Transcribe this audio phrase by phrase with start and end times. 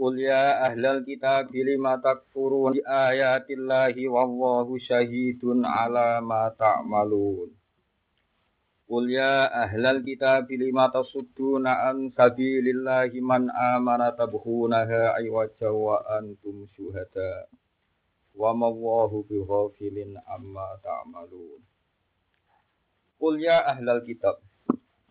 [0.00, 7.52] Qul ya ahlal kitab lima takfurun bi ayatillahi wallahu syahidun ala ma ta'malun.
[8.88, 17.44] Qul ya ahlal kitab lima tasudduna an sabilillahi man amana tabghunaha aywaja wa antum syuhada.
[18.32, 21.60] Wa ma Allahu bighafilin amma ta'malun.
[23.20, 24.40] Qul ya ahlal kitab.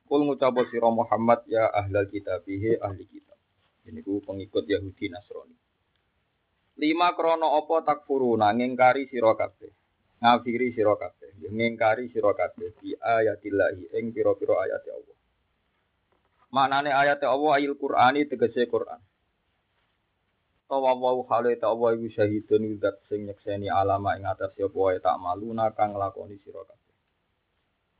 [0.10, 3.29] Qul ngucapa sira Muhammad ya ahlal kitab ahli kitab.
[3.90, 5.58] Ini ku pengikut Yahudi Nasrani.
[6.78, 9.74] Lima krono opo takfuruna ngingkari sira kabeh.
[10.20, 15.18] Ngafiri sira kabeh, ngingkari sira kabeh bi ayatillahi ing pira-pira ayat Allah.
[16.52, 19.00] Maknane ayat Allah ayil Qur'ani tegese Qur'an.
[20.70, 25.18] Tawa wa hale Allah iku syahidun zat sing nyekseni alama ing atas apa wae tak
[25.18, 26.96] maluna kang lakoni sira kabeh.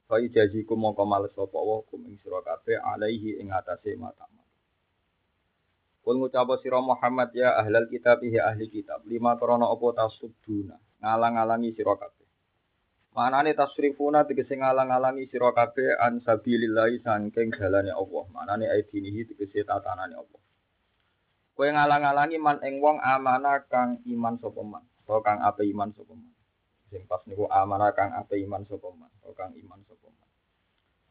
[0.06, 3.96] Fa ijazikum mongko males sapa wa kum ing sira alaihi ing atase.
[6.10, 10.74] Kul ngucapa sira Muhammad ya ahlal kitab ya ahli kitab lima krana apa tasubduna
[11.06, 12.26] ngalang-alangi sira kabeh.
[13.14, 18.26] Manane tasrifuna tegese ngalang-alangi sira kabeh an sabilillah saking dalane Allah.
[18.34, 20.42] Manane aidinihi tegese tatanane Allah.
[21.54, 26.18] Kowe ngalang-alangi man ing wong amanah kang iman sapa man, utawa kang ape iman sapa
[26.18, 26.34] man.
[26.90, 30.30] Sing pas niku amanah kang ape iman sapa man, utawa kang iman sapa man.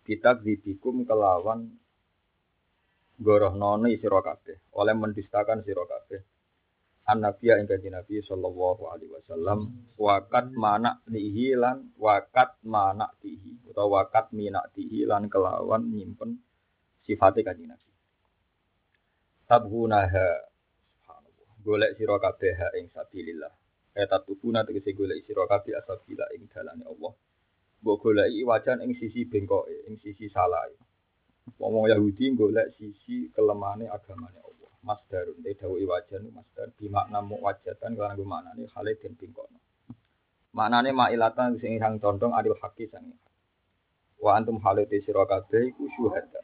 [0.03, 1.71] Kitab kelawan
[3.19, 4.73] goroh noni sira kabeh.
[4.79, 6.21] Oleh mendustakan sira kabeh.
[7.09, 13.65] An nabiya ing kanjeng nabi sallallahu alaihi wasallam wakat mana nihi lan wakat mana tihi
[13.65, 16.37] utawa wakat minak tihi lan kelawan nyimpen
[17.09, 17.91] sifate kanjeng nabi.
[19.49, 20.29] Tabhunaha
[20.93, 23.53] subhanallah golek sira kabeh ing sabilillah.
[23.97, 27.13] Eta tubuna tegese golek sira kabeh asabila ing dalane Allah.
[27.81, 30.69] Goleki wajan ing sisi bengkoke ing sisi salah
[31.57, 34.71] Ngomong Yahudi golek sisi kelemahane agamane Allah.
[34.85, 39.59] Masdarun te dawuh wajan masdar bi makna muwajjatan kan nggo maknane hale den bingkono.
[40.53, 43.09] Maknane mailatan sing sang condong adil haki sang
[44.19, 46.43] Wa antum halate sira kabeh iku syuhada.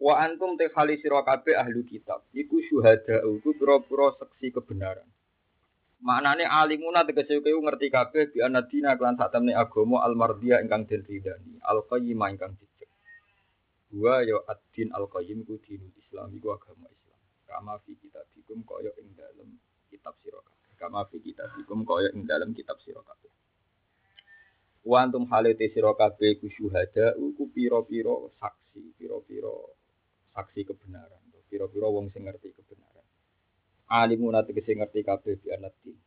[0.00, 5.08] Wa antum te hali sira kabeh ahli kitab iku syuhada iku pira-pira saksi kebenaran.
[6.00, 11.04] Maknane alimuna tegese kowe ngerti kabeh bi anadina kelan sak temne agama almardiya ingkang den
[11.04, 12.56] ridani, alqayyimah ingkang
[13.90, 17.18] Wa ya ad-din al-qayyim ku dinul Islam iku agama Islam.
[17.42, 19.58] Kama fi kitabikum kaya ing dalem
[19.90, 20.38] kitab sira.
[20.78, 23.34] Kama fi kitabikum kaya ing dalem kitab sira kabeh.
[24.86, 29.50] Wa antum halate sira kabeh ku syuhada ku pira-pira saksi, pira-pira
[30.38, 31.22] saksi kebenaran.
[31.50, 33.06] Pira-pira wong sing ngerti kebenaran.
[33.90, 35.98] Alimun tegese ngerti kabeh bi anadin.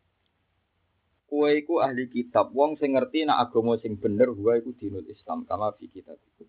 [1.27, 5.43] Kowe iku ahli kitab, wong sing ngerti nak agama sing bener, gua iku dinul Islam
[5.43, 6.47] kama fi kitabikum.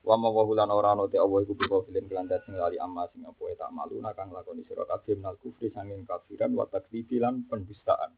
[0.00, 3.04] Wa ma wa hulan ora ana te Allah iku bisa filim kelandat sing lali amma
[3.12, 7.44] sing apa tak malu kang lakoni sira kabeh minal kufri sanging kafiran wa takdzibi lan
[7.44, 8.16] pendustaan.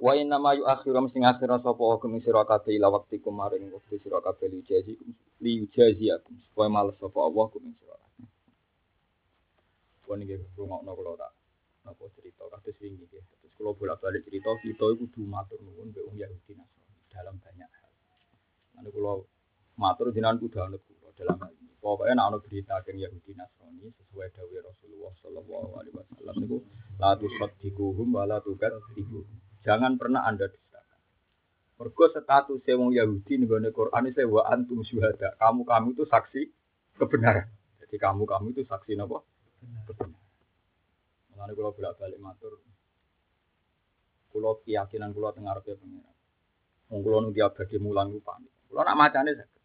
[0.00, 4.24] Wa inna ma yu'akhirum sing akhira sapa hukum sira kabeh ila wekti kumaring wektu sira
[4.24, 4.96] kabeh li jazi
[5.44, 8.28] li jaziakum supaya males sapa Allah hukum sira kabeh.
[10.08, 11.32] Wong iki rungokno kula tak
[11.84, 13.20] napa cerita kados wingi nggih.
[13.20, 16.56] Terus kula bolak-balik cerita kita iku kudu matur nuwun mbek Yahudi
[17.12, 17.92] dalam banyak hal.
[18.80, 19.12] Lalu kula
[19.76, 21.70] matur jenengan kudu anut kula dalam hal ini.
[21.80, 26.58] Pokoknya nak ana berita keng Yahudi Nasrani sesuai dawuh Rasulullah sallallahu alaihi wasallam niku
[27.00, 29.24] la tusaddiquhum wa la tukadzibuhum.
[29.64, 31.00] Jangan pernah Anda dustakan.
[31.80, 35.36] Mergo status wong Yahudi nggone Quran itu wa antum syuhada.
[35.40, 36.42] Kamu kamu itu saksi
[37.00, 37.48] kebenaran.
[37.80, 39.24] Jadi kamu kamu itu saksi napa?
[39.88, 40.28] Kebenaran.
[41.32, 42.60] Mulane kula bolak-balik matur
[44.30, 46.16] kula keyakinan kula teng ngarepe pengiran.
[46.90, 48.52] Wong kula nu diabadi mulang panik.
[48.70, 49.59] Kula nak macane saged.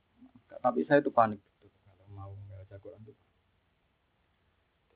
[0.65, 3.13] Tapi saya itu panik betul kalau mau membaca Quran itu.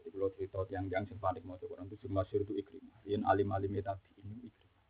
[0.01, 2.97] Jadi kalau cerita tiang-tiang yang panik mau Quran itu cuma itu ikrimah.
[3.05, 4.81] Yang alim-alim tadi ini ikrimah.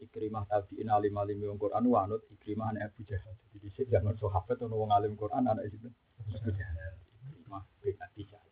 [0.00, 0.44] Ikrimah
[0.80, 3.36] ini alim-alim yang Quran wanut ikrimah anak Abu Jahal.
[3.36, 5.76] Jadi di sini jangan sahabat atau orang alim Quran anak itu.
[6.40, 8.48] Ikrimah bin Abi Jahal.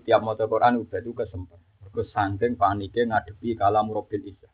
[0.00, 1.60] Tiap mau Quran udah itu kesempatan.
[1.84, 4.48] Mergo saking paniknya ngadepi kalam Robil Isa.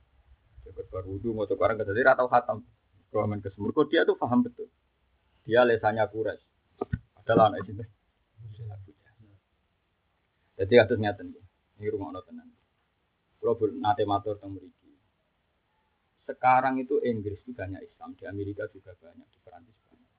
[0.67, 2.67] Jabat baru mau Quran kata dia atau khatam.
[3.15, 4.67] Kalau main kesemur, dia tuh paham betul.
[5.47, 6.43] Dia lesanya kures.
[7.23, 7.73] Adalah anak itu.
[10.57, 11.37] Jadi atus ngeten
[11.77, 12.49] ini rumah tenan.
[13.37, 14.91] Kalau nate matur teng mriki.
[16.27, 20.11] Sekarang itu Inggris juga banyak Islam, di Amerika juga banyak, di Perancis banyak.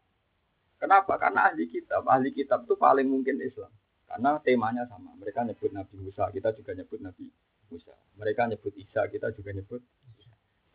[0.79, 1.13] Kenapa?
[1.19, 3.73] Karena ahli kitab, ahli kitab itu paling mungkin Islam.
[4.07, 5.11] Karena temanya sama.
[5.19, 7.27] Mereka nyebut Nabi Musa, kita juga nyebut Nabi
[7.67, 7.91] Musa.
[8.15, 9.83] Mereka nyebut Isa, kita juga nyebut.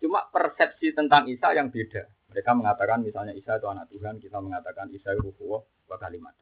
[0.03, 2.03] Cuma persepsi tentang Isa yang beda.
[2.35, 6.35] Mereka mengatakan misalnya Isa itu anak Tuhan, kita mengatakan Isa itu ruhuwah wa kalimat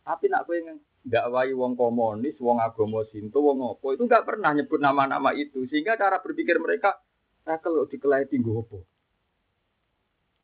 [0.00, 0.80] Tapi nak yang
[1.28, 5.68] wae wong komunis, wong agama Sinto, wong opo itu nggak pernah nyebut nama-nama itu.
[5.68, 6.96] Sehingga cara berpikir mereka,
[7.44, 8.80] kalau dikelai tinggu opo.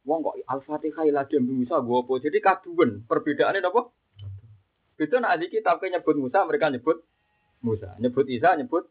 [0.05, 2.21] Wong kok Al-Fatihah lagi Musa gue opo.
[2.21, 3.83] Jadi kaduan perbedaannya apa?
[5.01, 7.01] Itu nak kitab nyebut Musa, mereka nyebut
[7.65, 7.97] Musa.
[7.97, 8.85] Nyebut Isa, nyebut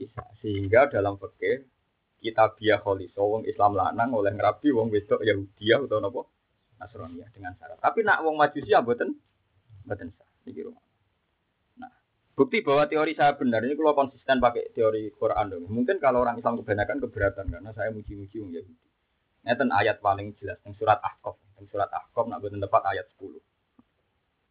[0.00, 0.24] Isa.
[0.40, 1.73] Sehingga dalam fikih
[2.24, 6.32] kita biya kholiso wong Islam lanang oleh ngerabi wong wedok Yahudi atau nopo
[6.80, 7.76] Nasrani dengan syarat.
[7.84, 9.12] Tapi nak wong Majusi ya mboten
[9.84, 10.28] mboten sah.
[10.48, 10.80] Iki rumah.
[11.76, 11.92] Nah,
[12.32, 15.68] bukti bahwa teori saya benar ini kalau konsisten pakai teori Quran dong.
[15.68, 18.86] Mungkin kalau orang Islam kebanyakan keberatan karena saya muji-muji wong Yahudi.
[19.44, 21.36] Ini ayat paling jelas yang surat Ahqaf.
[21.60, 23.36] Yang surat Ahqaf nak betul tepat ayat 10.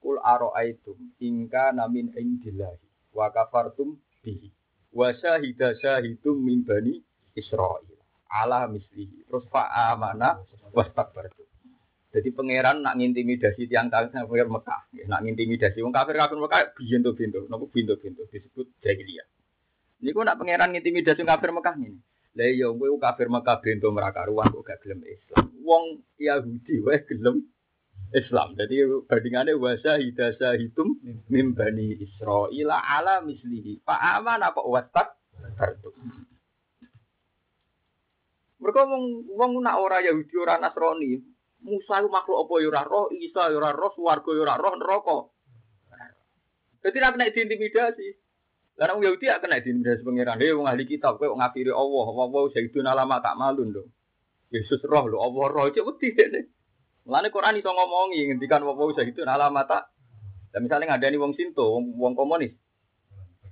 [0.05, 4.53] Kul aro'aitum ingka namin indillahi wa kafartum bihi
[4.93, 7.01] wa syahida syahidum min bani
[7.33, 7.83] Israel
[8.29, 10.41] ala mislihi terus fa'amana
[10.73, 11.43] wastakbartum
[12.13, 17.09] jadi pangeran nak ngintimidasi tiang tiang kafir Mekah, nak ngintimidasi wong kafir kafir Mekah bintu
[17.17, 19.25] bintu, nopo bintu bintu disebut jahiliyah.
[19.97, 21.97] Ini kok nak pangeran ngintimidasi kafir Mekah ini.
[22.37, 25.45] Lah iya kowe kafir Mekah bintu meraka ruang kok gak gelem Islam.
[25.65, 27.49] Wong Yahudi wae gelem
[28.13, 28.53] Islam.
[28.61, 28.75] Jadi
[29.09, 30.93] bandingannya wasa hidasa hitum
[31.33, 33.81] mimbani Israel ala mislihi.
[33.81, 35.17] Pak aman apa watak
[35.57, 35.89] kartu.
[38.63, 41.19] Mereka wong wong nak ora Yahudi ora Nasrani.
[41.63, 45.17] Musa itu makhluk apa ya roh, Isa ya roh, swarga ya roh, neraka.
[46.83, 48.07] Jadi nak kena diintimidasi.
[48.79, 50.39] Lah wong Yahudi gak kena diintimidasi pangeran.
[50.39, 53.91] Hei wong ahli kitab kowe ngafiri Allah, Allah sayyiduna lama tak malun dong.
[54.51, 56.41] Yesus roh lho, Allah roh cek wedi dene.
[57.03, 59.91] Mulane Quran iso ngomongi ngendikan apa usah itu alamata.
[60.55, 62.55] Dan misalnya ngadani wong Sinto, wong komunis.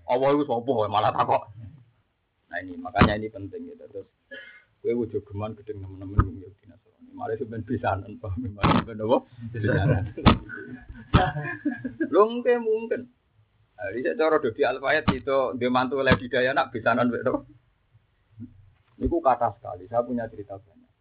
[0.08, 1.44] Allah itu sapa malah takok.
[2.52, 3.84] Nah ini makanya ini penting gitu.
[3.88, 4.08] Terus
[4.82, 7.14] kowe wujo geman gedeng teman-teman wong Yahudi Nasrani.
[7.14, 9.18] Malah sampean pisanan paham malah ben apa?
[9.54, 10.04] Pisanan.
[12.10, 13.02] Lho mungkin mungkin.
[13.82, 17.46] Jadi saya cara dodi alfayat itu dia mantu oleh bidaya nak pisanan betul.
[19.02, 19.90] Ini kata sekali.
[19.90, 20.94] Saya punya cerita banyak.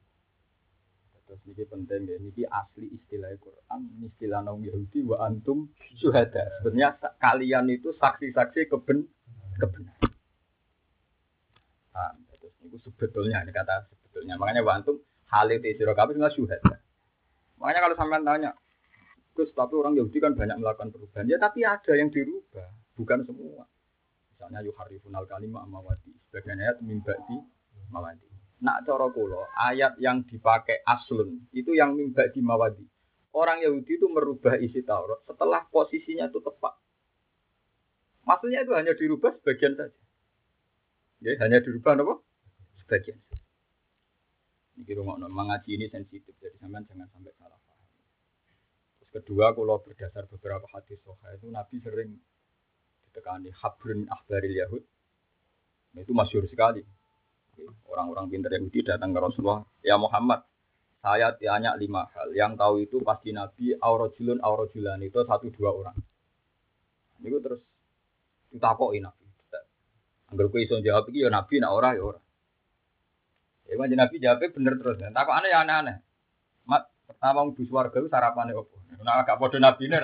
[1.29, 6.43] Terus ini penting ya, ini asli istilah Quran, istilah Nabi Yahudi wa antum syuhada.
[6.65, 9.06] Sebenarnya kalian itu saksi-saksi keben
[9.61, 10.11] kebenaran.
[12.60, 14.36] Terus ini sebetulnya ini kata sebetulnya.
[14.36, 15.00] Makanya wa antum
[15.32, 16.76] halil sira kabeh nggak syuhada.
[17.56, 18.50] Makanya kalau sampean tanya,
[19.32, 21.24] Gus, tapi orang Yahudi kan banyak melakukan perubahan.
[21.24, 23.64] Ya tapi ada yang dirubah, bukan semua.
[24.32, 26.12] Misalnya yuharifunal kalimah mawadi.
[26.28, 27.36] Sebagian ayat mimba di
[27.88, 28.28] mawadi.
[28.60, 29.08] Nak cara
[29.72, 32.84] ayat yang dipakai aslun itu yang mimba di mawadi.
[33.32, 36.74] Orang Yahudi itu merubah isi Taurat setelah posisinya itu tepat.
[38.26, 40.00] Maksudnya itu hanya dirubah sebagian saja.
[41.22, 42.14] Ya, hanya dirubah apa?
[42.90, 43.22] Sebagian.
[44.82, 47.87] Ini rumah mengaji ini sensitif, jadi sampean jangan sampai salah paham.
[48.98, 52.19] Terus kedua, kalau berdasar beberapa hadis soha itu Nabi sering
[53.06, 54.82] ditekani habrun ahbaril Yahud.
[55.94, 56.82] Nah, itu masyur sekali.
[57.86, 60.43] Orang-orang pintar Yahudi datang ke Rasulullah, ya Muhammad,
[60.98, 62.34] saya tanya lima hal.
[62.34, 65.94] Yang tahu itu pasti Nabi aurojulun aurojulan itu satu dua orang.
[67.22, 67.62] Ini terus
[68.50, 69.24] kita kok Nabi.
[70.34, 72.19] Angger kowe iso jawab iki ya Nabi nak ora ya ora.
[73.70, 74.98] Ya manjen Nabi jawabnya bener terus.
[74.98, 75.96] Takok aneh ya aneh-aneh.
[76.67, 78.82] Mat, pertama wong warga itu sarapane opo?
[79.06, 80.03] Nah agak padha Nabi ner.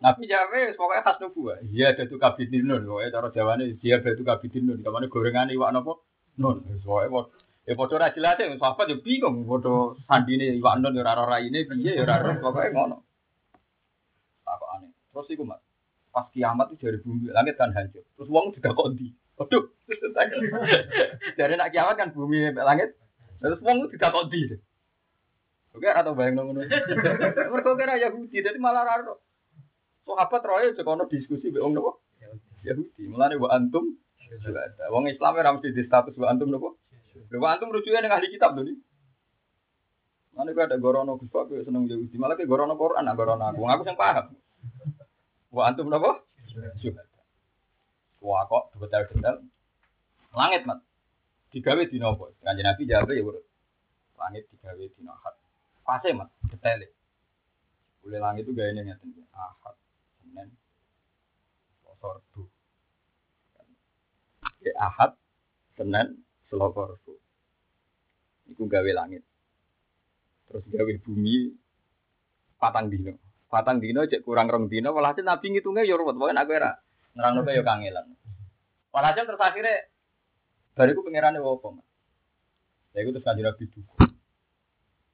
[0.00, 1.58] Nabi jawabnya pokoknya khas nubuah.
[1.66, 2.86] Iya ada tuh kabitin nun.
[2.86, 4.78] Pokoknya cara jawabannya dia ada tuh kabitin nun.
[4.86, 6.06] Kamane gorengan iwak nopo
[6.38, 6.62] nun.
[6.80, 7.26] Pokoknya
[7.66, 8.54] ya foto ra jelas ya.
[8.54, 9.44] Sahabat ya bingung.
[9.44, 12.38] Foto sandine iwak nun ya raro raine piye ya raro.
[12.38, 12.96] Pokoknya ngono.
[14.46, 14.94] Apa aneh.
[15.10, 15.60] Terus iku mas.
[16.14, 18.06] Pas kiamat itu dari bumi langit kan hancur.
[18.16, 19.12] Terus uang juga kondi.
[19.40, 19.64] Waduh.
[21.40, 22.92] dari nak kiamat kan bumi langit.
[23.40, 24.52] Terus uang juga kondi.
[25.72, 26.66] Oke, atau bayang nunggu
[27.54, 29.24] Mereka kira Yahudi, jadi malah raro.
[30.04, 32.04] Sahabat roe sekono diskusi be wong nopo?
[32.66, 33.08] Yahudi.
[33.08, 33.96] Mulane wa antum
[34.44, 34.92] ada.
[34.92, 36.76] Wong Islam ora mesti di status wa antum nopo?
[37.32, 38.76] Wa antum rujuknya ning ahli kitab lho
[40.30, 43.82] Mana ada gorono Gus Pak seneng Yahudi, malah ke gorono Quran, nah gorono aku, aku
[43.82, 44.36] yang paham.
[45.50, 46.22] Wa antum nopo?
[48.20, 49.36] Wah kok detail-detail.
[50.36, 50.78] Langit mat.
[51.50, 52.30] Digawe di nopo?
[52.44, 53.44] Kanjeng Nabi jawab ya urut.
[54.20, 55.34] Langit digawe di nohat.
[55.82, 56.86] Pase mat, detail.
[58.04, 58.92] Boleh langit itu gaya ini
[59.34, 59.76] Ahad,
[60.20, 60.48] Senin,
[61.82, 62.42] Selasa, Rabu.
[64.62, 65.12] Ya, Ahad,
[65.76, 67.12] Senin, Selasa, Rabu.
[68.52, 69.24] Iku gawe langit.
[70.48, 71.54] Terus gawe bumi
[72.60, 73.16] patang dino.
[73.50, 76.78] Patang dino cek kurang rong dino, walhasil nabi ngitungnya ya ruwet, pokoknya aku era
[77.20, 78.16] nerang ya kangelan.
[78.90, 79.86] Walhasil terus akhirnya
[80.72, 81.76] bariku pengirannya wopo.
[82.96, 84.08] Ya itu terus kanjeng Nabi duka.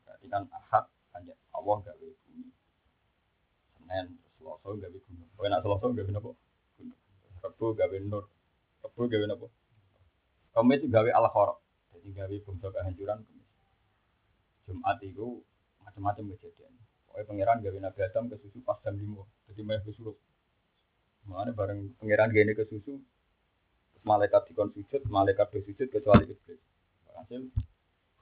[0.06, 0.84] Berarti kan ahad
[1.18, 2.48] hanya Allah gawe bumi.
[3.76, 4.06] Senin,
[4.38, 5.28] Selasa gawe gunung.
[5.36, 6.30] Pokoknya nak Selasa napa?
[6.80, 7.00] Gunung.
[7.44, 8.24] Rabu gawe nur.
[8.80, 9.46] Rabu gawe napa?
[10.56, 11.58] Kamis gawe al khorok.
[11.92, 13.18] Jadi gawe bangsa kehancuran.
[14.64, 15.44] Jumat itu
[15.84, 16.72] macam-macam kejadian.
[17.12, 19.04] Pokoknya pangeran gawe Nabi Adam ke susu pas jam 5.
[19.52, 20.16] Jadi meh susu.
[21.26, 23.02] Mana bareng pangeran gini ke susu,
[24.06, 26.60] malaikat dikon sujud, malaikat bersujud kecuali iblis.
[27.18, 27.50] Hasil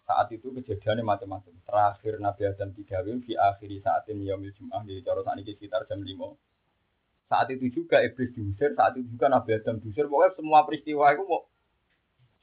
[0.05, 1.53] saat itu kejadiannya macam-macam.
[1.65, 6.01] Terakhir Nabi Adam digawe di akhiri saat ini yaumil Jum'ah di cara saat sekitar jam
[6.01, 7.29] 5.
[7.29, 10.09] Saat itu juga iblis diusir, saat itu juga Nabi Adam diusir.
[10.09, 11.45] Pokoknya semua peristiwa itu mau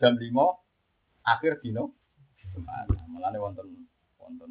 [0.01, 0.25] jam 5
[1.25, 1.93] akhir dino
[2.53, 2.89] Jumat.
[3.09, 3.85] Malah wonten
[4.17, 4.49] wonten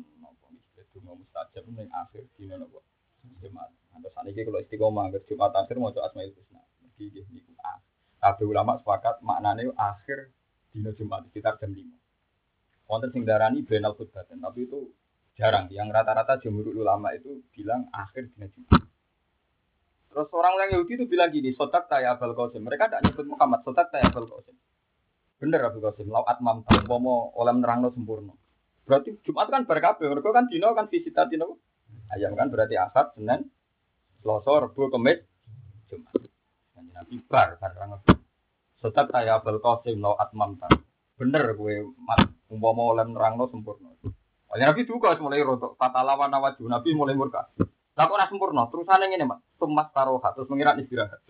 [0.90, 2.82] Cuma mustajab ning akhir dina napa?
[3.38, 3.70] Jumat.
[3.90, 6.62] Terus saniki kalau istiqomah akhir Jumat akhir mau Asmaul Husna.
[6.80, 7.78] Mergi nggih niku ah.
[8.20, 10.30] Kabeh ulama sepakat maknane akhir
[10.70, 12.90] dina Jumat sekitar jam 5.
[12.90, 14.90] Wonten sing darani benal khutbatan, tapi itu
[15.38, 15.70] jarang.
[15.70, 18.82] Yang rata-rata jumhur ulama itu bilang akhir dina Jumat.
[20.10, 22.66] Terus orang yang Yahudi itu bilang gini, sotak taya Abul Qasim.
[22.66, 24.58] Mereka tidak nyebut Muhammad, sotak taya Abul Qasim.
[25.38, 28.34] Bener Abul Qasim, lau atmam mau oleh nerangno sempurna.
[28.90, 30.10] Berarti Jumat kan berkabeh.
[30.10, 31.62] Mereka kan dino kan visita dino.
[32.10, 33.46] Ayam kan berarti Ahad, Senin,
[34.20, 35.18] Selasa, Rabu, Kamis,
[35.88, 36.20] Jumat.
[36.76, 38.04] Nanti Nabi bar barang
[38.80, 40.72] Setat saya Abul Qasim lo atmam tan.
[41.20, 43.92] Bener gue mat umpama oleh nerangno sempurna.
[44.48, 45.76] Oleh Nabi juga mulai rotok.
[45.76, 47.44] Fatalawan nawaju Nabi mulai murka.
[48.00, 49.60] Lah kok ora sempurna, terusane ngene, Mak.
[49.60, 51.20] Tumas taroha terus mengira istirahat.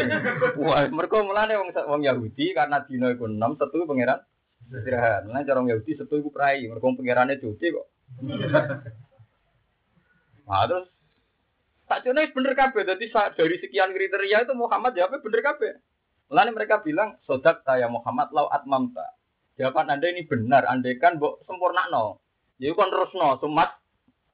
[0.60, 4.20] Wah, mereka mulane wong wong Yahudi karena dino iku 6 setu pengiran
[4.68, 5.24] istirahat.
[5.24, 7.86] Nah, cara Yahudi setu iku prai, mereka pengirannya cuci kok.
[10.50, 10.90] Nah, terus
[11.90, 12.86] tak cuma bener kabeh.
[12.86, 15.72] Jadi dari sekian kriteria itu Muhammad jawabnya bener kabeh.
[16.30, 19.18] Lalu mereka bilang, sodak saya Muhammad lau atmamta.
[19.58, 22.22] Jawaban anda ini benar, andai kan sempurna no.
[22.62, 23.74] Jadi kan terus no, sumat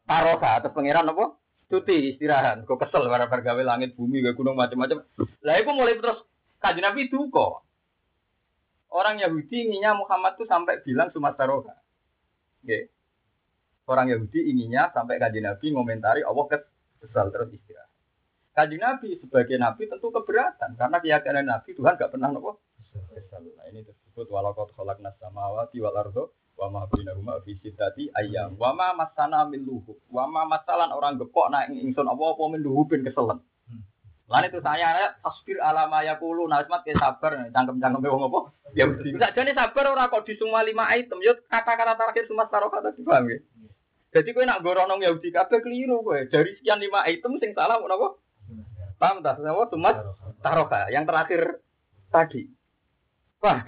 [0.04, 1.40] taroka atau pangeran apa?
[1.72, 2.68] Cuti istirahat.
[2.68, 5.02] Kok kesel para gawe langit bumi, gak gunung macam-macam.
[5.40, 6.20] Lah itu mulai terus
[6.60, 7.64] kaji Nabi itu kok.
[8.92, 11.56] Orang Yahudi inginnya Muhammad itu sampai bilang Sumatera
[12.62, 12.90] Okay.
[13.88, 16.44] Orang Yahudi inginnya sampai kaji Nabi ngomentari Allah
[17.06, 17.90] kesal terus istirahat.
[18.56, 22.58] Kaji Nabi sebagai Nabi tentu keberatan karena keyakinan Nabi Tuhan gak pernah nopo
[23.14, 23.46] kesal.
[23.46, 28.72] Nah, ini disebut walakot kholak nasamawati wal ardo wa ma bainahuma fi sittati ayyam wa
[28.72, 32.88] ma masana min luhu wa ma masalan orang gepok nak ingsun apa apa min luhu
[32.88, 33.44] ben keselen.
[34.26, 38.40] Lan itu saya ya tasbir alama yaqulu nasmat ke sabar cangkem-cangkem wong apa?
[38.74, 39.14] Ya mesti.
[39.14, 43.30] Sakjane sabar ora kok di semua lima item yo kata-kata terakhir semua taruh kata dipaham
[43.30, 43.38] ya.
[44.16, 46.16] Jadi kowe nak gorono Yahudi kabeh keliru kowe.
[46.24, 48.16] Dari sekian lima item sing salah apa?
[48.96, 49.36] Paham tak?
[49.36, 49.96] Semua sumat
[50.40, 51.60] taroka yang terakhir
[52.08, 52.48] tadi.
[53.44, 53.60] Wah,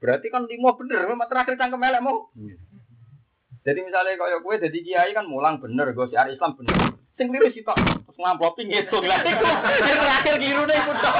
[0.00, 2.32] berarti kan lima bener, memang terakhir cangkem elek mau.
[3.62, 6.96] Jadi misalnya kalau gue jadi kiai kan mulang bener, gue siar Islam bener.
[7.20, 7.76] Sing keliru sih tok.
[7.76, 9.20] Terus ngamplopi ngitung lah.
[9.20, 11.16] Yang terakhir keliru nih iku tok.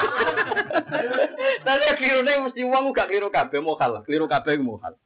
[1.60, 4.00] Tapi keliru nih mesti uang gak keliru kabeh mau kalah.
[4.08, 4.96] Keliru kabeh mau kalah.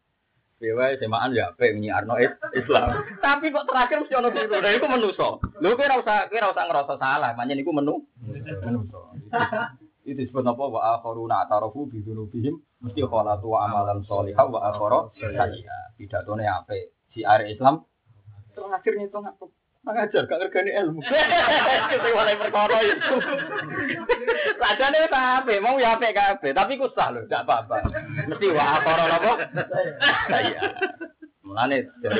[0.56, 2.16] Dewa semaan ya apa Arno
[2.56, 2.88] Islam.
[3.20, 4.56] Tapi kok terakhir mesti ono keliru.
[4.56, 5.28] Nah itu menuso.
[5.60, 7.36] Lu kira usah kira usah ngerasa salah.
[7.36, 8.00] Manyen iku menu.
[8.64, 9.12] Menuso.
[10.08, 15.12] Itu disebut apa wa akharuna atarafu bi dzunubihim mesti khalatu wa amalan sholihah wa akhara
[15.18, 15.92] sayyi'ah.
[16.00, 16.88] Pidatone apik.
[17.12, 17.84] Si are Islam
[18.56, 19.44] terakhir ngitung apa?
[19.86, 20.98] Mengajar gak ngergani ilmu.
[21.94, 23.14] Kita mulai perkara itu.
[24.58, 27.86] Rajane wis ape, mau ya ape kabeh, tapi ku sah lho, gak apa-apa.
[28.26, 29.32] Mesti wa akara napa?
[30.26, 30.60] Iya.
[31.46, 32.18] Mulane dari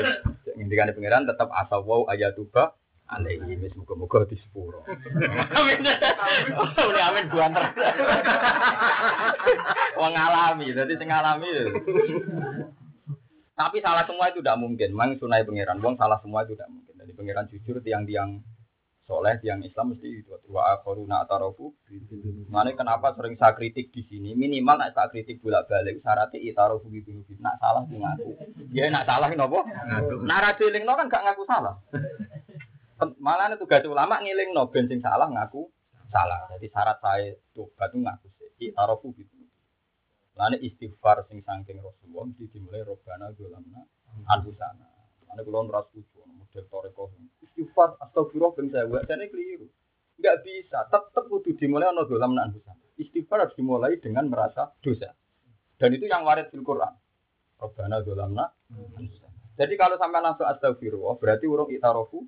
[0.55, 2.71] ngendikane pangeran tetap asa wau ayatuba
[3.11, 4.87] alaihi wis muga-muga di sepuro.
[5.51, 5.83] Amin.
[6.79, 7.67] Oleh amin buanter.
[9.99, 11.51] Wong ngalami, dadi sing ngalami.
[13.59, 14.95] Tapi salah semua itu tidak mungkin.
[14.95, 15.83] Memang sunai pangeran.
[15.83, 16.86] Wong salah semua itu tidak mungkin.
[17.07, 18.43] Jadi pangeran jujur tiang-tiang
[19.07, 21.71] soleh, tiang Islam mesti itu wa akharuna atarofu.
[22.51, 24.35] Mana kenapa sering saya kritik di sini?
[24.35, 27.15] Minimal nak saya kritik bolak balik syaratnya itarofu gitu.
[27.39, 28.35] Nak salah di ngaku.
[28.75, 29.59] Ya nak salah ini apa?
[30.27, 31.79] Nak rajiling no kan gak ngaku salah.
[33.23, 35.63] Malah itu tugas ulama ngiling no bensin salah ngaku
[36.11, 36.43] salah.
[36.59, 38.75] Jadi syarat saya tuh batu ngaku sih.
[38.75, 39.39] Itarofu gitu.
[40.37, 43.81] Istighfar sing sangking Rasulullah mesti dimulai robana gulamna
[44.29, 44.96] anfusana
[45.33, 47.03] Ane kula ora setuju model toreko.
[47.43, 49.67] Istighfar astagfirullah ben saya jane keliru.
[50.17, 52.57] Enggak bisa, tetap kudu dimulai ana dolam nak
[52.97, 55.13] Istighfar harus dimulai dengan merasa dosa.
[55.77, 56.89] Dan itu yang waris di Quran.
[57.57, 58.45] Rabbana dolamna.
[59.57, 62.25] Jadi kalau sampai langsung astagfirullah, berarti urung itarofu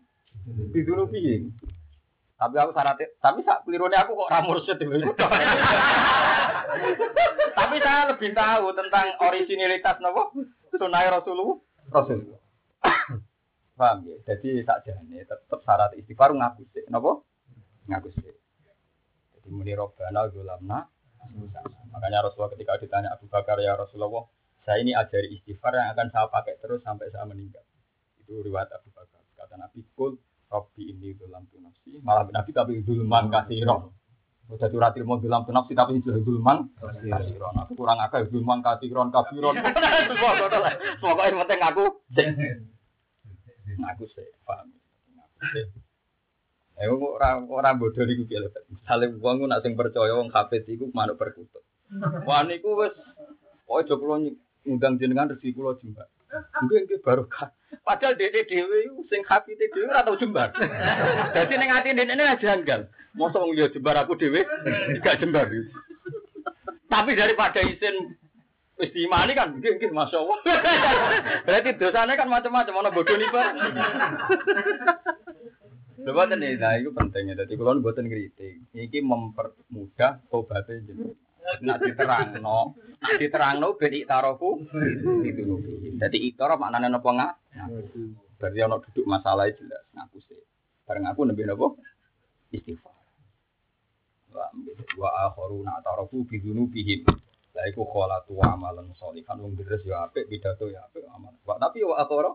[0.73, 1.53] bidunubihim.
[2.39, 4.79] Tapi aku syaratnya, tapi sak kelirune aku kok ramur mursyid
[7.59, 10.31] Tapi saya lebih tahu tentang originalitas nopo
[10.71, 11.59] sunai Rasulullah.
[11.91, 12.39] Rasulullah.
[13.79, 14.17] Paham ya?
[14.27, 17.23] Jadi tak jane tetap syarat istighfar ngaku sih, nopo?
[17.87, 18.27] Ngaku sih.
[19.39, 20.83] Jadi muni robbana zulamna
[21.89, 24.29] Makanya Rasulullah ketika ditanya Abu Bakar ya Rasulullah,
[24.63, 27.63] saya ini ajari istighfar yang akan saya pakai terus sampai saya meninggal.
[28.23, 29.19] Itu riwayat Abu Bakar.
[29.35, 30.19] Kata Nabi, Kul
[30.49, 31.97] Robbi ini dalam nafsi.
[32.01, 33.93] Malah Nabi tapi dulman kasiron.
[34.49, 37.53] Udah curhat ilmu dalam nafsi tapi itu dulman kasiron.
[37.67, 39.55] Aku kurang akal dulman kasiron kafiron.
[40.97, 41.85] Semoga yang penting aku.
[43.77, 44.73] Aku sih paham.
[46.79, 48.49] Eh orang orang bodoh niku piye lho.
[48.71, 51.63] Misale wong nak sing percaya wong kafir iku manuk perkutut.
[52.23, 52.95] Wah niku wis
[53.67, 54.31] ojo kula
[54.63, 56.07] ngundang jenengan rezeki kula jembar.
[56.63, 57.51] Nggih nggih barokah.
[57.83, 60.55] Padahal dede dhewe iku sing hafite dhewe ora tau jembar.
[61.35, 62.87] Dadi ning ati dene nek janggal.
[63.17, 64.45] Mosok wong yo jembar aku dhewe
[65.03, 65.51] gak jembar.
[66.89, 68.17] Tapi daripada isin
[68.79, 70.39] wis diimani kan nggih nggih masyaallah.
[71.45, 73.37] Berarti dosane kan macam-macam ana bodho niku.
[75.99, 77.35] Coba nih, nah itu pentingnya.
[77.35, 81.11] Jadi kalau buatan kritik, ini mempermudah tobatnya jadi.
[81.59, 82.77] Nak diterang no,
[83.17, 84.63] diterang no, beri tarofu
[85.25, 85.41] itu
[85.97, 87.33] Jadi itoro maknanya nopo nggak?
[88.37, 90.39] Berarti ono duduk masalah jelas ngaku sih.
[90.85, 91.81] Bareng aku nabi nopo
[92.53, 92.95] istighfar.
[94.95, 97.03] Wa akharuna tarofu bidunu bihim.
[97.59, 101.35] Lah iku kholatu amalan sholihan wong deres ya apik, pidato ya apik amal.
[101.43, 102.31] Tapi wa akhara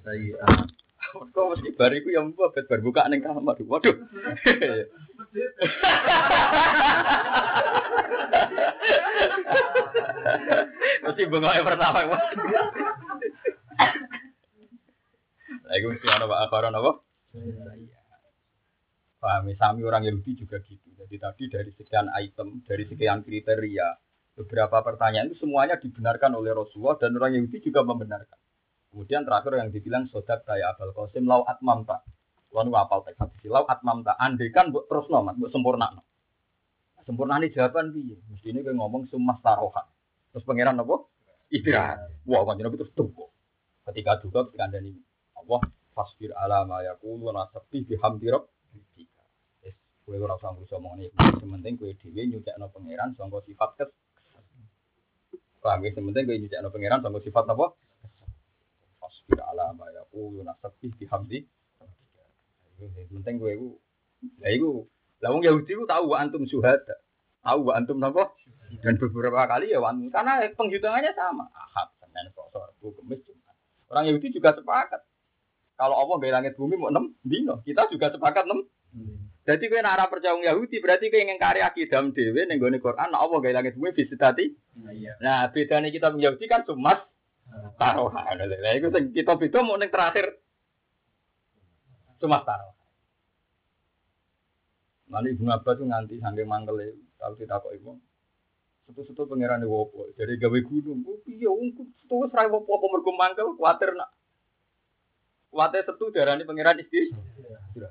[0.00, 0.40] saya
[1.12, 3.60] Kok mesti bariku yang mbok bar buka ning kamar.
[3.60, 3.92] Waduh.
[11.04, 12.08] Mesti bengoke pertama.
[15.68, 16.92] Lagi mesti ana Pak Akharon apa?
[19.20, 20.92] Pahami, sami orang Yahudi juga gitu.
[21.00, 23.88] Jadi tadi dari sekian item, dari sekian kriteria,
[24.34, 28.38] beberapa pertanyaan itu semuanya dibenarkan oleh Rasulullah dan orang Yahudi juga membenarkan.
[28.94, 32.06] Kemudian terakhir yang dibilang sodak saya Abul Qasim lau atmamta.
[32.46, 34.14] Kulo apal teks hadis lau atmamta.
[34.14, 35.90] Andai kan buat terus nomat, buat sempurna.
[37.02, 38.14] Sempurna ini jawaban piye?
[38.30, 39.82] Mesti ini kayak ngomong sumas taroha.
[40.30, 41.04] Terus pangeran apa?
[41.50, 42.24] Istirahat.
[42.24, 43.26] Wah, panjang terus tunggu.
[43.84, 44.94] Ketika juga ketika anda ini
[45.36, 45.60] Allah
[45.92, 49.24] fasbir ala ma yaqulu nasabti bihamdi rabbika.
[49.66, 49.74] Wis
[50.06, 51.18] kowe ora usah ngurus omong iki.
[51.42, 53.90] Sementing kowe dhewe nyucakno pangeran sangka sifat kes.
[55.64, 57.72] Paham ya, sementing kowe nyucakno pangeran sangka sifat apa?
[59.00, 61.48] wasbir ala ma yaqulu nasabih bihamdi.
[63.08, 63.68] Penting gue iku
[64.44, 64.88] ya iku
[65.24, 67.00] lah Yahudi ku tahu wa antum syuhada.
[67.40, 68.32] Tahu wa antum napa?
[68.84, 71.48] Dan beberapa kali ya wan karena penghitungannya sama.
[71.56, 73.56] Ahad senin selasa rabu kamis jumat.
[73.88, 75.00] Orang Yahudi juga sepakat.
[75.80, 77.64] Kalau Allah gak langit bumi mau enam dino.
[77.64, 78.68] Kita juga sepakat enam
[79.44, 83.38] jadi kue nara percaya Yahudi berarti kue ingin karya kidam dewe nenggone Quran nah Allah
[83.44, 84.48] gak langit bumi visitati
[85.20, 87.04] nah bedanya kita Yahudi kan cuma
[87.78, 88.40] taruhan.
[88.78, 90.38] Iku sing kita beda mau ning terakhir
[92.18, 92.72] cuma taruhan.
[95.10, 98.00] Mali Ibnu Abbas tuh nganti saking mangkele kalau ditakoki wong.
[98.84, 100.10] Setu-setu pangeran wopo.
[100.16, 101.04] Jadi gawe gunung.
[101.04, 104.10] Oh wong setu wis ra wopo apa mergo mangkel kuwatir nak.
[105.52, 107.12] Kuwatir setu darani pangeran istri.
[107.76, 107.90] Iya.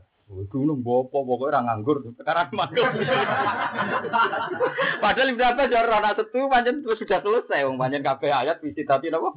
[0.50, 2.82] Gunung bopo pokoknya orang nganggur sekarang mangkel.
[5.04, 9.30] Padahal Ibnu Abbas ya ora setu pancen sudah selesai wong pancen kabeh ayat visitati napa?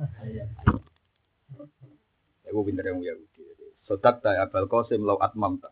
[2.49, 3.45] Aku pinter yang Yahudi.
[3.85, 5.69] Sodak ta abal qasim lau atmam ta.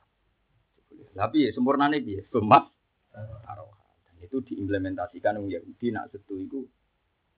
[1.15, 2.67] Tapi ya sempurna nih dia, semas
[3.15, 6.67] Dan itu diimplementasikan yang Yahudi nak setu itu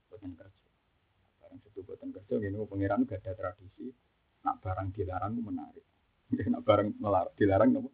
[0.09, 0.69] buatan kerja.
[1.45, 3.93] Barang setu buatan kerja, ini pengiran gak ada tradisi.
[4.43, 5.85] Nak barang dilarang menarik.
[6.33, 6.89] Nak barang
[7.39, 7.91] dilarang nopo.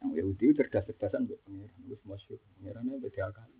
[0.00, 1.80] Yang Yahudi cerdas-cerdasan buat pengiran.
[1.84, 2.38] Itu masyur.
[2.56, 3.58] Pengirannya beda kali.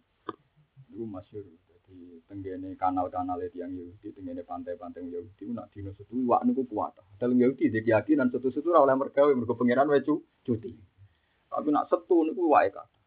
[0.88, 1.44] Itu masyur
[1.90, 6.94] di tenggene kanal-kanal itu yang Yahudi, tenggene pantai-pantai Yahudi, nak dino setu wak niku kuat.
[7.18, 10.70] Dalam Yahudi jadi keyakinan setu-setu ora oleh mergawe mergo pangeran wae cuti.
[11.50, 13.00] Tapi nak setu niku wae kata.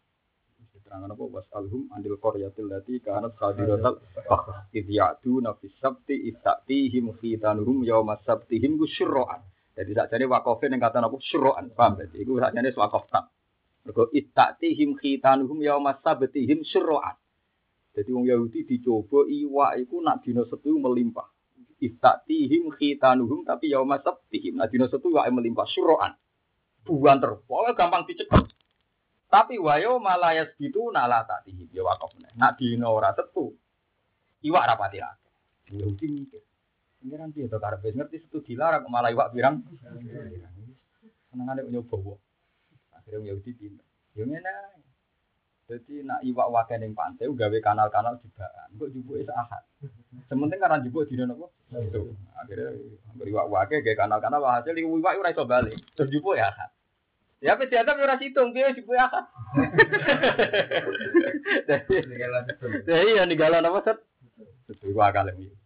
[0.84, 7.16] Terangkan apa was alhum andil qaryatil lati kanat sadiratal fakhr id ya'tu nafis sabti istatihim
[7.24, 9.40] khitanuhum yawma sabtihim syurra'an.
[9.74, 11.74] Jadi sakjane wakofe ning kata napa syurra'an.
[11.74, 11.98] Paham?
[11.98, 13.34] Jadi iku sakjane wakof tak.
[13.84, 17.18] Mergo istatihim khitanuhum yawma sabtihim syurra'an.
[17.94, 21.30] Jadi wong Yahudi dicoba iwak iku nak dina setu melimpah.
[21.78, 24.58] Iftatihim khitanuhum tapi yauma sabtihim.
[24.58, 26.18] Nah dina setu wae melimpah suroan.
[26.84, 27.22] Buan.
[27.22, 28.50] Pokoknya gampang dicekel.
[29.30, 32.18] Tapi wayo malayas gitu nala tatihim ya wakaf.
[32.34, 33.54] Nak dina ora setu.
[34.42, 35.34] Iwak rapati akeh.
[35.78, 36.42] Yahudi mikir.
[37.04, 39.60] Pengiran piye to karepe ngerti setu dilarang malah iwak pirang.
[41.28, 42.16] Senengane nyoba.
[42.96, 43.84] Akhirnya Yahudi pinter.
[44.16, 44.80] Yo ngene ae.
[45.68, 48.48] Jadi nak iwak wakai ning pantai gawe kanal-kanal juga.
[48.80, 49.68] Kok jupuke ahad.
[50.32, 51.52] Sementing karena jupuk dina napa?
[51.76, 52.16] Itu.
[52.40, 52.72] Akhirnya
[53.20, 55.76] nggo iwak wakai gawe kanal-kanal hasil iwak ora iso balik.
[56.00, 56.72] Terus jupuk ya ahad.
[57.44, 59.28] Ya apa diadap ora situng piye jupuk ahad.
[62.88, 64.00] Jadi ya ninggalan apa set?
[64.72, 65.63] Itu iwak kalem iki.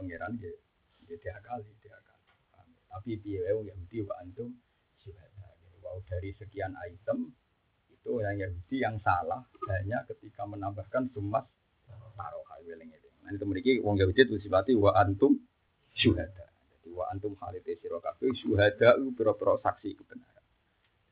[0.00, 0.56] Jadi pangeran nggih
[1.04, 2.24] nggih diakali, diakali.
[2.88, 4.48] Tapi piye wae wong Yahudi wa antum
[5.80, 7.32] Wow, dari sekian item
[7.88, 11.42] itu yang Yahudi yang salah hanya ketika menambahkan sumas
[12.14, 12.92] taroha weling
[13.24, 15.36] Nah itu memiliki wong Yahudi itu sifati wa antum
[15.96, 16.48] syuhada.
[16.80, 20.44] Jadi wa antum halite sira kabeh syuhada pira-pira saksi kebenaran.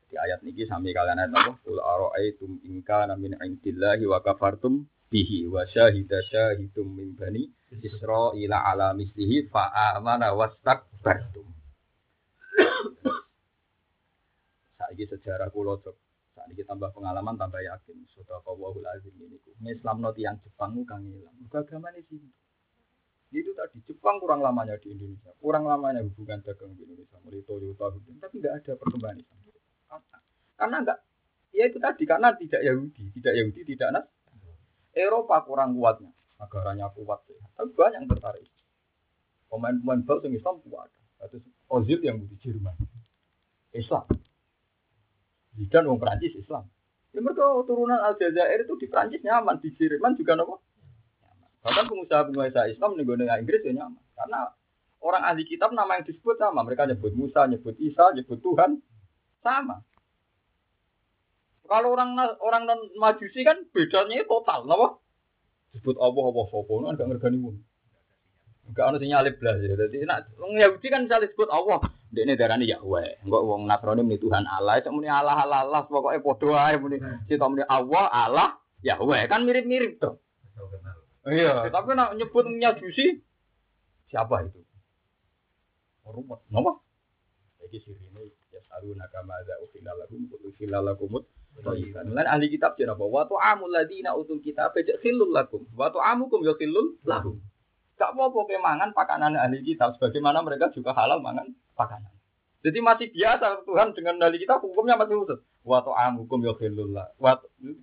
[0.09, 1.53] Di ayat niki sami kalian ayat apa?
[1.61, 8.65] Qul ara'aitum in kana min indillahi wa kafartum bihi wa syahida syahidum min bani Israila
[8.65, 11.45] ala mislihi fa amana wastakbartum.
[14.81, 15.93] Saiki sejarah kula cok.
[16.33, 18.09] Saiki tambah pengalaman tambah yakin.
[18.09, 19.13] Sudah kawahul azim.
[19.61, 21.37] Islam not yang Jepang ku kang ilang.
[21.53, 22.17] Agama ini sih.
[23.29, 27.93] Itu tadi Jepang kurang lamanya di Indonesia, kurang lamanya hubungan dagang di Indonesia, mulai Toyota,
[27.93, 29.37] tapi nggak ada perkembangan Islam.
[30.57, 30.97] Karena, enggak,
[31.53, 34.09] ya itu tadi karena tidak Yahudi, tidak Yahudi, tidak Nas.
[34.93, 37.39] Eropa kurang kuatnya, negaranya kuat, ya.
[37.53, 38.45] tapi banyak yang tertarik.
[39.49, 40.89] Pemain-pemain bal yang Islam kuat.
[41.25, 41.37] Itu
[41.69, 42.73] Ozil yang di Jerman,
[43.73, 44.05] Islam.
[45.57, 46.65] Zidane wong Prancis Islam.
[47.09, 50.61] Ya mereka turunan Aljazair itu di Prancis nyaman, di Jerman juga nopo.
[51.59, 54.03] Bahkan pengusaha-pengusaha Islam nih gue Inggris ya nyaman.
[54.15, 54.39] Karena
[55.03, 56.63] orang ahli kitab nama yang disebut sama.
[56.63, 58.79] Mereka nyebut Musa, nyebut Isa, nyebut Tuhan.
[59.43, 59.83] Sama.
[61.69, 65.05] Kalau orang orang non majusi kan bedanya total, nopo.
[65.69, 67.61] Disebut Allah, Allah, Sopo, kan gak ngergani wong.
[68.73, 69.73] Gak ada sinyal belas ya.
[69.77, 71.81] Jadi nak wong Yahudi kan misalnya disebut Allah.
[72.09, 73.25] Dia ini darahnya Yahweh.
[73.25, 74.81] Enggak wong Nasrani muni Tuhan Allah.
[74.81, 75.81] Itu muni Allah Allah Allah.
[75.85, 76.97] Pokoknya podo aja muni.
[77.29, 78.49] Kita muni Allah Allah
[78.81, 79.29] Yahweh.
[79.29, 80.17] Kan mirip-mirip tuh.
[81.29, 83.21] Iya, tapi nak nyebut nyajusi
[84.09, 84.61] siapa itu?
[86.09, 86.41] Rumet.
[86.49, 86.81] Napa?
[87.69, 91.29] Iki sirine ya saru nakama za ukhila lahum ukhila lakumut
[91.61, 92.11] thayyiban.
[92.15, 93.03] Lan ahli kitab jenapa?
[93.05, 95.63] Wa ta'amul ladina utul kitab khilul lakum.
[95.75, 97.39] Wa ta'amukum ya khilul lahum.
[97.99, 102.11] Gak apa-apa ke mangan pakanan ahli kitab sebagaimana mereka juga halal mangan pakanan.
[102.63, 105.39] Jadi masih biasa Tuhan dengan ahli kitab hukumnya masih khusus.
[105.63, 107.11] Wa ta'amukum ya khilul lah.
[107.19, 107.39] Wa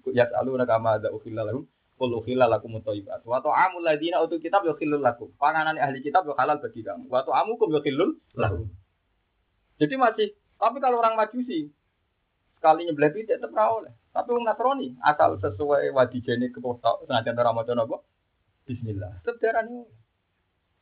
[0.09, 3.25] yas'aluna kama za ukhila lahum Qul ukhilla lakum thayyibat.
[3.25, 5.33] Wa ta'amul ladina utul kitab yukhillul lakum.
[5.41, 7.09] Panganan ahli kitab yo halal bagi kamu.
[7.09, 8.69] Wa ta'amukum yukhillul lakum.
[9.81, 11.73] Jadi masih tapi kalau orang Majusi
[12.57, 13.93] sekali nyebelah tidak tetap oleh.
[14.11, 18.01] Tapi orang Nasrani asal sesuai wadijene kepotok senajan ora maca napa?
[18.65, 19.23] Bismillah.
[19.23, 19.85] Tetap darani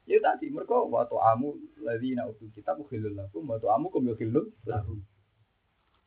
[0.04, 5.00] Ya tadi mereka wa ta'amul ladina utul kitab yukhillul lakum wa ta'amukum yukhillul lakum.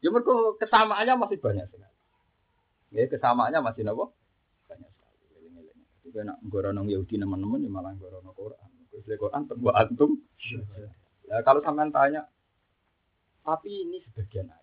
[0.06, 1.98] Ya mereka kesamaannya masih banyak sekali.
[2.94, 4.14] Ya kesamaannya masih napa?
[6.06, 8.70] Juga nak gorono Yahudi teman-teman ya malah gorono Quran.
[8.94, 10.22] Istilah Quran terbuat antum.
[11.28, 12.24] Ya kalau sampean tanya,
[13.44, 14.56] tapi ini sebagian ya,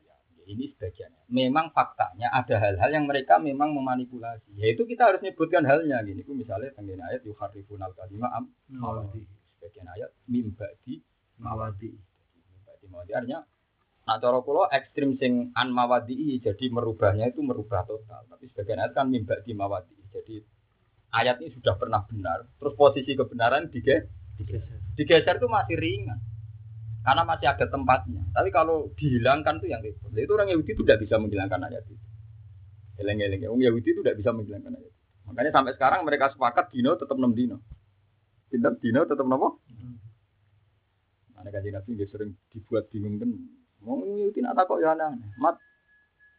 [0.46, 1.10] ini sebagian.
[1.32, 4.56] Memang faktanya ada hal-hal yang mereka memang memanipulasi.
[4.60, 6.22] Yaitu kita harus menyebutkan halnya gini.
[6.32, 9.24] Misalnya tentang ayat yuharifun al kalimah am mawadi.
[9.56, 11.00] Sebagian ayat mimba di
[11.40, 11.92] mawadi.
[11.92, 13.40] Mimba di mawadi artinya
[14.04, 18.28] Nah, cara kula ekstrim sing an mawadi jadi merubahnya itu merubah total.
[18.28, 19.96] Tapi sebagian ayat kan mimba di mawadi.
[20.12, 20.44] Jadi
[21.08, 24.12] ayat ini sudah pernah benar, terus posisi kebenaran digeser.
[24.92, 26.20] Digeser itu masih ringan.
[27.04, 28.24] Karena masih ada tempatnya.
[28.32, 30.08] Tapi kalau dihilangkan itu yang repot.
[30.16, 32.00] Itu orang Yahudi itu tidak bisa menghilangkan ayat itu.
[32.96, 33.44] Eleng-eleng.
[33.44, 35.00] Orang Yahudi itu tidak bisa menghilangkan ayat itu.
[35.28, 37.60] Makanya sampai sekarang mereka sepakat dino tetap 6 dino.
[38.48, 39.60] Tindak dino tetap nopo?
[41.36, 43.30] Mana kaji nabi dia sering dibuat bingung kan.
[43.84, 45.20] Mau Yahudi nak takut ya aneh.
[45.36, 45.60] Mat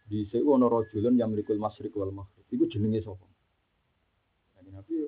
[0.10, 2.45] di seu ono rojulun yang merikul masrik wal maghrib.
[2.49, 3.25] Itu jenenge sapa?
[4.65, 5.08] Nabi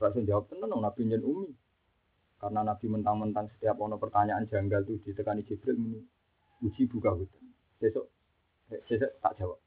[0.00, 1.52] rasa jawab tenan Nabi nyen umi.
[2.40, 6.00] Karena Nabi mentang-mentang setiap ono pertanyaan janggal itu ditekani Jibril ini
[6.64, 7.44] uji buka hutan.
[7.76, 8.08] Besok
[8.72, 9.60] besok tak jawab.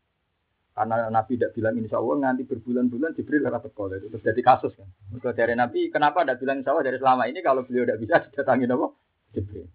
[0.74, 4.74] Karena Nabi tidak bilang insya Allah nanti berbulan-bulan Jibril ora teko itu terus jadi kasus
[4.74, 4.90] kan.
[5.14, 8.16] Mereka dari Nabi kenapa tidak bilang insya Allah dari selama ini kalau beliau tidak bisa
[8.26, 8.88] didatangi apa?
[9.38, 9.68] Jibril.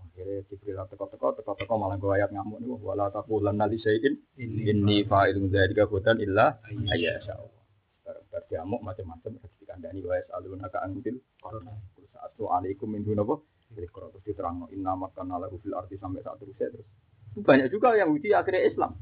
[0.00, 5.52] Akhirnya Jibril teko-teko teko-teko malah gue ayat ngamuk nih wala taqulanna li syai'in inni fa'ilun
[5.52, 6.56] dzalika hudan illa
[6.88, 7.63] ayya Allah.
[8.34, 9.38] Berdiamuk macam-macam.
[9.38, 11.74] Hadis dikandani wa yasaluna ka anbil qarna
[12.10, 13.38] sa'atu alaikum min dunapa
[13.74, 16.86] Zikra terus diterang inna makana lahu fil arti sampai saat terusnya terus.
[17.38, 18.98] Banyak juga yang Yahudi akhirnya Islam.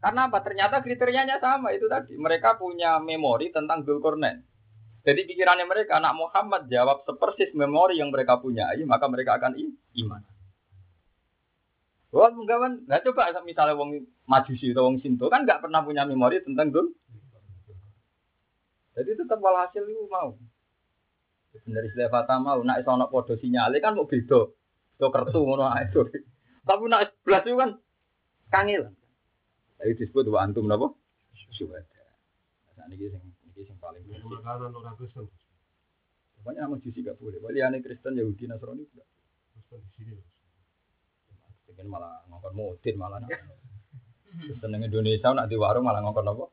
[0.00, 0.40] Karena apa?
[0.44, 2.16] Ternyata kriterianya sama itu tadi.
[2.16, 4.44] Mereka punya memori tentang Dzulkarnain
[5.02, 9.58] jadi pikirannya mereka anak Muhammad jawab sepersis memori yang mereka punya maka mereka akan
[9.98, 10.22] iman.
[12.12, 12.72] Wah, enggak kan?
[12.86, 16.94] Nah, coba misalnya wong majusi atau wong sinto kan nggak pernah punya memori tentang Dzul
[18.92, 20.36] jadi tetap walhasil itu mau.
[21.52, 24.40] Dari istilah fata mau, nak iso ana padha sinyale kan mau beda.
[24.96, 25.88] Itu kertu ngono ae.
[26.62, 27.70] Tapi nak belas itu kan
[28.52, 28.94] kangelan.
[29.80, 30.92] Jadi disebut wa antum napa?
[31.52, 31.84] Syuhada.
[32.78, 35.28] Nah, ini sing ini sing paling Makanan orang Kristen.
[36.38, 37.38] Pokoknya sama jusi gak boleh.
[37.38, 39.06] Wali aneh Kristen, Yahudi, Nasrani tidak.
[39.52, 40.12] Kristen di sini.
[41.68, 43.20] Pengen malah ngongkon mutin malah.
[43.22, 46.44] Yang Indonesia nak di warung malah ngongkon apa?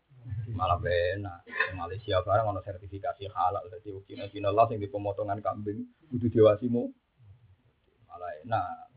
[0.53, 1.45] Malah benar.
[1.75, 6.89] Malaysia barang ono sertifikasi halal jadi Cina Cina lah yang di pemotongan kambing kudu jawasimu
[8.09, 8.89] malah enak.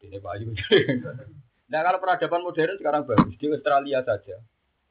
[0.00, 0.50] Ini bayu.
[1.70, 4.42] Nah kalau peradaban modern sekarang bagus di Australia saja.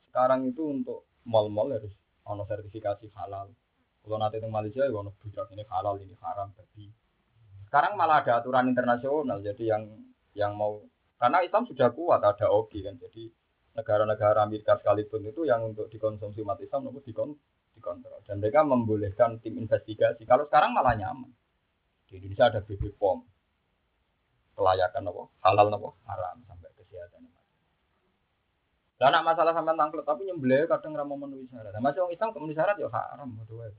[0.07, 1.91] Sekarang itu untuk mal-mal harus
[2.23, 3.51] ono sertifikasi halal.
[3.99, 6.87] Kalau nanti di Malaysia ya ono budak ini halal ini haram tapi
[7.69, 9.83] sekarang malah ada aturan internasional jadi yang
[10.33, 10.81] yang mau
[11.21, 13.29] karena Islam sudah kuat ada oki kan jadi
[13.79, 17.31] negara-negara Amerika sekalipun itu yang untuk dikonsumsi umat Islam itu dikon
[17.79, 18.19] dikontrol.
[18.27, 20.27] Dan mereka membolehkan tim investigasi.
[20.27, 21.31] Kalau sekarang malah nyaman.
[22.11, 23.23] Di Indonesia ada BB POM.
[24.59, 25.23] Kelayakan apa?
[25.47, 25.89] Halal apa?
[26.03, 27.21] Haram sampai kesehatan.
[28.99, 31.71] Dan nak masalah sampai tangklet tapi nyembelih kadang ramah memenuhi syarat.
[31.71, 33.71] Nah, masih orang Islam memenuhi syarat ya haram masalah.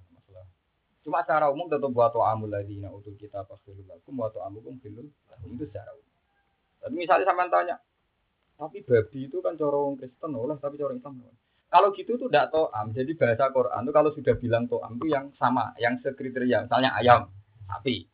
[1.01, 5.09] Cuma secara umum tetap buat amul lagi nah untuk kita pasti lakum buat amukum filul
[5.49, 6.13] itu secara umum.
[6.81, 7.77] Tapi misalnya sampai tanya
[8.61, 11.25] tapi babi itu kan corong Kristen oleh tapi corong Islam.
[11.73, 12.93] Kalau gitu tuh tidak to'am.
[12.93, 16.69] Jadi bahasa Quran itu kalau sudah bilang to'am itu yang sama, yang sekriteria.
[16.69, 17.31] Misalnya ayam,
[17.65, 18.05] sapi.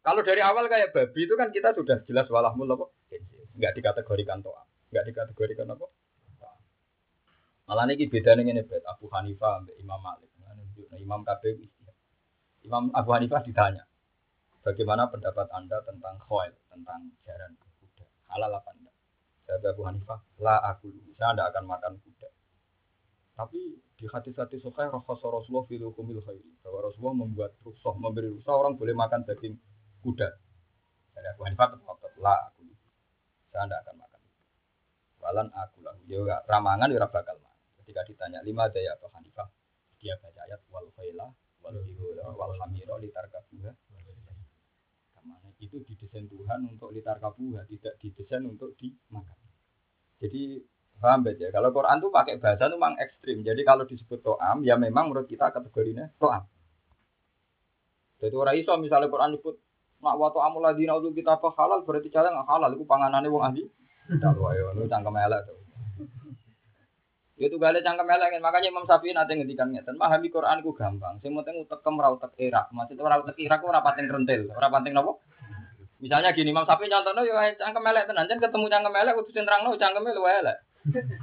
[0.00, 2.86] Kalau dari awal kayak babi itu kan kita sudah jelas walahmul apa?
[3.58, 4.64] Enggak dikategorikan to'am.
[4.88, 5.86] Enggak dikategorikan apa?
[7.64, 10.28] Malah ini beda nih ini Abu Hanifah Imam Malik.
[10.40, 10.52] Nah,
[11.00, 11.64] Imam KPU
[12.64, 13.84] Imam Abu Hanifah ditanya,
[14.64, 18.83] bagaimana pendapat anda tentang khoil, tentang jaran kuda, halal apa?
[19.44, 20.88] Kata Abu Hanifah, la aku,
[21.20, 22.28] saya tidak akan makan kuda.
[23.34, 23.60] Tapi
[23.98, 26.64] di hati-hati sokai rakhasa Rasulullah fil hukumil khairi.
[26.64, 29.54] Bahwa Rasulullah membuat rusuh, memberi rusuh orang boleh makan daging
[30.00, 30.28] kuda.
[31.12, 32.64] Dari Abu Hanifah tetap la aku.
[33.52, 34.20] Saya tidak akan makan.
[35.20, 35.94] Walan aku lah.
[36.08, 37.62] Dia ramangan dia bakal makan.
[37.84, 39.46] Ketika ditanya lima daya Abu Hanifah,
[40.00, 41.26] dia baca ayat wal khaila
[41.64, 43.72] wal hibula wal hamira litarkabuha
[45.62, 49.38] itu didesain Tuhan untuk litar kabuha, tidak didesain untuk dimakan.
[50.20, 50.60] Jadi
[51.00, 51.48] paham ya?
[51.50, 53.40] Kalau Quran tuh pakai bahasa tuh memang ekstrim.
[53.40, 56.44] Jadi kalau disebut to'am, ya memang menurut kita kategorinya to'am.
[58.20, 59.56] Jadi orang iso misalnya Quran disebut
[60.00, 62.70] mak wa to'amul ladina untuk kita halal berarti cara nggak halal.
[62.76, 63.64] Itu panganannya wong ahli.
[64.20, 65.63] Kalau ayo, lu cangkem elek tuh.
[67.34, 71.18] Itu gak ada cangkem elek makanya Imam Syafi'i nanti ngendikan ngeten, memahami Quran ku gampang.
[71.18, 72.70] Sing penting utek kem ra utek irak.
[72.70, 75.18] Maksudnya ora utek irak ora pating rentil, ora nopo?
[75.98, 79.42] Misalnya gini, Imam Syafi'i contohnya yo cangkem elek tenan, jan ketemu cangkem elek kudu sing
[79.42, 80.56] terangno cangkeme luwe elek.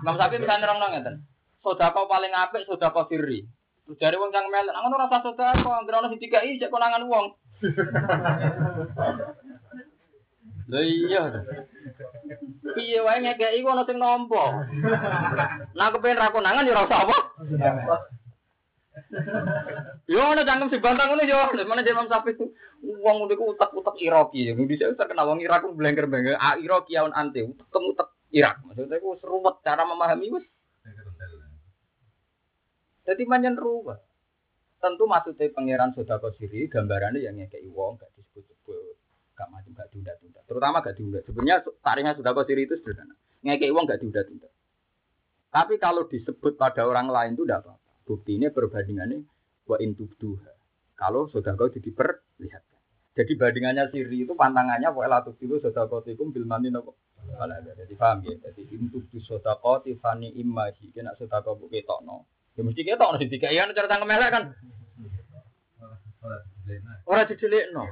[0.04, 1.16] Imam Syafi'i misalnya nerangno ngeten.
[1.64, 3.48] Sedekah paling apik sedekah sirri.
[3.88, 7.08] Terus jare wong cangkem elek, ngono ora usah sedekah, anggere ono sing dikai cek konangan
[7.08, 7.26] wong.
[10.72, 11.24] Lah iya.
[12.72, 14.64] Piye wae ngekeki ku ana sing nampa.
[15.76, 17.18] Nah kepen ra ya ora usah apa.
[20.08, 22.56] Yo ana cangkem sing bantang ngono yo, mana Imam Syafi'i itu
[23.04, 24.48] wong niku utek-utek Iraki.
[24.48, 26.40] Di sini terkenal wong Irak ku blengker-blengker.
[26.40, 28.64] Ah Iraki aun ante, utek-utek Irak.
[28.64, 30.48] Maksudnya ku seruwet cara memahami wis.
[33.04, 34.00] Jadi manjen ruwet.
[34.80, 38.91] Tentu maksudnya pangeran Sodako Siri gambarannya yang ngekei wong gak disebut-sebut
[39.42, 40.40] gak macam gak diunda-tunda.
[40.46, 41.20] Terutama gak diunda.
[41.26, 43.18] Sebenarnya taringnya sudah kau itu sederhana.
[43.42, 44.50] Ngekei uang gak diunda-tunda.
[45.50, 47.90] Tapi kalau disebut pada orang lain itu tidak apa-apa.
[48.06, 49.20] Bukti ini perbandingannya
[49.66, 50.52] wa intubduha.
[50.96, 52.80] Kalau sudah kau jadi perlihatkan.
[53.12, 56.96] Jadi bandingannya siri itu pantangannya wa latub dulu sudah kau tikum bilmani nopo.
[57.18, 58.38] Kalau ada jadi paham ya.
[58.40, 60.94] Jadi intubdu sudah kau tifani imaji.
[60.94, 62.30] Kena sudah kau buka tokno.
[62.56, 64.44] Ya mesti kita tokno di tiga iya cara tangkem kan.
[67.10, 67.90] Orang didelik no.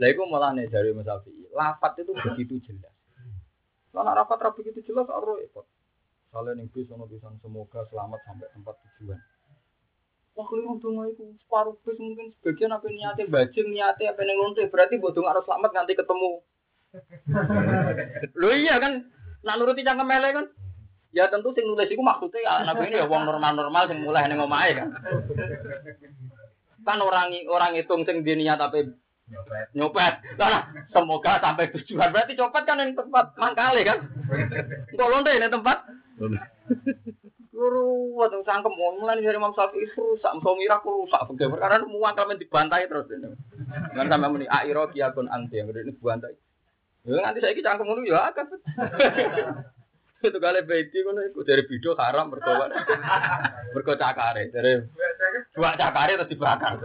[0.00, 1.44] Lah iku malah nih dari Mas Syafi'i.
[1.52, 2.94] Lafat itu begitu jelas.
[3.92, 5.68] Kalau rapat rapi begitu jelas ora repot.
[6.30, 9.18] Kalian yang bisa ono pisan semoga selamat sampai tempat tujuan.
[10.38, 15.02] Wah keliru dong itu separuh bis mungkin sebagian apa niatnya bajing niatnya apa lonte berarti
[15.02, 16.32] bodoh harus selamat nanti ketemu.
[18.40, 19.10] Lo iya kan,
[19.42, 20.46] nak nuruti cangkem mele kan.
[21.10, 24.78] Ya tentu sing nulis iku maksudnya anak ini ya wong normal-normal sing mulai ning omahe
[24.78, 24.94] kan.
[26.86, 28.86] Kan orang orang hitung sing dia niat tapi
[29.74, 30.14] nyopet.
[30.34, 32.10] Nah, semoga sampai tujuan.
[32.10, 33.98] Berarti copet kan yang tempat mangkale kan.
[34.94, 35.78] Kok lonte ini tempat.
[37.50, 42.40] Guru, waktu sangkem mulai dari Imam Syafi'i rusak, ngira aku rusak, begitu karena muang kalian
[42.40, 43.04] dibantai terus.
[43.92, 46.32] Kan sama muni airo kiakun anti yang ini dibantai.
[47.04, 48.46] Ya nanti saya cangkem ngono ya akan.
[50.20, 52.72] Itu kali beti iku dari video haram berkobar.
[53.76, 54.80] Berko cakare dari
[55.54, 56.78] dua cakare terus dibakar.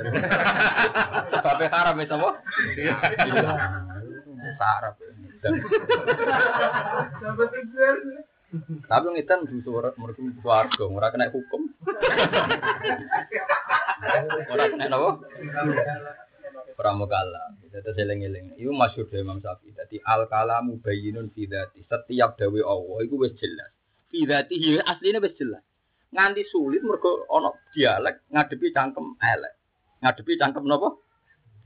[1.43, 2.29] Sampai haram itu apa?
[4.57, 4.95] Sarap.
[8.87, 11.61] Tapi ngitan di suara mereka warga, ora kena hukum.
[14.49, 15.11] Ora kena apa?
[16.75, 17.55] Pramukala.
[17.71, 18.55] Itu seling-eling.
[18.59, 19.75] Itu masyhur dari Imam Syafi'i.
[19.75, 21.83] Jadi al kalamu bayyinun fi dzati.
[21.87, 23.71] Setiap dawe Allah itu wis jelas.
[24.11, 25.63] Fi dzati aslinya wis jelas.
[26.15, 29.53] Nganti sulit mergo ana dialek ngadepi cangkem elek.
[29.99, 30.95] Ngadepi cangkem napa?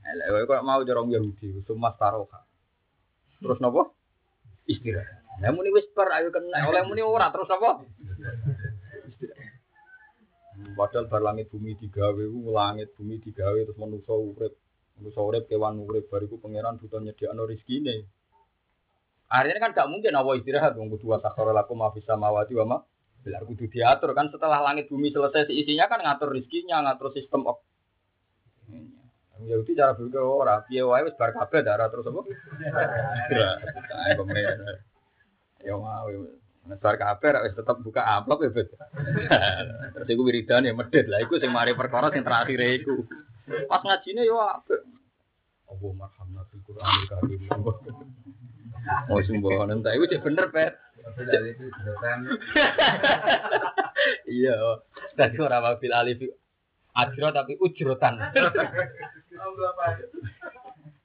[0.02, 0.26] Elek.
[0.26, 2.42] Kowe kok mau jorong Yahudi, sumas taroha.
[3.38, 3.94] Terus napa?
[4.66, 5.22] Istirahat.
[5.38, 6.66] Lah muni wis per ayo kena.
[6.66, 7.86] Oleh muni ora terus apa?
[10.74, 14.58] Padahal bar langit bumi digawe, langit bumi digawe terus manusa urip.
[14.98, 18.04] Manusa urip kewan urip bariku pangeran butuh nyediakno rezekine.
[19.30, 22.76] Akhirnya kan gak mungkin awal istirahat wong kudu sakhara lakum ma fis samawati wa ma
[23.20, 27.60] Bilar kudu diatur kan setelah langit bumi selesai isinya kan ngatur rezekinya, ngatur sistem op.
[29.40, 32.20] Ya itu cara berpikir ora, piye wae wis bar kabeh darah terus apa?
[34.20, 34.84] Pemerintah.
[35.64, 36.08] Ya mau.
[36.68, 38.68] Nesar kabeh wis tetep buka amplop ya, Bet.
[39.96, 43.04] Terus iku wiridan ya medhit lah iku sing mari perkara sing terakhir iku.
[43.64, 44.80] Pas ngajine yo apik.
[45.72, 47.40] Allah marhamna fil Qur'anil Karim.
[49.08, 50.76] Oh iku cek bener, Bet.
[54.24, 54.80] Iya,
[55.12, 56.24] tadi ora wabil alif
[56.96, 58.16] ajro tapi ujrotan.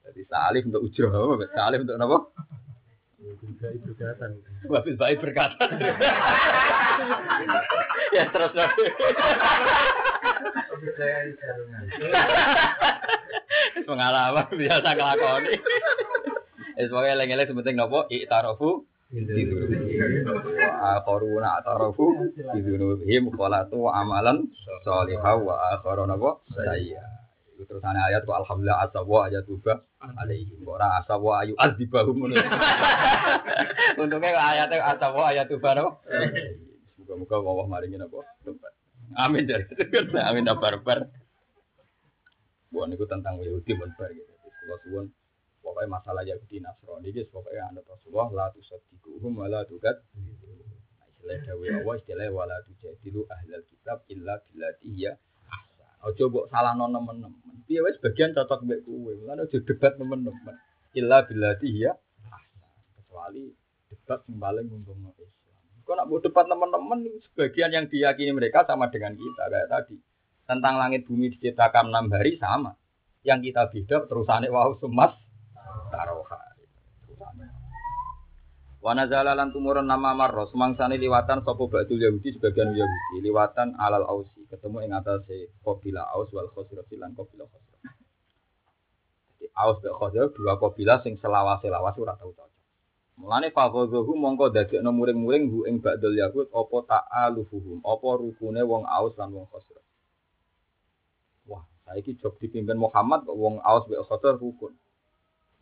[0.06, 2.18] Jadi salif untuk ujro, salif untuk apa?
[4.66, 5.66] Wabil baik berkata.
[8.16, 8.86] ya terus lagi.
[13.86, 15.54] Pengalaman biasa ngelakoni.
[16.76, 18.95] Es pokoknya eleng-eleng sementing nopo i'tarofu wa
[20.82, 24.50] akharuna atarafu bidunubihim khalatu amalan
[24.82, 27.02] sholihah wa akharuna wa sayya.
[27.56, 32.36] Terus ana ayat wa alhamdulillah asawa ayat tuba alaihi ora asawa ayu adzibahum ngono.
[34.02, 36.02] Untungnya ayatnya asawa ayat tuba no.
[37.00, 38.20] Muga-muga Allah maringin apa?
[39.16, 39.64] Amin dari
[40.18, 41.06] Amin barbar.
[42.74, 44.32] Bukan itu tentang Yahudi barbar gitu.
[44.36, 45.06] Kalau suwun
[45.76, 51.38] pokoknya masalah Yahudi Nasrani guys pokoknya anda Rasulullah la tusaddiquhum wa la tukat nah, istilah
[51.52, 55.90] dawe Allah istilah wala tujadilu ahlal kitab illa billati ahsan.
[56.00, 57.66] Aja mbok salahno nemen-nemen.
[57.68, 59.12] Piye wis bagian cocok mbek kowe?
[59.26, 60.56] Lan aja debat nemen-nemen.
[60.96, 62.62] Illa billati ahsan.
[62.96, 63.52] Kecuali
[63.92, 65.60] debat sing paling untungno Islam.
[65.84, 69.44] Kok nak mbok debat nemen-nemen sebagian yang diyakini mereka sama dengan kita.
[69.50, 69.96] Kayak tadi
[70.46, 72.78] tentang langit bumi diciptakan enam hari sama.
[73.26, 75.25] Yang kita beda terusannya wau semas
[75.90, 76.56] taroha.
[78.86, 84.46] Wana lan tumurun nama marro semangsane liwatan sopo ba'dul Yahudi sebagian Yahudi liwatan alal ausi
[84.46, 87.82] ketemu ing atase qabila aus wal khosraf lan qabila khosraf.
[89.34, 92.46] Jadi aus dan khosraf dua qabila sing selawas-selawas ora tau cocok.
[93.18, 99.18] Mulane fagozohu mongko dadekno muring-muring hu ing ba'dul Yahud apa ta'alufuhum apa rukune wong aus
[99.18, 99.82] lan wong khosraf.
[101.50, 104.78] Wah, saiki job dipimpin Muhammad kok wong aus mbek khosraf rukun.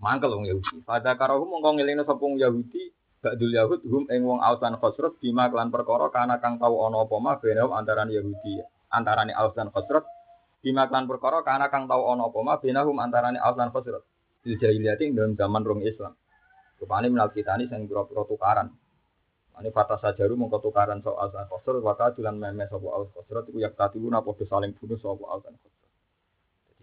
[0.04, 0.84] Mangkel wong Yahudi.
[0.84, 2.92] Pada karahu mongko ngelingno sapa wong Yahudi,
[3.24, 7.08] Ba'dul Yahud hum ing wong Aus lan Khosrot bima kelan perkara kana kang tau ana
[7.08, 8.60] apa mah benau antarané Yahudi,
[8.92, 10.04] antarané Aus lan Khosrot.
[10.60, 14.04] Bima kelan perkara kana kang tau ana apa mah benahum antarané Aus lan Khosrot.
[14.44, 16.12] Di jahiliyah ing dalam zaman rong Islam.
[16.76, 18.68] Rupane minal kitani sing pira-pira tukaran.
[19.56, 23.48] Ini fata sajaru mongko tukaran so Aus lan Khosrot, waka dulan memes sapa Aus Khosrot
[23.48, 25.83] iku yak tatibuna padha saling bunuh sapa Aus lan Khosrot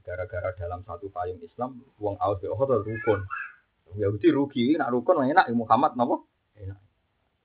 [0.01, 3.21] gara-gara dalam satu payung Islam wong aus be Uhud rukun.
[3.95, 6.23] Yahudi rugi, nak rukun enak Muhammad napa?
[6.55, 6.79] Enak.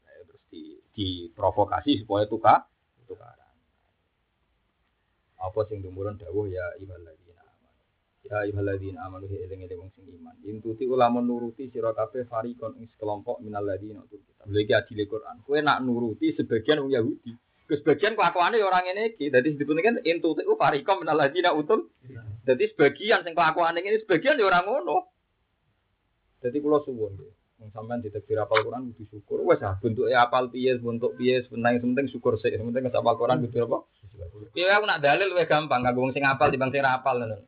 [0.06, 2.64] Nah, terus di diprovokasi supaya tukar
[3.06, 3.54] tukaran.
[5.42, 7.70] Apa sing dumurun dawuh ya ibadina amanu.
[8.26, 10.34] Ya ibadina amanu he eling-eling wong sing iman.
[10.46, 14.46] Intuti ulama nuruti sira kabeh farikon ing sekelompok minal ladina utul kitab.
[14.48, 15.42] Lha iki adile Quran.
[15.42, 17.32] Kowe nak nuruti sebagian wong Yahudi.
[17.66, 21.90] Sebagian kelakuannya orang ini, jadi disebutnya kan intuti farikom minal ladina utul.
[22.46, 25.10] Jadi sebagian sing kelakuan ini sebagian ya orang ngono.
[26.46, 27.18] Jadi kalau suwun
[27.56, 29.40] Wong sampean ditakdir apal Quran kudu syukur.
[29.48, 32.52] Wes ah bentuke apal piye, bentuk piye, penting penting syukur sik.
[32.52, 33.78] Penting wis apal Quran kudu apa?
[34.52, 37.16] Iya aku nak dalil luwih gampang kanggo wong sing apal dibanding sing apal.
[37.16, 37.40] Nah,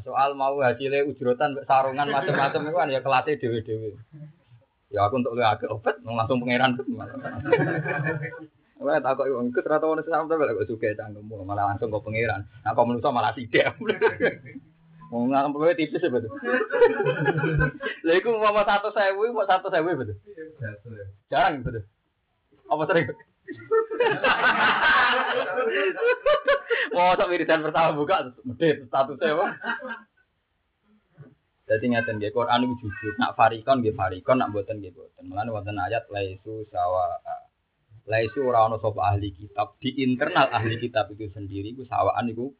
[0.00, 3.94] Soal mau hasilnya ujrotan sarungan macam-macam itu kan ya kelatih dewe-dewe.
[4.90, 6.74] Ya aku untuk agak obat, langsung pangeran.
[8.82, 12.02] Wah, tak kok wong ikut rata ono sama tapi kok suka cangkemmu malah langsung kok
[12.02, 12.42] pangeran.
[12.66, 13.78] Nah, kok menurut malah tidak.
[15.14, 16.32] Mau ngam kowe tipis ya betul.
[18.02, 20.18] Lha iku mau satu sewu, mau satu sewu betul.
[21.30, 21.86] Jarang betul.
[22.66, 23.06] Apa sering?
[26.94, 29.44] Mau tak wiridan pertama buka, medit satu sewu.
[31.64, 33.12] Jadi ngeten nggih Quran itu jujur.
[33.16, 35.24] Nak farikon nggih farikon, nak mboten nggih mboten.
[35.28, 37.16] Mulane wonten ayat laisu sawa
[38.04, 42.52] laisu ora ana sapa ahli kitab di internal ahli kitab itu sendiri ku sawaan iku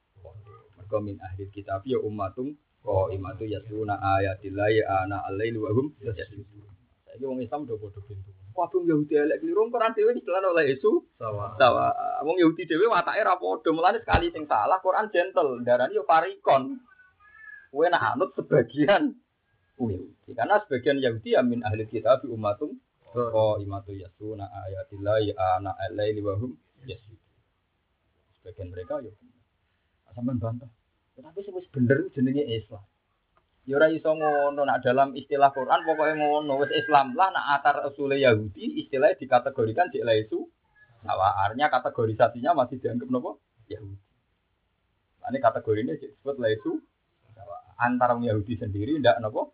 [0.81, 6.75] mergo min ahli kitab ya ummatum wa imatu yasuna ayatillahi ana alaili wa hum yasjudun.
[7.15, 8.31] Saiki wong Islam do padha pintu.
[8.55, 11.55] Waduh Yahudi elek keliru Quran dhewe dicelan oleh Yesus Sawa.
[11.59, 11.95] sawa.
[12.27, 16.83] Wong Yahudi dhewe watake ra padha, mulane sekali sing salah Quran gentle, darani yo farikon.
[17.71, 19.15] Kowe nak anut sebagian
[19.79, 20.35] Yahudi.
[20.35, 22.75] Karena sebagian Yahudi ya min ahli kitab ummatum
[23.15, 26.59] Oh, imatu yasuna ayatillahi ana alaili wa hum.
[28.43, 29.15] Sebagian mereka ya
[30.15, 30.71] sampean bantah.
[31.15, 32.83] Tapi wis bener jenenge Islam.
[33.65, 37.87] Ya ora iso ngono nak dalam istilah Quran pokoknya ngono wis Islam lah nak atar
[37.89, 40.45] usule Yahudi istilahnya dikategorikan di itu
[41.05, 44.01] Artinya kategorisasinya masih dianggap nopo Yahudi.
[45.21, 46.81] Nah, ini kategori ini disebut laisu
[47.77, 49.53] antara Yahudi sendiri ndak nopo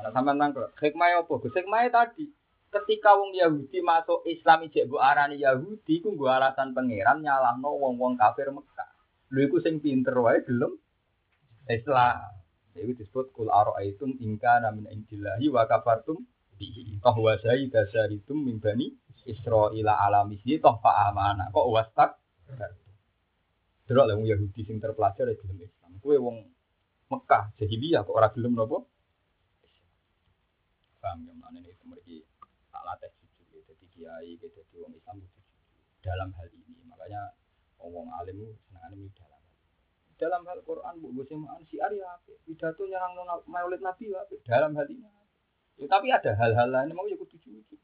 [0.00, 1.32] karena sampai nangkep, hikmahnya apa?
[1.44, 2.24] Gus hikmahnya tadi,
[2.72, 7.76] ketika wong Yahudi masuk Islam ijek bu arani Yahudi, ku gua alasan pangeran nyalah no
[7.76, 8.88] wong wong kafir Mekah.
[9.28, 10.72] Lu iku sing pinter wae gelem
[11.68, 12.32] Islam.
[12.72, 16.24] Itu disebut kul aro'aitum ingka namin indillahi wa kafartum
[16.56, 16.96] bihi.
[17.04, 18.88] Toh wa sayida syaritum min bani
[19.28, 21.52] Israila alamisih toh fa'amana.
[21.52, 22.16] Kok wastak?
[23.84, 25.92] Delok lah wong Yahudi sing terpelajar ya Islam.
[26.00, 26.36] Kuwe wong
[27.10, 28.86] Mekah jahiliyah kok ora gelem napa?
[31.00, 32.16] Paham ya mana itu mereka
[32.68, 33.60] tak latih jujur ya.
[33.64, 35.56] Jadi kiai, ya, jadi orang Islam itu jujur
[36.04, 36.84] dalam hal ini.
[36.84, 37.22] Makanya
[37.80, 39.68] orang alim itu senang ini dalam hal ini.
[40.20, 44.76] Dalam hal Quran, bu gue semaan si Arya, pidato nyerang nona maulid Nabi ya, dalam
[44.76, 45.08] hal ini.
[45.80, 47.80] Ya, tapi ada hal-hal lain mau ya kudu jujur.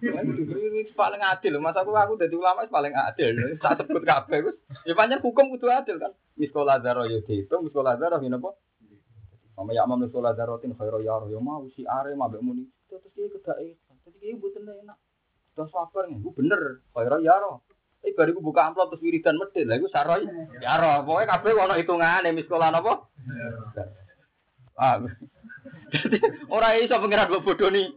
[0.00, 3.36] Ini paling adil, masa aku aku jadi ulama paling adil.
[3.60, 4.56] Tak sebut kabeh,
[4.88, 6.16] ya banyak hukum kudu adil kan.
[6.40, 8.48] Miskola zaro yo dihitung, miskola zaro ini apa?
[9.58, 12.70] Mama ya mama sholat darotin khairu ya roh mau si are mabe muni.
[12.86, 13.74] Terus iki kedai.
[14.06, 14.98] Jadi kiai buat tenang enak.
[15.58, 16.22] Terus sabar nih.
[16.30, 17.66] Bener khairu ya roh.
[17.98, 19.82] Tapi baru buka amplop terus wiridan medit lah.
[19.82, 20.22] Gue saroy
[20.62, 21.02] ya roh.
[21.02, 22.70] Pokoknya kafe wano hitungan demi sekolah.
[24.78, 25.02] Ah.
[26.54, 27.90] Orang ini so pengirat gue bodoh nih.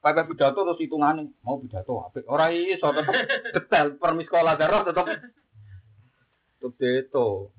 [0.00, 2.24] Pakai pidato terus hitungan Mau pidato apik.
[2.24, 3.14] Ora iso so tetap
[3.52, 5.04] detail permis sekolah darah tetap.
[6.64, 7.52] Tetap itu.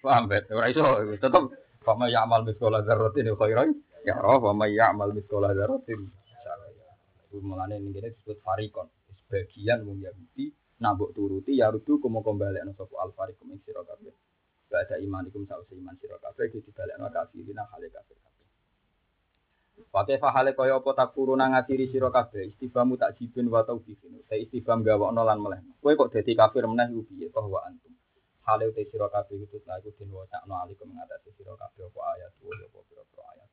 [0.00, 0.48] Paham bet.
[0.48, 0.80] Orang itu
[1.20, 1.52] tetap
[1.82, 3.74] Fama ya'mal miskola dzarratin khairan
[4.06, 6.00] ya roh fama ya'mal miskola dzarratin
[7.26, 8.86] Itu mengenai ini disebut farikon.
[9.08, 10.52] Sebagian wong Yahudi
[10.84, 14.12] nabok turuti ya rudu kumo kembali anu sopo al farikum ing sira kabeh.
[14.68, 18.46] Gak ada iman ikum sause iman sira kabeh iki dibalekno kafirin hale kafir kabeh.
[19.88, 24.20] Pakai fahale kaya apa tak kuruna ngatiri sira kabeh istifamu tak jibin wa taubihin.
[24.28, 25.72] Saya istifam gawakno lan melehno.
[25.80, 27.96] Kowe kok dadi kafir meneh ku piye bahwa antum.
[28.42, 32.30] Hale utai sira kabeh itu nah iku den wacakno alikum mengatasi sira kabeh apa ayat
[32.42, 33.48] ya apa pira-pira ayat.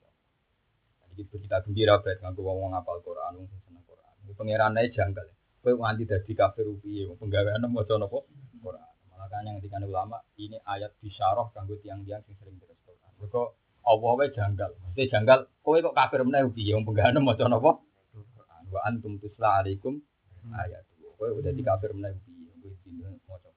[1.13, 4.13] Jadi berita gembira bet nganggo wong ngapal Quran wong seneng Quran.
[4.25, 5.27] Iku pangerane janggal.
[5.61, 8.17] Kowe nganti dadi kafir piye wong penggaweane maca napa
[8.65, 8.89] Quran.
[9.13, 13.13] Makanya ketika ulama ini ayat bisyarah kanggo tiang-tiang sing sering terus Quran.
[13.21, 14.73] Mergo Allah wae janggal.
[14.73, 17.77] Mesti janggal kowe kok kafir meneh piye wong penggaweane maca napa
[18.09, 18.63] Quran.
[18.73, 20.01] Wa antum tusla alaikum
[20.49, 20.81] ayat.
[21.13, 23.49] Kowe udah di kafir meneh piye kowe maca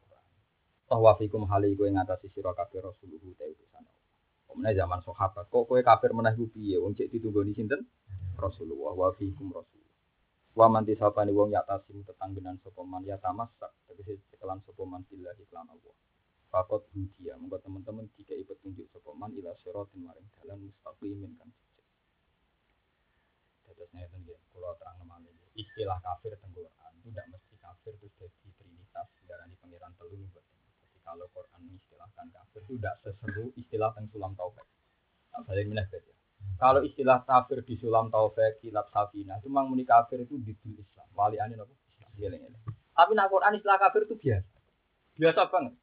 [0.93, 3.81] bahwa fikum hali kowe ngatasi sira kabeh rasuluhu ta utusan
[4.53, 4.77] Allah.
[4.77, 7.89] zaman sahabat kok kowe kafir meneh ku piye wong cek ditunggoni sinten
[8.37, 9.81] Rasulullah wa fikum rasul.
[10.53, 15.33] Wa man disapani wong yatasim tetanggenan sapa man ya tamasak tegese cekelan sapa man billah
[15.41, 15.97] iklan Allah.
[16.53, 21.49] Fakot hudia monggo teman-teman jika ikut tunjuk sapa man ila siratin maring dalan mustaqimin kan.
[23.65, 28.13] Terus ngeten nggih kula terang malih istilah kafir teng Quran itu tidak mesti kafir terus
[28.21, 30.17] jadi trinitas darani pangeran telu
[31.03, 34.67] kalau Quran mengistilahkan kafir itu tidak seseru istilah yang sulam taufik.
[35.35, 36.01] Nah, balik minah ya.
[36.59, 41.07] Kalau istilah kafir di sulam taufik, kilat sabina, itu memang muni kafir itu di Islam.
[41.15, 41.75] Wali ane apa?
[42.93, 44.53] Tapi nak Quran istilah kafir itu biasa.
[45.17, 45.75] Biasa banget.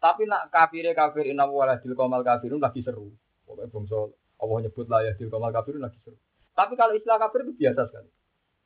[0.00, 3.12] Tapi nak kafir kafir inna waladil komal kafirun lagi seru.
[3.44, 3.98] Pokoknya bangsa
[4.40, 6.16] Allah nyebut lah ya kamal kafir lagi seru.
[6.56, 8.10] Tapi kalau istilah kafir itu biasa sekali.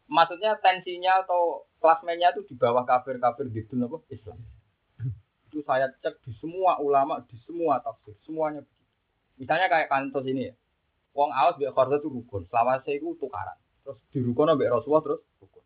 [0.05, 4.39] Maksudnya tensinya atau klasmennya itu di bawah kafir-kafir gitu apa Islam.
[5.55, 8.90] Itu saya cek di semua ulama, di semua tafsir, semuanya begitu.
[9.38, 10.55] Misalnya kayak kantos ini ya.
[11.14, 12.42] Awas biar korda itu rukun.
[12.50, 13.55] Saya itu tukaran.
[13.86, 15.62] Terus di rukun ambek Rasulullah terus rukun.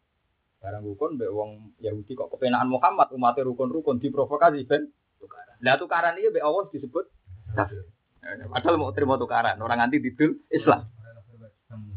[0.60, 5.56] Barang rukun mbek wong Yahudi kok kepenaan Muhammad umatnya rukun-rukun diprovokasi ben tukaran.
[5.64, 7.08] Lah tukaran ini mbek Allah disebut
[7.56, 7.88] kafir.
[8.28, 10.84] Padahal mau terima tukaran, orang anti didul Islam.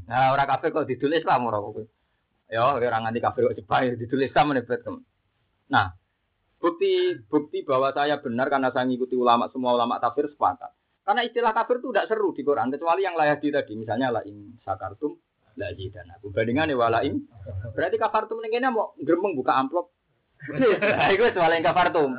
[0.07, 1.91] Nah, orang kafir kok didul Islam orang kok.
[2.47, 4.79] Ya, orang anti kafir kok cepat didul Islam menebet
[5.71, 5.91] Nah,
[6.62, 10.72] bukti bukti bahwa saya benar karena saya ngikuti ulama semua ulama kafir sepakat.
[11.01, 14.22] Karena istilah kafir itu tidak seru di Quran kecuali yang layak di tadi misalnya la
[14.22, 15.18] in sakartum
[15.59, 17.28] la dan aku bandingannya walain
[17.76, 19.91] berarti kafartum ini mau geremeng buka amplop
[20.41, 22.18] Nah, itu soal yang kafartum.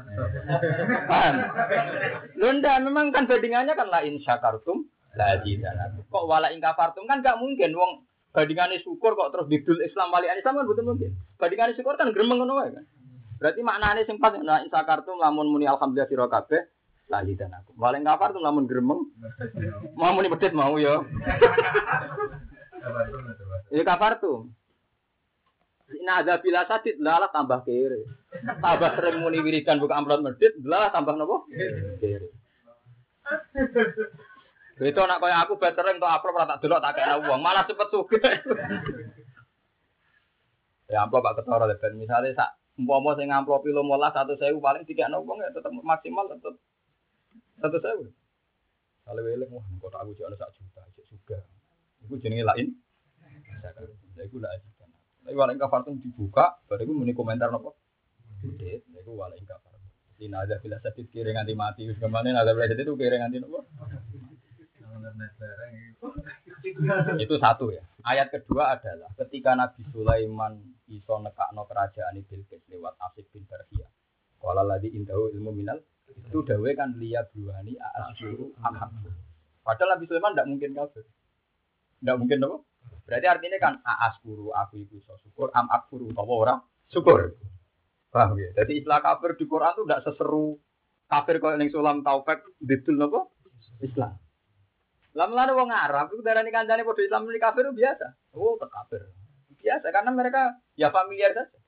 [2.38, 4.86] Lunda memang kan bandingannya kan la in syakartum
[5.18, 9.82] la dan Kok wala in kafartum kan gak mungkin wong bandingannya syukur kok terus bidul
[9.82, 11.10] Islam wali Islam kan betul mungkin.
[11.34, 12.86] Bandingannya syukur kan geremeng ngono kan.
[13.42, 16.62] Berarti maknanya sing pas la in syakartum lamun muni alhamdulillah sira kabeh
[17.10, 17.74] lali dan aku.
[17.74, 19.02] Paling kafar tuh lamun geremeng.
[19.98, 21.02] Mau muni pedet mau ya.
[23.74, 24.46] Ini kafar tuh.
[26.06, 28.06] Nah ada bila sadit lala tambah kere.
[28.62, 31.50] Tambah sering muni wiridan buka amplop medit, lala tambah nopo?
[31.98, 32.30] Kere.
[34.78, 38.22] Itu anak kaya aku veteran tuh amplop rata delok tak kena uang, malah cepet suge.
[40.94, 41.90] ya amplop pak ketara lebar.
[41.92, 46.26] Misalnya sak umpama sing amplop lo mola satu sewu paling tiga uang ya tetap maksimal
[46.26, 46.58] tetap
[47.62, 48.04] satu sewu.
[49.02, 51.38] Kalau welek wah kok aku jual sak juta, cek suga.
[52.06, 52.70] Iku jenenge lain.
[54.14, 54.66] Saya iku lah aja.
[55.22, 57.78] Tapi walau ingkar fartum dibuka, baru itu muni komentar nopo.
[58.42, 59.82] Itu itu walau fartum.
[60.18, 63.38] Di nada bila sakit kiri nganti mati, ke mana nada bila sakit itu kiri nganti
[63.42, 63.66] nopo.
[67.18, 67.82] itu satu ya.
[68.06, 70.62] Ayat kedua adalah ketika Nabi Sulaiman
[70.92, 73.88] iso nekakno kerajaan Bilqis lewat Asif bin Barhiyah.
[74.42, 75.78] Kalau lagi indahu ilmu minal
[76.12, 78.76] itu dawe kan lihat buani asyuru am
[79.62, 81.04] Padahal Nabi Sulaiman tidak mungkin kafir.
[82.02, 82.58] Tidak mungkin apa?
[83.06, 86.58] Berarti artinya kan askuru aku itu so syukur am akfuru apa orang
[86.90, 87.38] syukur.
[88.10, 88.50] Paham ya?
[88.58, 90.58] Jadi istilah kafir di Quran itu tidak seseru
[91.06, 93.30] kafir kalau yang sulam taufik betul nopo
[93.78, 94.18] Islam.
[95.12, 98.06] Lama ada orang Arab itu darah ini kancane pada Islam ini kafir biasa.
[98.34, 99.12] Oh, kafir.
[99.62, 101.58] Biasa karena mereka ya familiar saja.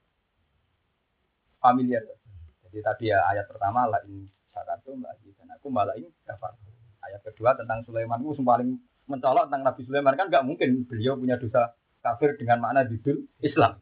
[1.62, 2.26] Familiar saja.
[2.66, 6.74] Jadi tadi ya ayat pertama lah ini syakartum lagi dan aku malah ini kafir.
[7.06, 11.38] Ayat kedua tentang Sulaiman itu paling mencolok tentang Nabi Sulaiman kan nggak mungkin beliau punya
[11.38, 13.78] dosa kafir dengan makna didul Islam.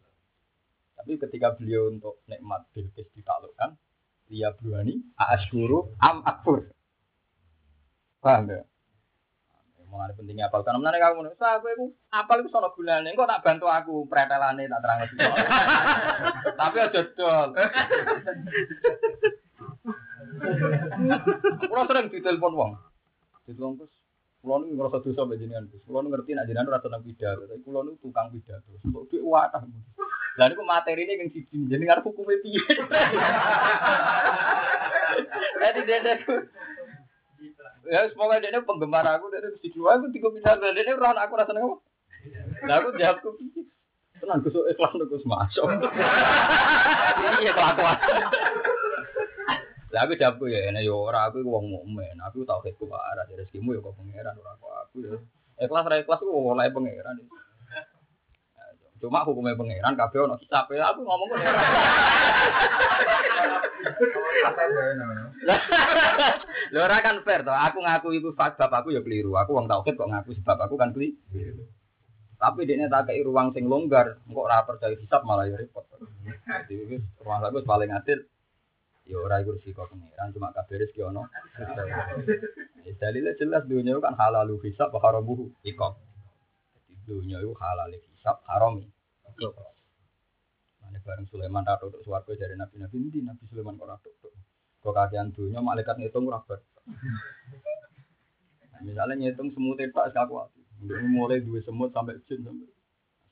[0.98, 3.74] Tapi ketika beliau untuk nikmat Bilqis ditaklukkan,
[4.30, 6.70] dia berani asyuru am akfur.
[8.22, 8.62] Paham ya?
[9.92, 13.44] Mulai pentingnya apal karena mana kamu nih, aku itu apal itu soal gunanya, kok tak
[13.44, 15.16] bantu aku pretelane tak terang lagi.
[16.64, 17.52] Tapi aja dol.
[21.68, 22.72] Kurang sering ditelepon wong.
[23.44, 23.92] Ditelepon terus
[24.42, 25.70] Kulo nu ngerasa dosa mbek jenengan.
[25.86, 28.74] Kulo ngerti nek jenengan ora seneng pidato, tapi kulo nu tukang pidato.
[28.82, 29.62] Kok dhuwit watah.
[30.34, 32.58] Lah niku materine kang siji jenengan hukume piye?
[35.62, 36.12] Jadi dene
[37.88, 41.50] Ya semoga dene penggemar aku dene mesti keluar aku tiga pidato dene ora aku rasa
[41.50, 41.82] seneng.
[42.66, 43.66] Lah aku jawab ku piye?
[44.22, 45.66] Tenang Gus ikhlas Gus masuk.
[47.42, 47.98] Iya kelakuan.
[49.90, 52.14] Lah aku jawab ya, enak yo ora aku wong mukmin.
[52.30, 54.54] Aku tau dari rezekimu yo kok pangeran ora
[54.86, 55.18] aku ya.
[55.58, 57.18] Ikhlas ra ikhlas ku oleh pangeran.
[59.02, 61.42] Cuma hukumnya pangeran kabeh ono kitab aku ngomong kok.
[66.70, 67.50] Lho ora kan fair to.
[67.50, 69.34] Aku ngaku iku sebab aku ya keliru.
[69.34, 71.66] Aku wong tauhid kok ngaku sebab aku kan keliru.
[72.38, 75.82] Tapi dia tak kayak ruang sing longgar, kok ora percaya hisab malah ya repot.
[76.70, 78.22] Jadi ruang aku paling adil
[79.02, 81.26] Ya ora iku resiko pengiran cuma kabeh rezeki ono.
[82.86, 85.98] Ya dalile jelas dunia kan halal hisab wa haramuhu ikop.
[86.86, 88.86] Jadi dunia itu halal hisab harami.
[90.82, 94.10] Mane bareng Sulaiman ratu untuk swarga dari nabi-nabi ini Nabi Sulaiman kok ratu.
[94.82, 96.58] Kok kakean dunia malaikat ngitung ora bar.
[98.72, 100.50] Nah, misalnya ngitung semut itu tak kuat.
[100.82, 102.70] Mulai dua semut sampai jin sampai.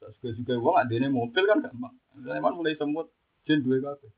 [0.00, 1.94] Saya juga uang adanya mobil kan gampang.
[2.14, 3.10] Sulaiman mulai semut
[3.44, 4.12] jin dua kabeh.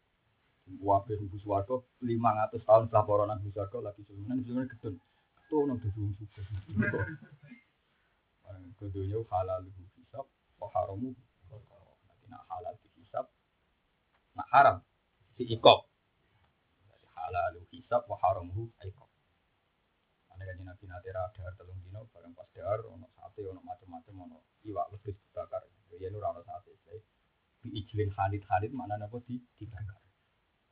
[0.78, 4.94] Wabe hubus warga 500 tahun setelah para nabi warga lagi sulman sulman gedun.
[5.50, 6.42] Tuh nang gedung juga.
[8.78, 9.66] Kedunya halal
[9.98, 10.26] hisab,
[10.58, 11.14] wa haramu.
[12.32, 13.26] Nanti nak halal hisab,
[14.32, 14.76] nak haram
[15.36, 15.84] si ikop.
[17.12, 19.08] Halal hisab, wa haramu ikop.
[20.32, 24.38] Ada kan Nabi nate radar telung dino bareng pas dahar ono sate ono macam-macam ono
[24.64, 25.60] iwak lebih dibakar.
[26.00, 26.72] Ya nu ora ono sate.
[27.60, 30.00] Bi ijlin khalid khalid mana napa di dibakar.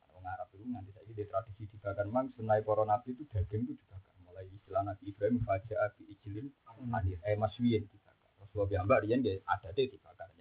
[0.09, 3.77] Orang Arab itu nganti saiki di tradisi dibakar mang sunai para nabi itu daging itu
[3.85, 4.17] dibakar.
[4.25, 8.33] Mulai istilah Nabi Ibrahim faja'a bi ijlin khalid eh maswiyin dibakar.
[8.41, 10.33] Rasulullah piyambak riyen nggih adate dibakar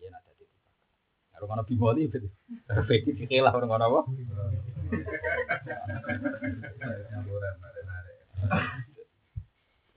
[0.00, 0.08] ya.
[0.08, 0.72] Riyen adate dibakar.
[1.36, 2.02] Karo ngono bimoli
[2.88, 4.00] fikih lah orang ngono apa?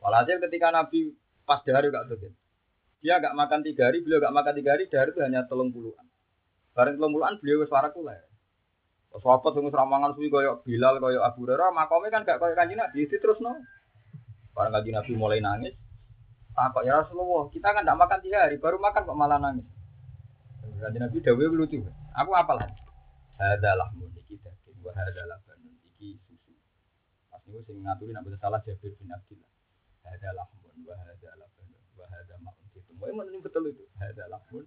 [0.03, 1.15] Walhasil ketika Nabi
[1.47, 2.35] pas dahar gak tuh
[3.03, 6.07] dia gak makan tiga hari, beliau gak makan tiga hari, dahar itu hanya telung puluhan.
[6.71, 8.15] Bareng telung puluhan beliau suara kulah.
[9.13, 13.03] Sahabat sing ramangan suwi koyo Bilal koyo Abu Hurairah, makome kan gak koyo kanjeng Nabi,
[13.11, 13.59] terus no.
[14.55, 15.75] Bareng kanjeng Nabi mulai nangis.
[16.55, 19.67] Apa ya Rasulullah, kita kan gak makan tiga hari, baru makan kok malah nangis.
[20.83, 21.79] Kanjeng Nabi dawuh lucu.
[22.15, 22.67] Aku apalah.
[23.39, 26.53] Hadalah mun iki daging wa hadalah banun iki susu.
[27.27, 29.49] Pas niku sing ngaturi nek salah Jabir bin Abdullah.
[30.03, 32.91] Hadalah mun wa hadalah banun wa hada ma'un itu.
[32.99, 33.83] Mau ini betul itu.
[33.99, 34.65] Hadalah mun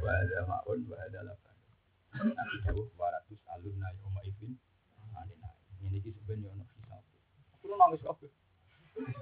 [0.00, 2.34] wa hada ma'un wa hadalah banun.
[2.34, 4.56] Nabi dawuh waratus alunna yauma ibin
[5.16, 5.48] anina.
[5.84, 7.04] Ini iki sebenarnya ono hisab.
[7.60, 8.32] Aku nangis kabeh.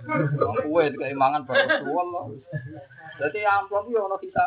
[0.07, 2.25] Aku itu keimangan baru Allah.
[3.17, 4.45] Jadi amplop yo ono kisah.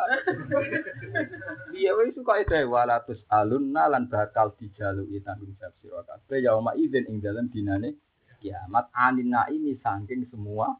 [1.74, 7.06] Iya wis suka itu walatus alunna lan bakal dijaluki tanggung jawab sira kabeh yauma idzin
[7.10, 7.98] ing dalem dinane
[8.38, 10.70] kiamat anina ini saking semua.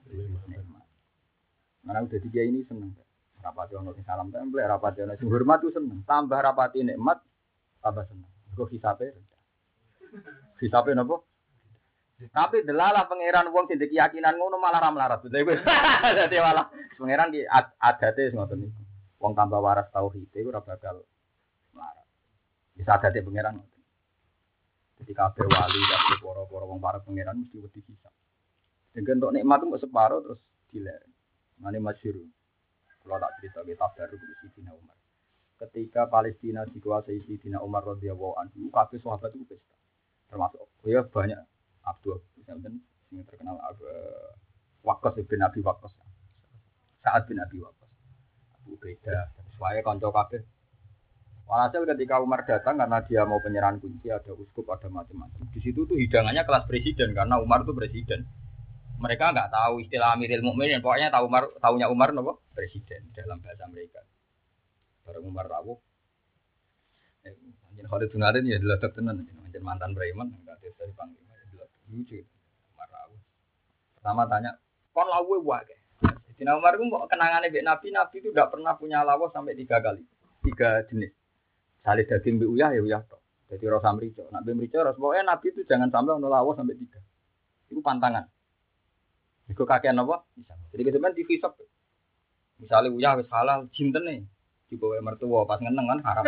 [1.82, 2.94] Mana udah tiga ini seneng.
[3.40, 6.04] Rapati ono sing salam template, rapati ono sing hormat tuh seneng.
[6.04, 7.18] Tambah rapati nikmat,
[7.80, 8.28] tambah seneng.
[8.52, 9.42] Kok hisabe rendah.
[10.60, 11.24] Hisabe napa?
[12.28, 15.24] Tapi delalah pangeran wong sing keyakinan ngono malah ra melarat.
[15.24, 16.68] Dadi malah
[17.00, 17.48] pangeran ki
[17.80, 18.82] adate ngoten niku.
[19.16, 21.00] Wong tambah waras tauhid iku ora bakal
[21.72, 22.04] melarat.
[22.76, 23.80] Bisa adate pangeran ngoten.
[25.00, 28.12] Jadi kabeh wali kabeh para-para wong para pangeran mesti wedi hisab.
[28.92, 31.00] Dengan untuk nikmat itu separuh terus dilek.
[31.56, 32.20] Mane masyhur.
[33.00, 34.96] Kalau tak cerita kita baru di Sidina Umar.
[35.56, 39.76] Ketika Palestina dikuasai Sidina Umar radhiyallahu anhu, kabeh sahabat itu pesta.
[40.28, 41.40] Termasuk ya banyak
[41.84, 42.18] Abdul.
[42.36, 42.70] Misalnya
[43.10, 43.84] yang terkenal Abu
[44.86, 45.92] Waqqas bin Abi Waqqas
[47.02, 47.90] Saat bin Abi Waqqas
[48.60, 50.40] Abu Beda Sesuai konco kabeh.
[51.50, 55.50] Walhasil ketika Umar datang karena dia mau penyerahan kunci ada uskup ada macam-macam.
[55.50, 58.22] Di situ tuh hidangannya kelas presiden karena Umar tuh presiden.
[59.02, 60.78] Mereka nggak tahu istilah Amirul Mukminin.
[60.78, 62.38] Pokoknya tahu Umar tahunya Umar nopo?
[62.54, 64.00] Presiden dalam bahasa mereka.
[65.02, 65.76] Bareng Umar rawuh.
[67.26, 67.34] Eh,
[67.82, 69.26] Khalid bin Arin ya adalah tenan.
[69.60, 71.20] Mantan preman nggak ada dipanggil
[71.90, 72.22] lucu
[72.78, 73.10] marah
[73.98, 74.54] pertama tanya
[74.94, 75.74] kon lawe wae
[76.40, 80.00] Dina Umar itu kenangannya Mbak Nabi, Nabi itu tidak pernah punya lawa sampai tiga kali,
[80.40, 81.12] tiga jenis.
[81.84, 83.20] Salih daging Mbak Uyah ya Uyah toh.
[83.52, 84.24] Jadi rasa merico.
[84.32, 86.96] Nak Mbak merico, rasa pokoknya Nabi itu jangan sampai ono lawa sampai tiga.
[87.68, 88.24] Itu pantangan.
[89.52, 90.24] Itu kakean apa?
[90.72, 91.60] Jadi kita main TV shop.
[92.56, 94.24] Misalnya Uyah wis halal, nih.
[94.72, 96.24] Juga mertua pas ngeneng kan haram.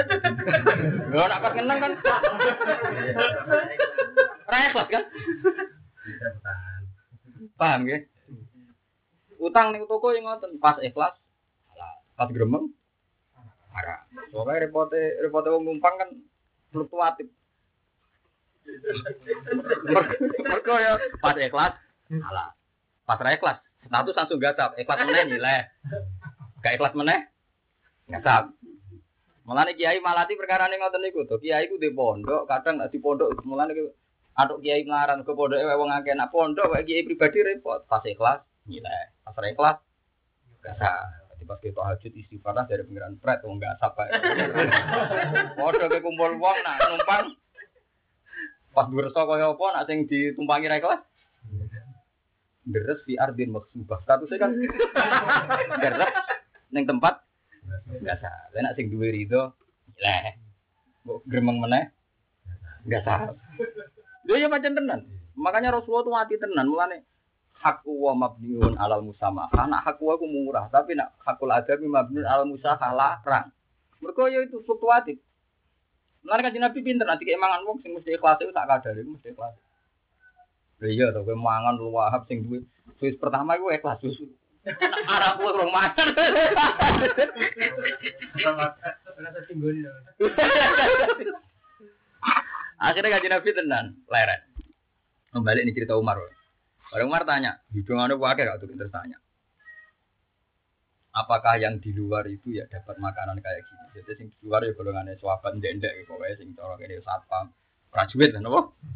[1.16, 1.92] Lo nak pas ngeneng kan?
[4.48, 5.04] Repot kan?
[7.58, 7.98] Paham ya?
[9.42, 11.18] Utang nih toko yang ngoten pas ikhlas,
[12.14, 12.70] pas gremeng,
[13.74, 14.06] marah.
[14.30, 16.10] Soalnya repote repote wong numpang kan
[16.70, 17.26] fluktuatif.
[20.46, 21.74] Mereka ya pas ikhlas,
[22.22, 22.54] alah.
[23.02, 24.78] Pas ra ikhlas, status langsung gatap.
[24.78, 25.66] Ikhlas meneh nilai.
[26.62, 27.26] Gak ikhlas meneh,
[28.06, 28.54] gatap.
[29.42, 31.42] Malah nih kiai malati perkara nih ngoten niku tuh.
[31.42, 33.42] Kiai ku di pondok, kadang di pondok.
[33.42, 33.66] Malah
[34.32, 37.84] Atuk kiai ngarang ke pondok ewe wong akeh nak pondok wae kiai pribadi repot.
[37.84, 39.76] Pas ikhlas nilai, pas ikhlas
[40.64, 41.04] gak sah.
[41.34, 44.08] Jadi pas kita hajut istighfar dari pengiran pret wong gak sah bae.
[45.58, 47.26] Padha ke kumpul wong nak numpang
[48.72, 51.02] pas berso kaya apa nak sing ditumpangi ra ikhlas.
[52.64, 54.00] Deres fi ardin maksubah.
[54.00, 54.56] Statusnya kan
[55.84, 56.12] deres
[56.72, 57.20] ning tempat
[58.00, 58.48] gak sah.
[58.56, 59.52] Nak sing duwe rido
[59.92, 60.40] nilai.
[61.04, 61.92] Mbok gremeng meneh
[62.88, 63.28] gak sah.
[64.26, 65.00] Lho ya macam tenan.
[65.34, 66.66] Makanya Rasulullah itu mati tenan.
[66.68, 67.02] Mulane
[67.62, 69.50] hak wa mabniun alal musamah.
[69.54, 73.50] Anak hak wa ku murah, tapi nak hakul adami mabniun alal musaha larang.
[74.02, 75.18] Mergo ya itu fluktuatif.
[76.22, 79.30] Mulane kan Nabi pinter nanti keimangan wong sing mesti ikhlas itu tak kadar itu mesti
[79.34, 79.54] ikhlas.
[80.82, 82.66] Iya to kowe mangan lu wahab sing duwe
[82.98, 84.26] Swiss pertama iku ikhlas susu.
[85.10, 86.06] Arab kuwi rong mangan.
[88.38, 88.66] Rasa.
[92.82, 94.40] Akhirnya kaji Nabi tenan, leren.
[95.30, 96.18] Kembali ini cerita Umar.
[96.90, 99.22] Orang Umar tanya, hitungannya wakai gak tuh tanya.
[101.14, 103.84] Apakah yang di luar itu ya dapat makanan kayak gini?
[103.94, 107.52] Jadi sing di luar ya golongannya suapan dendek, pokoknya sing corok ini satpam,
[107.92, 108.44] prajurit kan?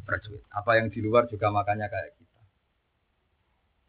[0.02, 0.42] Prajurit.
[0.50, 2.40] Apa yang di luar juga makannya kayak kita?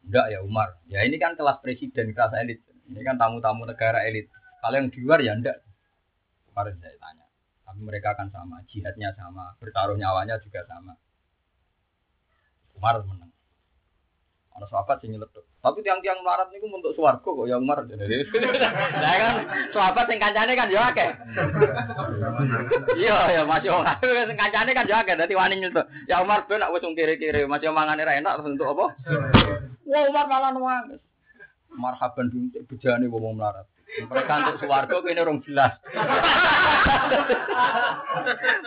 [0.08, 0.78] Enggak ya Umar.
[0.92, 2.62] Ya ini kan kelas presiden, kelas elit.
[2.88, 4.30] Ini kan tamu-tamu negara elit.
[4.60, 5.64] Kalau yang di luar ya enggak.
[6.52, 7.27] Kemarin saya tanya.
[7.68, 10.96] Tapi mereka akan sama, jihadnya sama, bertaruh nyawanya juga sama.
[12.80, 13.28] Umar menang.
[14.56, 15.46] Ada sahabat sing nyeletuk.
[15.62, 17.84] Tapi tiang-tiang melarat niku untuk swarga kok ya Umar.
[19.04, 19.36] Lah kan
[19.70, 21.12] sahabat sing kancane kan ya akeh.
[22.98, 23.94] Iya ya masih ora.
[24.02, 25.86] Sing kancane kan ya akeh dadi wani nyetuk.
[26.10, 28.86] Ya Umar ben nak wis kiri-kiri masih mangane ra enak terus untuk apa?
[29.86, 31.02] Wah Umar malah nangis.
[31.70, 33.70] Marhaban bintik bejane wong melarat.
[33.88, 35.80] Mereka untuk suwargo kene orang jelas.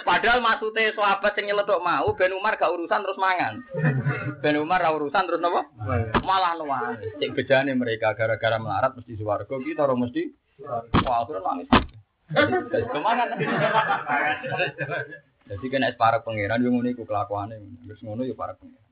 [0.03, 3.61] Padahal maksudnya sahabat yang nyeletuk mau Ben Umar gak urusan terus mangan.
[4.41, 5.69] Ben Umar ra urusan terus napa?
[6.25, 6.97] Malah nuwang.
[7.21, 10.33] Cek bejane mereka gara-gara melarat mesti suwargo kita orang mesti
[11.05, 11.69] wah akhirnya nangis.
[12.71, 13.29] Jadi kemangan.
[15.51, 17.61] Jadi kena para pangeran yo ngono iku kelakuane.
[17.87, 18.89] Wis ngono yo para pangeran.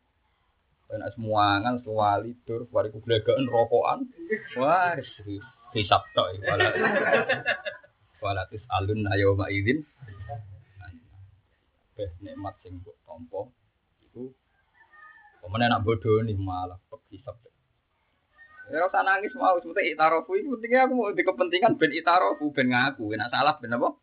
[0.89, 4.09] Dan semuangan, suwali, tur, wariku glegaan, rokokan.
[4.57, 5.45] Wah, serius.
[5.77, 6.69] Hisap tok wala
[8.23, 9.85] walatis alun ayo ma izin
[11.99, 13.51] beh nikmat sing mbok tampa.
[14.07, 14.31] Iku
[15.43, 17.35] pemene nak bodoh nih malah pek hisap
[18.69, 22.69] Ya ora nangis mau sebute itarofu itu pentingnya aku mau di kepentingan ben itarofu ben
[22.69, 23.97] ngaku enak salah ben apa?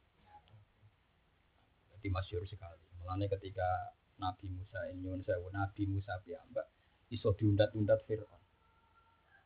[1.93, 2.81] Jadi masyhur sekali.
[2.97, 6.65] Mulane ketika Nabi Musa nyuwun sewu Nabi Musa piyambak
[7.13, 8.41] iso diundat-undat Firaun.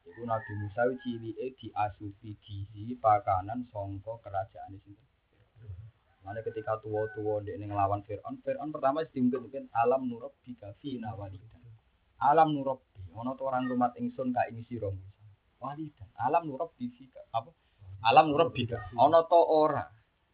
[0.09, 4.97] Iku Nabi Musa cilike diasupi gizi pakanan songko kerajaan itu.
[6.25, 11.61] Mana ketika tua-tua dia ngelawan Fir'aun, Fir'aun pertama mungkin alam nurab bika fina walidan.
[12.19, 12.83] Alam nurab
[13.15, 15.23] ono tuh orang rumah ingsun kak ini siro Musa.
[15.61, 16.09] Walidan.
[16.19, 17.53] Alam nurab bika apa?
[18.03, 18.91] Alam nurab bika.
[18.99, 19.87] Ono to ora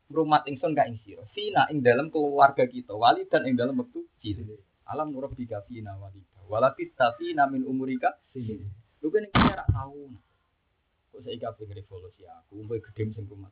[0.09, 1.27] rumah ingsun kak ini siro.
[1.35, 2.95] Fina ing dalam keluarga kita.
[2.95, 4.87] Walidan ing dalam waktu cilik.
[4.89, 6.49] Alam nurab bika fina walidan.
[6.49, 8.17] Walapis tapi namin umurika.
[9.01, 10.09] Lu kan ini rak tahu.
[11.13, 13.49] Kok saya pengen revolusi aku, umpai gede sing rumah.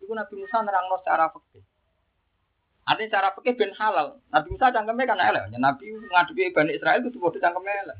[0.00, 1.60] Iku Nabi Musa nerangno secara fikih.
[2.88, 4.16] Ada cara fikih ben halal.
[4.32, 5.52] Nabi Musa cangkeme kan elek.
[5.60, 7.98] Nabi ngadepi Bani Israel itu bodoh cangkeme elek.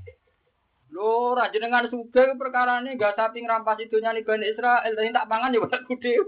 [0.95, 5.27] Lho, ra jenengan suge perkara ini gak sapi ngerampas itu nyani Bani Israel, tapi tak
[5.27, 6.15] pangan ya buat kude.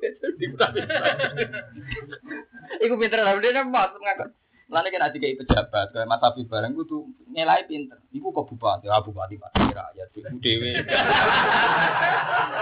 [2.84, 4.28] Iku pinter lah, dia mas ngakon.
[4.68, 7.96] Kan ada kayak pejabat, kayak Mas Habib bareng tuh nilai pinter.
[8.12, 10.76] Ibu kok bupati, ah bupati pak rakyat, ibu dewi.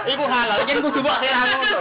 [0.07, 1.79] Ibu halal, jadi kudu buat hilang ngono.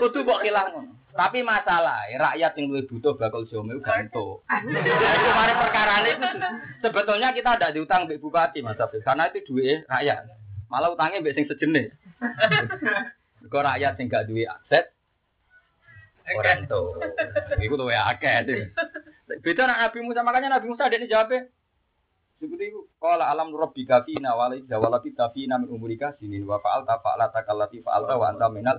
[0.00, 0.96] Kudu buat hilang ngono.
[1.12, 4.40] Tapi masalah, rakyat yang lebih butuh bakal jome ganto.
[4.48, 6.12] Itu mari perkara ini
[6.80, 10.24] sebetulnya kita ada diutang Mbak Bupati Mas Habib, karena itu duit rakyat.
[10.72, 11.92] Malah utangnya mbek sing sejenis.
[13.44, 14.88] Kok rakyat sing gak duit aset,
[16.32, 17.00] orang tuh.
[17.56, 18.68] Iku tuh ya akeh.
[19.28, 21.52] Beda nak Nabi Musa, makanya Nabi Musa ada ini jawabnya.
[22.38, 26.86] Seperti itu, kalau alam rabbika fina walai jawala kita fina min umurika sinin wa fa'al
[26.86, 28.78] ta fa'ala takallati fa'al ta wa anta minal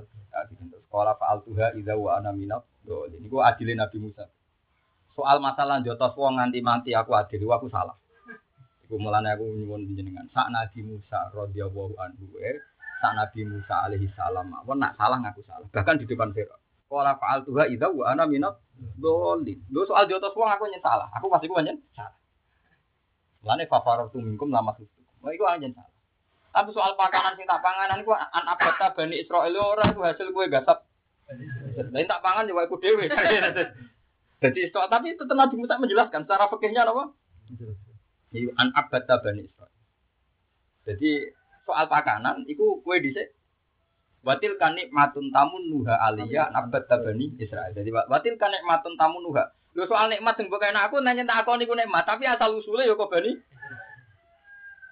[0.88, 3.20] sekolah fa'al tuha idza wa ana minal dolin.
[3.20, 4.26] Iku adilin Nabi Musa.
[5.12, 8.00] Soal masalah jotos wong nganti mati aku adil, aku salah.
[8.88, 10.24] Iku mulane aku nyuwun jenengan.
[10.32, 12.58] Sak Nabi Musa radhiyallahu anhu, eh,
[13.04, 15.68] sak Nabi Musa alaihi salam, wong nak salah ngaku salah.
[15.68, 16.59] Bahkan di depan Firaun.
[16.90, 18.58] Kala faal tuha idza wa ana minat
[18.98, 19.62] dolin.
[19.70, 21.06] Lho soal jotos wong aku nyen salah.
[21.14, 22.18] Aku pasti ku nyen salah.
[23.46, 24.98] Lane fafaratu minkum lama susu.
[25.22, 25.94] Wah iku nyen salah.
[26.50, 30.50] Tapi soal pakanan sing tak panganan iku an abata bani Israil ora iku hasil kowe
[30.50, 30.82] gasap.
[31.94, 33.06] Lain tak pangan ya iku dhewe.
[34.42, 37.14] Jadi itu tapi itu Nabi Musa menjelaskan secara fikihnya apa?
[38.58, 39.78] An abata bani Israil.
[40.90, 41.30] Jadi
[41.70, 43.39] soal pakanan iku kue dhisik
[44.20, 47.72] Watil kanik matun tamun nuha aliyah nabat tabani Israel.
[47.72, 49.48] Jadi watil kanik matun tamun nuha.
[49.78, 52.98] Lo soal nikmat yang bukan aku nanya tak aku niku nikmat, tapi asal usulnya yo
[52.98, 53.38] kok bani.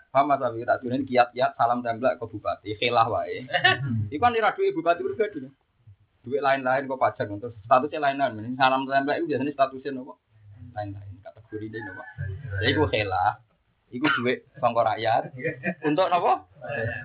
[0.07, 3.43] Paham Abi, tak dunin kiat-kiat salam tembak ke bupati, khilah wae.
[4.13, 5.43] Iku kan duwe bupati pribadi.
[6.23, 8.55] Duit lain-lain kok pajak terus statusnya lain-lain.
[8.55, 10.15] Salam tembak itu biasanya statusnya nopo?
[10.71, 12.03] Lain-lain kategori ini nopo.
[12.63, 13.43] Ya iku khilah.
[13.91, 15.35] Iku duit sangka rakyat.
[15.89, 16.47] Untuk nopo?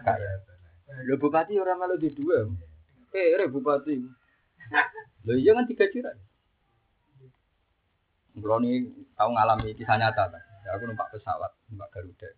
[0.06, 0.51] Rakyat.
[1.00, 2.44] Lho bupati orang malu di dua.
[3.12, 3.96] Eh, re bupati.
[5.24, 6.16] Lho iya kan tiga jiran.
[8.32, 10.42] Kalau ini tahu ngalami kisah nyata kan.
[10.64, 12.30] Ya, aku numpak pesawat, numpak Garuda.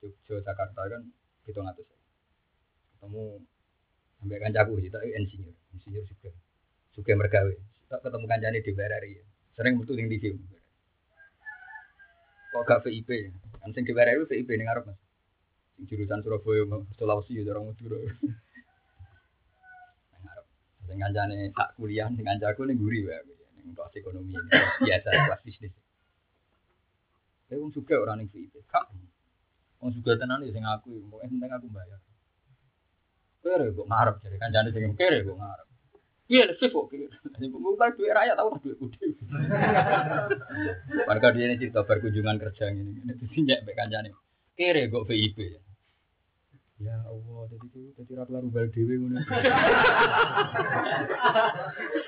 [0.00, 1.02] Jogja Jakarta kan
[1.44, 1.88] gitu ngatus.
[2.96, 3.24] Ketemu
[4.20, 6.30] sampai kancaku sih, tapi insinyur, insinyur juga.
[6.96, 7.54] Juga mergawe.
[7.92, 9.12] Tak ketemu kancane di BRI.
[9.52, 10.40] Sering betul yang di sini.
[12.54, 13.34] Kok gak VIP?
[13.60, 15.03] Kan sing di BRI VIP ning ngarep Mas
[15.82, 16.62] jurusan Surabaya
[16.94, 17.98] Sulawesi ya orang Madura.
[20.84, 23.18] Sing kancane tak kuliah sing kancaku ning guri wae
[23.58, 24.38] ning kelas ekonomi
[24.84, 25.74] biasa kelas bisnis.
[27.48, 28.62] Saya wong suka orang ning VIP.
[28.70, 28.86] Kak.
[29.82, 32.00] Wong juga tenan ya sing aku, pokoke penting aku bayar.
[33.44, 35.66] Kere kok ngarep jadi kancane sing kere kok ngarep.
[36.24, 36.88] Iya, lebih kok.
[37.52, 39.06] Bukan duit rakyat tahu duit gede.
[41.08, 44.16] Warga dia ini cerita berkunjungan kerja ini, ini disinjak be kancane.
[44.54, 45.38] Kere kok VIP.
[46.82, 49.18] Ya Allah, jadi itu jadi ratu lalu bal dewi ngono.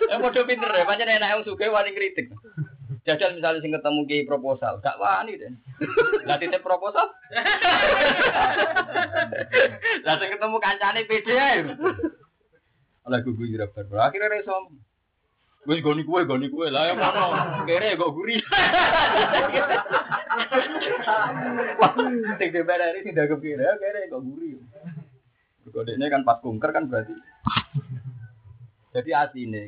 [0.06, 2.30] Ya padha pinter ya, pancen enak wong sugih wani kritik.
[3.02, 5.50] Jajal misalnya sing ketemu ki proposal, gak wani deh.
[6.26, 7.06] Lah titip proposal.
[10.06, 11.58] Lah sing ketemu kancane pede ae.
[13.06, 14.10] Lah gugu ira bar.
[14.10, 14.46] Akhire.
[15.66, 16.70] Wis goni kuwe, goni kuwe.
[16.70, 17.26] Lah ya ngono.
[17.66, 18.38] Kere kok guri.
[22.38, 24.54] Sing dibelani sing dagem kere, kere kok guri.
[25.66, 27.12] Kodenya kan pas kunker kan berarti.
[28.94, 29.66] Jadi aslinya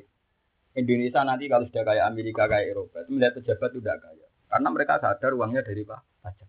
[0.79, 4.69] Indonesia nanti kalau sudah kayak Amerika kayak Eropa itu melihat pejabat itu tidak kaya karena
[4.73, 6.49] mereka sadar uangnya dari pak pajak.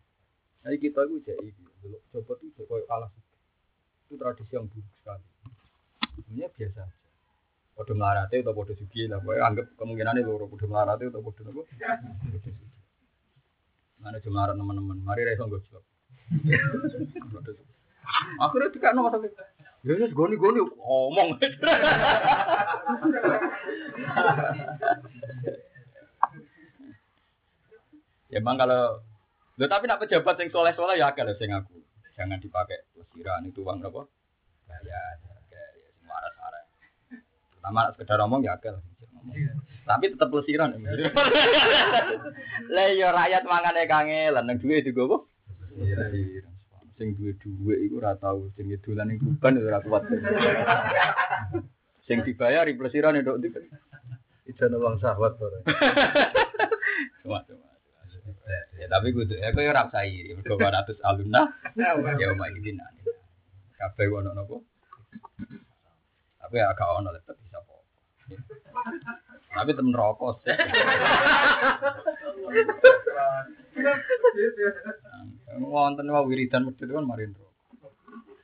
[0.63, 1.49] Jadi kita itu jadi
[1.81, 3.11] dulu coba itu kayak kalah
[4.07, 5.27] itu tradisi yang buruk sekali.
[6.13, 6.98] Sebenarnya biasa.
[7.79, 11.63] Podo melarate atau podo sugi lah, pokoknya anggap kemungkinan itu podo melarate atau podo apa?
[14.03, 15.87] Mana cuma teman-teman, mari reso gue jawab.
[18.43, 19.31] Akhirnya tidak nomor satu.
[19.87, 21.39] Ya wis goni-goni ngomong.
[28.27, 28.99] ya emang kalau
[29.55, 31.79] tapi nak pejabat yang soleh-soleh ya agak sing aku.
[32.19, 34.03] Jangan dipakai pelesiran itu uang apa?
[34.67, 34.99] Ya, ya,
[35.95, 36.63] semua arah arah.
[37.69, 38.81] Pertama sekedar ngomong ya agak
[39.85, 40.73] Tapi tetap pelesiran.
[42.73, 45.17] Lah ya rakyat mangane kangelan nang duwe juga apa?
[45.77, 46.41] Iya
[46.97, 50.01] sing duwe dhuwit iku ora tau sing dolan ning kuban ora kuat.
[52.09, 53.53] sing dibayar plesiran ndok ndi.
[54.49, 55.61] Ijan wong sahwat ora.
[58.81, 61.53] Ya tapi kudu ya kowe ora usah iri mergo 200 alumna.
[61.77, 63.05] Ya omah iki nani.
[63.77, 64.65] Kabeh ono nopo?
[66.49, 67.77] Tapi agak ono tetep bisa apa.
[69.53, 70.41] Tapi temen rokok.
[75.61, 77.53] Wonten wae wiridan medhit kan marin rokok.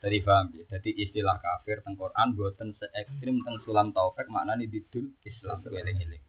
[0.06, 0.78] Jadi paham ya.
[0.78, 6.22] Jadi istilah kafir teng Quran boten se ekstrim teng sulam taufik maknane didul Islam eling-eling.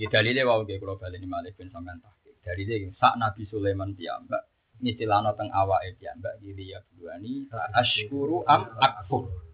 [0.00, 2.32] Ya dalile wae nggih kula baleni malih ben sampean tahqiq.
[2.40, 4.48] Dalile sak Nabi Sulaiman piyambak
[4.80, 7.44] istilahna teng awake piyambak iki ya buani
[7.76, 9.49] asykuru am akfur.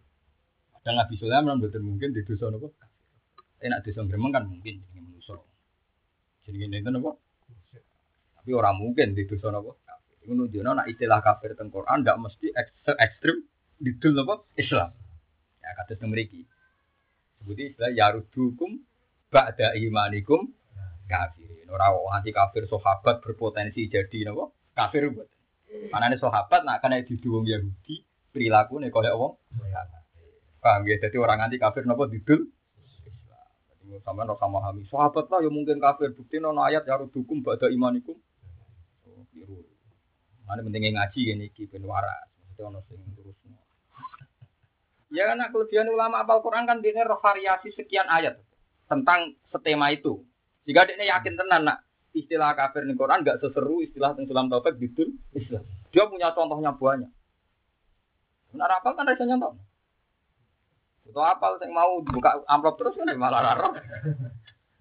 [0.87, 2.71] Padahal Nabi Sulaiman boten mungkin di dosa napa?
[3.59, 5.35] Enak dosa gremeng kan mungkin jenenge manusa.
[6.47, 7.19] Jenenge nenten napa?
[8.39, 9.75] Tapi orang mungkin di dosa napa?
[10.23, 12.55] Iku nunjukno nak istilah kafir teng Quran ndak mesti
[13.03, 13.43] ekstrim
[13.83, 14.47] didul napa?
[14.55, 14.95] Islam.
[15.59, 16.47] Ya kata teng mriki.
[17.43, 18.79] Istilah yarudukum
[19.35, 20.55] ba'da imanikum
[21.11, 21.67] kafirin.
[21.67, 24.55] Ora anti kafir sahabat berpotensi jadi napa?
[24.79, 25.27] Kafir buat.
[25.67, 29.35] Karena ini sahabat nak kena diduwung Yahudi perilaku nih kalau wong
[30.67, 32.51] paham ya jadi orang anti kafir napa didul
[34.03, 37.71] sama no sama kami sahabat lah yang mungkin kafir bukti no ayat ya dukung pada
[37.71, 38.19] imanikum.
[39.07, 39.63] Oh, biru.
[40.43, 42.27] Mana pentingnya ngaji ini ki ben waras.
[42.51, 43.39] Mesti ono sing terus.
[45.15, 48.43] Ya karena kelebihan ulama apal Quran kan dia roh variasi sekian ayat
[48.91, 50.27] tentang setema itu.
[50.67, 55.15] Jika dia yakin tenan nak istilah kafir di Quran nggak seseru istilah tentang taufik gitu
[55.31, 55.63] Islam.
[55.95, 57.11] Dia punya contohnya banyak.
[58.51, 59.55] Benar apal kan rasanya tahu.
[61.07, 63.79] Itu apal yang mau buka amplop terus kan malah raro.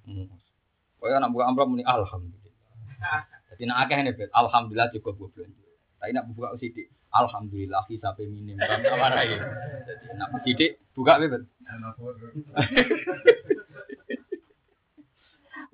[0.05, 0.27] Hmm.
[0.97, 2.53] Pokoknya nak buka amplop muni alhamdulillah.
[3.55, 5.65] Jadi nak akeh nih alhamdulillah cukup gue belanja.
[6.01, 8.59] Tapi nak buka sidik, alhamdulillah sampai minim.
[8.59, 9.37] Kan apa lagi?
[9.87, 11.45] Jadi nak sidik buka bebet.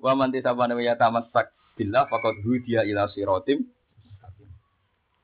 [0.02, 3.66] Wa man tisabana wa yatamassak billah faqad hudiya ila siratim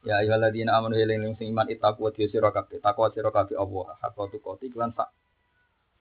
[0.09, 4.33] Ya ayyuhalladzina amanu eling sing iman itaku wa sira kabeh takwa sira kabeh Allah hakka
[4.33, 5.13] tukoti lan sak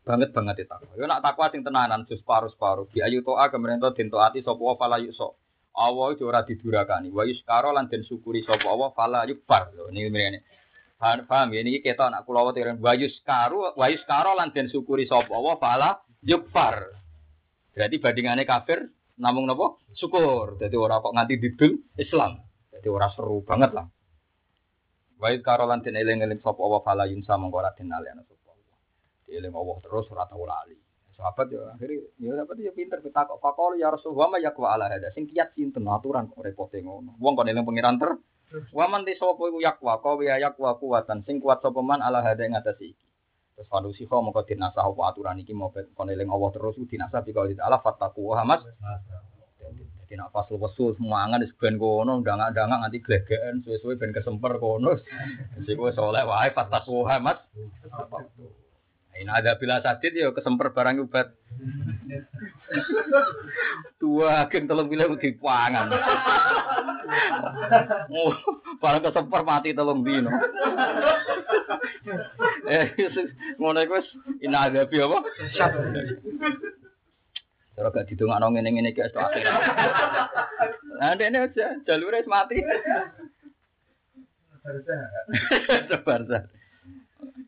[0.08, 0.96] banget banget itu takwa.
[0.96, 4.80] Yo nak takwa sing tenanan jus paru-paru bi ayu toa kemerento den taati sapa wa
[4.80, 5.36] fala yusok.
[5.76, 7.12] Allah itu ora didurakani.
[7.12, 9.76] Wa yuskaro lan den syukuri sapa Allah fala yukbar.
[9.76, 10.40] Lho niki mrene.
[11.28, 15.36] Paham ya niki ketok nak kula wate wa yuskaru wa yuskaro lan den syukuri sapa
[15.36, 15.90] Allah fala
[16.24, 16.96] yukbar.
[17.76, 18.88] Berarti bandingannya kafir
[19.20, 20.56] namung nopo syukur.
[20.56, 22.40] Jadi orang kok nganti didul Islam.
[22.72, 23.92] Jadi orang seru banget lah.
[25.18, 28.78] Baik karolan tin eling eling sop Allah fala yunsa mongko ora den alihna sop Allah.
[29.26, 30.78] Eling Allah terus ora tau lali.
[31.18, 35.10] Sahabat ya akhirnya ya sahabat ya pinter kok fakol ya Rasulullah ma yakwa ala hada
[35.18, 37.18] sing kiat sinten aturan kok repote ngono.
[37.18, 38.14] Wong kon eling pangeran ter
[38.72, 42.48] Waman di sapa iku yakwa kau ya yakwa kuwatan sing kuat sapa man ala hada
[42.48, 42.96] ing atas iki.
[43.58, 47.26] Terus kalau sih kau mau dinasah apa aturan iki mau kon eling Allah terus dinasah
[47.28, 48.64] di kalau Allah fattaku hamas.
[50.08, 54.96] Jadi nak pas semangan wis ben kono ndangak-ndangak nganti glegeken suwe-suwe ben kesemper kono.
[55.60, 57.44] Wis kowe soleh wae pas takwa Mas.
[59.20, 61.28] Ini ada bila sadit ya kesemper barang ubat.
[64.00, 65.92] Dua agen telung bilang dipangan.
[68.80, 70.32] Barang kesemper mati telung dino.
[72.72, 72.96] eh,
[73.60, 74.08] ngono wis
[74.40, 75.20] ina ada apa?
[77.78, 79.46] Cara gak didongakno ngene-ngene iki esuk akhir.
[80.98, 82.58] Nah, ndekne aja jalure mati.
[85.94, 86.50] Sabar sabar.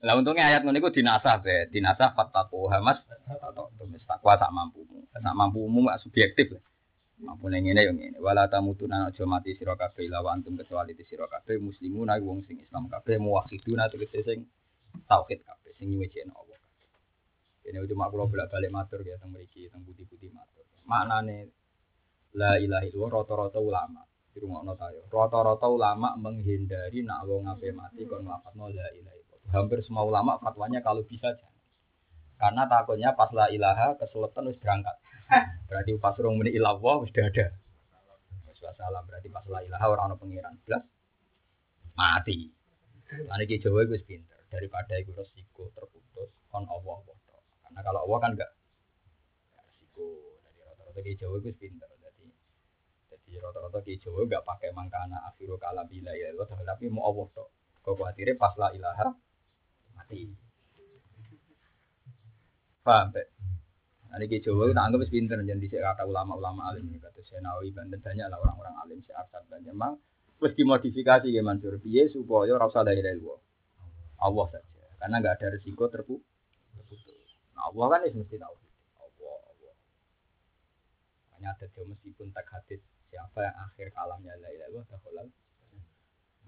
[0.06, 3.02] Lah untungnya ayat ngono iku dinasah be, dinasah fattaqu hamas
[3.82, 5.02] tumis takwa sak mampumu.
[5.10, 6.56] Sak mampumu mak subjektif.
[7.20, 8.18] Mampu ning ngene yo ngene.
[8.22, 12.46] Wala tamutuna aja mati sira kabeh ila wa antum kecuali di sira kabeh muslimuna wong
[12.46, 14.46] sing Islam kabeh muwahhiduna tegese sing
[15.10, 16.49] tauhid kabeh sing nyuwejeno Allah.
[17.66, 20.66] Ini cuma kalau bolak-balik matur ya teng mriki teng putih-putih matur.
[20.90, 21.52] Maknane
[22.34, 24.02] la ilaha illallah rata-rata ulama.
[24.34, 25.06] Di rumah tayo.
[25.10, 29.38] Rata-rata ulama menghindari nak wong ape mati kon nglafatno la illallah.
[29.50, 31.58] Hampir semua ulama fatwanya kalau bisa jangan.
[32.40, 34.96] Karena takutnya pas la ilaha kesulitan wis berangkat.
[35.68, 37.54] Berarti pas urung muni ilallah wis ada.
[38.48, 40.56] Wis salah berarti pas la ilaha ora ono pengiran.
[40.64, 40.86] Blas
[42.00, 42.48] mati.
[43.10, 47.19] Ane ki Jawa pinter daripada iku resiko terputus kon Allah
[47.80, 48.52] Karena kalau Allah kan enggak
[49.56, 50.08] enggak resiko.
[50.44, 51.88] Jadi rata-rata ki Jawa wis pinter.
[51.88, 52.28] Jadi
[53.08, 57.32] jadi rata-rata ki Jawa enggak pakai mangkana akhiru kalam bila ya Allah tapi mau Allah
[57.32, 57.48] tok.
[57.80, 59.16] Kau khawatirnya pas la ilaha
[59.96, 60.28] mati.
[62.84, 63.28] Paham, Pak?
[64.12, 68.28] Nah, ini Jawa kita anggap pinter jadi dhisik kata ulama-ulama alim kata Senawi Banten banyak
[68.28, 69.96] lah orang-orang alim si Arsad dan memang
[70.44, 73.00] wis dimodifikasi ya Mansur piye supaya ora usah dari
[74.20, 74.46] Allah.
[74.52, 74.84] Saja.
[75.00, 76.20] Karena nggak ada resiko terpu
[76.76, 77.19] terputus.
[77.60, 78.56] Allah kan mesti tahu.
[79.00, 79.74] Allah, Allah.
[81.30, 85.28] Makanya ada dia meskipun tak hadis siapa yang akhir kalamnya la ilaha illallah.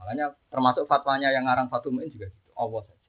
[0.02, 2.52] Makanya termasuk fatwanya yang ngarang Fatul Mu'in juga gitu.
[2.58, 3.06] Allah saja.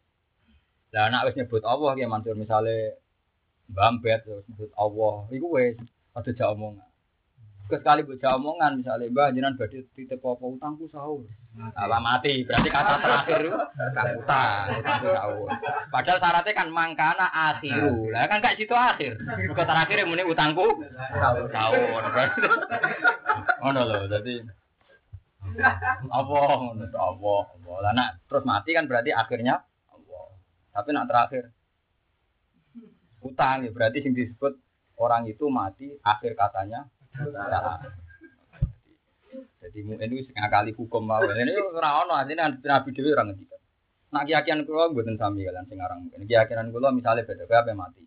[0.93, 3.01] Lah anak wis nyebut Allah ya Mansur misalnya
[3.65, 5.81] Bambet terus nyebut Allah, iku wis
[6.13, 6.92] ada jak omongan.
[7.73, 11.25] Sekali baca omongan misalnya Mbah jenengan badhe titip apa utangku sahur.
[11.73, 13.49] Apa mati, berarti kata terakhir
[13.97, 15.49] kan utang, utangku sahur.
[15.89, 18.13] Padahal syaratnya kan mangkana akhiru.
[18.13, 19.17] Lah kan gak situ akhir.
[19.25, 20.85] Bukan terakhir yang muni utangku
[21.49, 22.03] sahur.
[22.13, 22.41] Berarti
[23.65, 24.37] ngono lho, dadi
[26.13, 27.77] apa ngono Allah, Allah.
[27.89, 30.25] Lah nak terus mati kan berarti akhirnya Allah.
[30.77, 31.57] Tapi nak terakhir
[33.25, 34.61] utang ya berarti yang disebut
[35.01, 36.85] orang itu mati akhir katanya.
[39.63, 41.23] Jadi mungkin itu setengah kali hukum mau.
[41.23, 43.45] Ini ora ono artinya nabi dewi orang ngerti.
[44.13, 46.27] Nah keyakinan kulo mboten sami kalian sing aran mungkin.
[46.27, 48.03] Keyakinan kulo misalnya beda apa mati.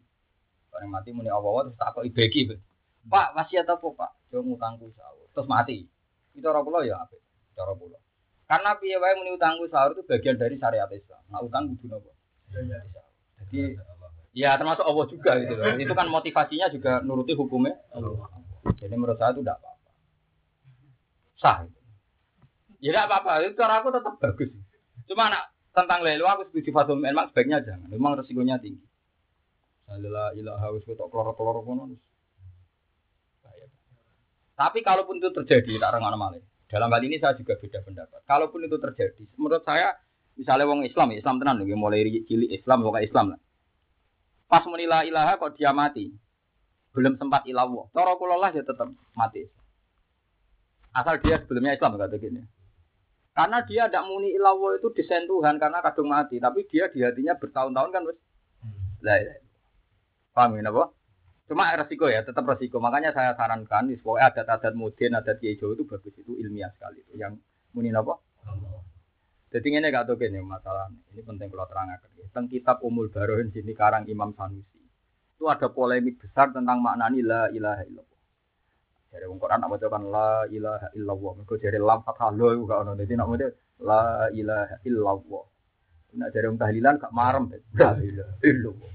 [0.76, 2.41] Orang mati muni Allah terus takoki beki.
[3.08, 4.12] Pak wasiat apa Pak?
[4.30, 5.26] Yo ngutangku sahur.
[5.32, 5.88] Terus mati.
[6.36, 7.16] Itu orang kulo ya apa?
[7.56, 7.97] Cara kulo.
[8.45, 11.24] Karena piye wae muni utangku sahur itu bagian dari syariat Islam.
[11.32, 12.12] Nah utang kudu napa?
[12.53, 13.80] Jadi
[14.36, 15.80] Ya termasuk Allah juga gitu loh.
[15.80, 17.80] Itu kan motivasinya juga nuruti hukumnya.
[18.66, 19.91] Jadi menurut saya itu tidak apa-apa.
[21.38, 21.57] Sah.
[22.82, 23.32] Ya tidak apa-apa.
[23.45, 24.49] Itu cara aku tetap bagus.
[25.05, 25.43] Cuma anak
[25.76, 27.88] tentang lelu aku setuju Fatul memang sebaiknya jangan.
[27.91, 28.82] Memang resikonya tinggi.
[29.86, 31.93] La ilaha wa tok kloro-kloro kono.
[34.55, 36.39] Tapi kalaupun itu terjadi, tak rengan malah.
[36.72, 38.24] Dalam hal ini saya juga beda pendapat.
[38.24, 39.99] Kalaupun itu terjadi, menurut saya,
[40.39, 43.39] misalnya wong Islam, Islam tenan, mulai cilik Islam, pokoknya Islam lah.
[44.47, 46.16] Pas muni la ilaha kok dia mati.
[46.96, 47.91] Belum sempat ilawah.
[47.91, 48.88] Cara kula lah ya tetap
[49.20, 49.43] mati.
[50.96, 52.39] Asal dia sebelumnya Islam kata gini.
[53.36, 57.36] Karena dia tidak muni ilawah itu desain Tuhan karena kadung mati, tapi dia di hatinya
[57.36, 58.16] bertahun-tahun kan wis.
[59.04, 59.36] Lah ya.
[60.32, 60.96] Paham ya apa?
[61.52, 62.80] Cuma resiko ya, tetap resiko.
[62.80, 67.04] Makanya saya sarankan, pokoknya adat-adat modern, adat Kiai Jawa itu bagus, itu ilmiah sekali.
[67.06, 67.36] Itu yang
[67.76, 68.16] muni apa?
[69.52, 72.12] Jadi ini gak tahu gini masalah ini penting kalau terangkan.
[72.32, 74.75] Tentang kitab Umul Barohin sini karang Imam Sanusi
[75.36, 78.20] itu ada polemik besar tentang makna la ilaha illallah.
[79.12, 81.32] Dari Al Quran baca kan la ilaha illallah.
[81.40, 82.92] Mereka dari lam fathah lo itu gak ono.
[82.96, 83.48] Jadi nak baca
[83.84, 85.44] la ilaha illallah.
[86.16, 87.44] Nak dari orang tahlilan gak marem.
[87.76, 88.92] La ilaha illallah.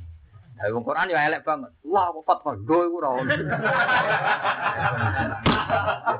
[0.57, 1.73] Dari Al Quran ya elek banget.
[1.85, 3.27] La fathah lo itu rawon.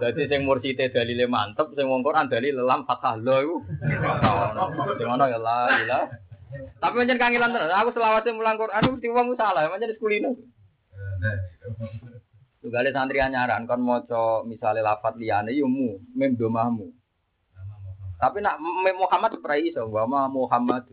[0.01, 3.57] Jadi sing mursite dalile mantep, sing wong Quran dalil lam fathah lo iku.
[5.01, 6.29] Sing ngono ya la ilaha.
[6.51, 7.71] Tapi pancen kangelan terus.
[7.71, 10.35] Aku selawase mulang Quran mesti wong salah, pancen kulino.
[12.61, 16.93] Tugale santri anyaran kon maca misale lafat liyane yo mu, mem domahmu.
[18.21, 20.85] Tapi nak mem Muhammad ora iso, wa ma Muhammad.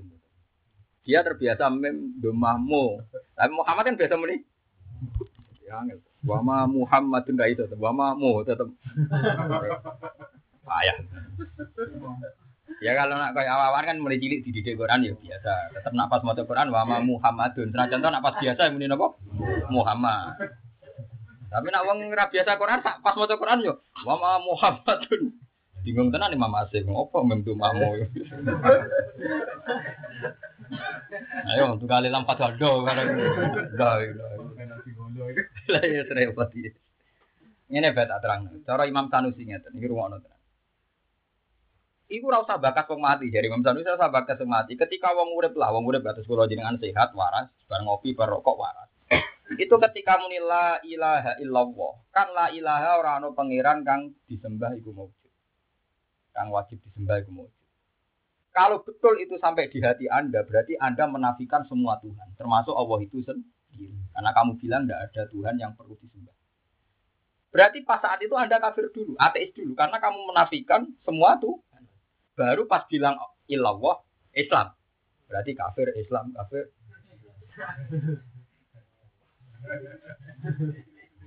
[1.03, 3.03] Dia terbiasa mem domahmu.
[3.35, 4.39] Tapi Muhammad kan biasa muni.
[5.67, 5.99] Ya angel.
[6.23, 7.67] Wa ma Muhammadun ra iso.
[7.75, 8.71] Wa ma mu tetep.
[10.67, 10.97] Payah.
[12.87, 15.75] Ya kalau nak kayak awal kan mulai cilik dididik Quran ya biasa.
[15.75, 17.75] Tetap nak pas maca Quran wa ma Muhammadun.
[17.75, 19.11] Nah contoh nak pas biasa muni napa?
[19.67, 20.39] Muhammad.
[21.51, 25.35] Tapi nak wong ora biasa Quran sak pas maca Quran yo wa ma Muhammadun.
[25.83, 28.07] Bingung tenan Imam Asim, opo memtu mamu.
[31.51, 33.19] Ayo tuh kali lampat galdo bareng.
[33.75, 33.99] Dah.
[35.75, 36.71] Lah ya repot iki.
[37.67, 38.47] Ngene bae tak terang.
[38.63, 40.36] Cara Imam Sanusi ngeten iki rumono tenan.
[42.07, 44.79] Iku ora usah bakas wong mati jadi Imam Sanusi ora usah bakas wong mati.
[44.79, 48.55] Ketika wong urip lah, wong urip atus kula jenengan sehat, waras, bar ngopi, bar rokok
[48.55, 48.87] waras.
[49.59, 51.93] Itu ketika muni la ilaha illallah.
[52.15, 55.31] Kan la ilaha ora ana pangeran kang disembah iku maujud.
[56.31, 57.65] Kang wajib disembah iku maujud.
[58.55, 63.21] Kalau betul itu sampai di hati Anda, berarti Anda menafikan semua Tuhan, termasuk Allah itu
[63.21, 63.93] sendiri.
[64.15, 66.33] Karena kamu bilang tidak ada Tuhan yang perlu disembah.
[67.53, 71.66] Berarti pas saat itu Anda kafir dulu, ateis dulu, karena kamu menafikan semua Tuhan.
[72.37, 73.17] Baru pas bilang
[73.49, 74.05] ilallah,
[74.37, 74.77] Islam.
[75.25, 76.69] Berarti kafir, Islam, kafir.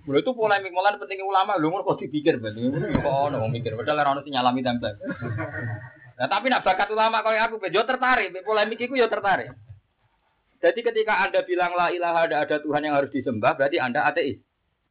[0.06, 2.72] Lho itu polemik malah penting ulama lho kok dipikir berarti.
[2.72, 4.96] Kok ono mikir padahal ora ono sing nyalami tempel.
[6.16, 9.52] Nah, tapi nak bakat ulama kalau aku yo tertarik, polemik itu yo tertarik.
[10.60, 14.40] Jadi ketika Anda bilang la ilaha ada ada Tuhan yang harus disembah, berarti Anda ateis.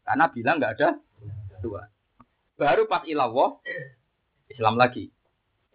[0.02, 0.90] Karena bilang nggak ada
[1.62, 1.88] Tuhan.
[2.58, 3.62] Baru pas ilawah
[4.50, 5.14] Islam lagi.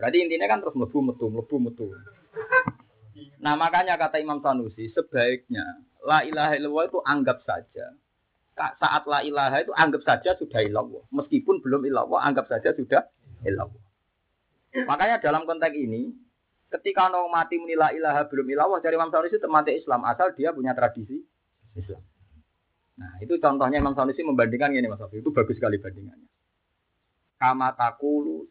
[0.05, 1.88] Berarti intinya kan terus mlebu metu mlebu metu.
[3.40, 5.64] Nah makanya kata Imam Sanusi sebaiknya
[6.05, 7.96] la ilaha illallah itu anggap saja
[8.55, 11.02] saat la ilaha itu anggap saja sudah illallah.
[11.11, 13.02] Meskipun belum illallah, anggap saja sudah
[13.42, 13.82] illallah.
[14.74, 16.14] Makanya dalam konteks ini,
[16.70, 20.34] ketika orang mati muni la ilaha belum illallah, dari Imam Sanusi itu mati Islam, asal
[20.38, 21.18] dia punya tradisi
[21.74, 22.02] Islam.
[22.94, 25.18] Nah, itu contohnya Imam Sanusi membandingkan ini Mas Sofi.
[25.18, 26.30] Itu bagus sekali bandingannya.
[27.34, 28.46] Kama takulu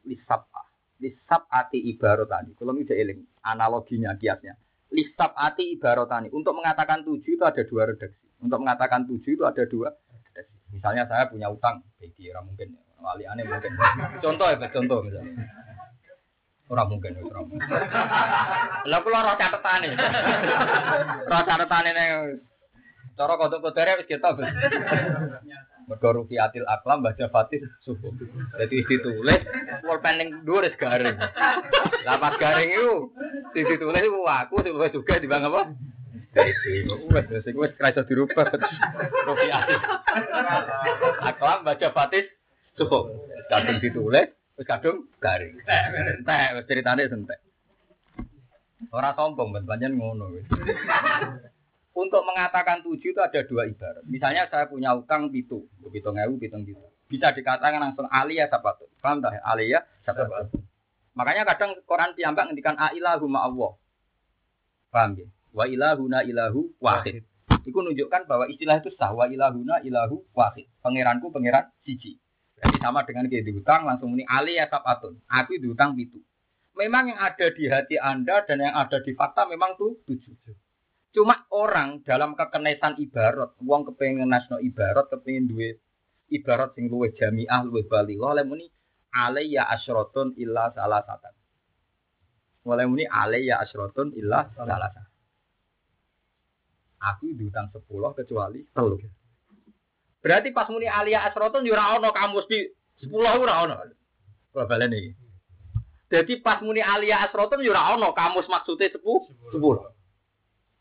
[1.04, 1.68] lisab'ah.
[1.68, 2.56] Lisab'ati ibarotani.
[2.56, 4.56] Kalau ini eling analoginya, kiasnya.
[4.96, 6.32] Lisab'ati ibarotani.
[6.32, 8.24] Untuk mengatakan tujuh itu ada dua redaksi.
[8.40, 10.56] Untuk mengatakan tujuh itu ada dua redaksi.
[10.72, 11.84] Misalnya saya punya utang.
[12.00, 12.80] Orang mungkin.
[13.04, 13.76] Wali aneh mungkin.
[14.24, 15.44] Contoh ya, contoh misalnya.
[16.72, 17.70] Orang mungkin, orang mungkin.
[18.88, 19.92] Lah kula roh catetane.
[21.28, 22.10] roh catetane ning
[23.14, 24.48] cara kodok-kodore wis kita wis.
[25.88, 28.12] Mergo rufiatil aklam baca fatih subuh.
[28.60, 29.42] Jadi ditulis
[29.84, 31.20] pulpen ning dhuwur wis garing.
[32.08, 33.12] Lah pas garing iku
[33.52, 35.76] sing ditulis aku sing wis juga dibang apa?
[36.34, 38.48] Wes wis wis kerasa dirubah.
[39.28, 39.80] Rufiatil
[41.20, 42.24] aklam baca fatih
[42.80, 43.12] subuh.
[43.52, 45.58] Kadung ditulis Wis kadung garing.
[45.66, 47.40] Entek, wis ceritane entek.
[48.94, 50.46] Ora sombong, banyak ngono wis.
[51.94, 54.02] Untuk mengatakan tujuh itu ada dua ibarat.
[54.10, 56.82] Misalnya saya punya utang pitu, pitung ewu, pitung pitu.
[57.06, 58.90] Bisa dikatakan langsung aliyah sabatu.
[58.98, 59.38] Paham tak?
[59.46, 60.58] Aliyah sabatu.
[61.14, 63.78] Makanya kadang Quran piyambak ngendikan ailahu ma Allah.
[64.90, 65.30] Paham ya?
[65.54, 67.22] Wa ilahuna ilahu wahid.
[67.62, 69.14] Itu menunjukkan bahwa istilah itu sah.
[69.14, 70.66] Wa ilahuna ilahu wahid.
[70.82, 72.18] Pangeranku pangeran siji.
[72.58, 75.22] Jadi sama dengan kayak diutang langsung ini ali ya atun.
[75.30, 76.18] Aku diutang itu.
[76.74, 80.34] Memang yang ada di hati Anda dan yang ada di fakta memang tuh tujuh.
[81.14, 85.78] Cuma orang dalam kekenesan ibarat, uang kepengen nasno ibarat, kepengen duit
[86.34, 88.18] ibarat sing luwe jamiah, luwe bali.
[88.18, 88.66] Oleh muni
[89.46, 91.34] ya asrotun illa salah satan.
[92.66, 93.06] Oleh muni
[93.46, 95.06] ya asrotun illa salah satan.
[97.04, 99.04] Aku diutang sepuluh kecuali telur.
[100.24, 102.64] Berarti pas muni alia asroton yo ora ono kamus di
[103.04, 103.76] 10 ora ono.
[104.56, 105.12] Kula baleni.
[106.08, 109.93] Jadi pas muni alia asroton yo ora ono kamus maksudnya 10 10.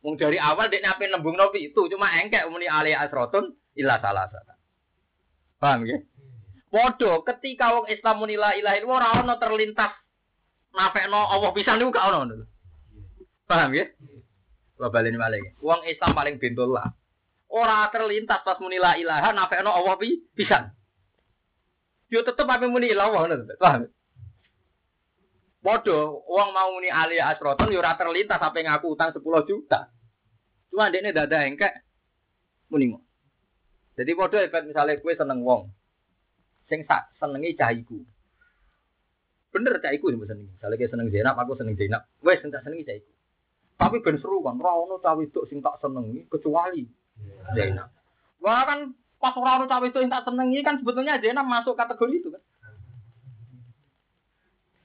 [0.02, 4.26] Wong dari awal dek nape nembung nopi itu cuma engkek muni alia asroton illa salah
[4.26, 4.54] satu.
[5.62, 6.02] Paham ya?
[6.66, 9.92] Podo ketika wong Islam muni la ilaha illallah ora ono terlintas
[10.74, 12.34] nafekno Allah pisan niku gak ono.
[13.46, 13.86] Paham ya?
[14.74, 15.38] Kula baleni malih.
[15.62, 16.90] Wong Islam paling bentul lah.
[17.46, 19.94] Ora terlintas pas muni la ilaha nafekno Allah
[20.34, 20.74] pisan.
[22.10, 23.86] Yo tetep apa muni ilah Allah Paham?
[25.62, 29.94] Bodoh, uang mau muni alia asroton yo ora terlintas sampai ngaku utang 10 juta.
[30.74, 31.70] Cuma ndekne dada engkek
[32.66, 33.06] muni ngono.
[33.94, 35.70] Jadi bodoh efek misalnya kue seneng wong.
[36.66, 38.02] Sing sak senengi cahiku.
[39.54, 40.50] Bener cahiku sing seneng.
[40.50, 42.02] Misalnya kue seneng Zainab, aku seneng Zainab.
[42.26, 43.12] Wes tak senengi cahiku.
[43.78, 46.82] Tapi ben seru kan, ora ono cawe sing tak senengi kecuali
[47.54, 47.86] Zainab.
[48.42, 52.34] Wah kan pas orang cawe itu yang tak senengi kan sebetulnya Zainab masuk kategori itu
[52.34, 52.42] kan.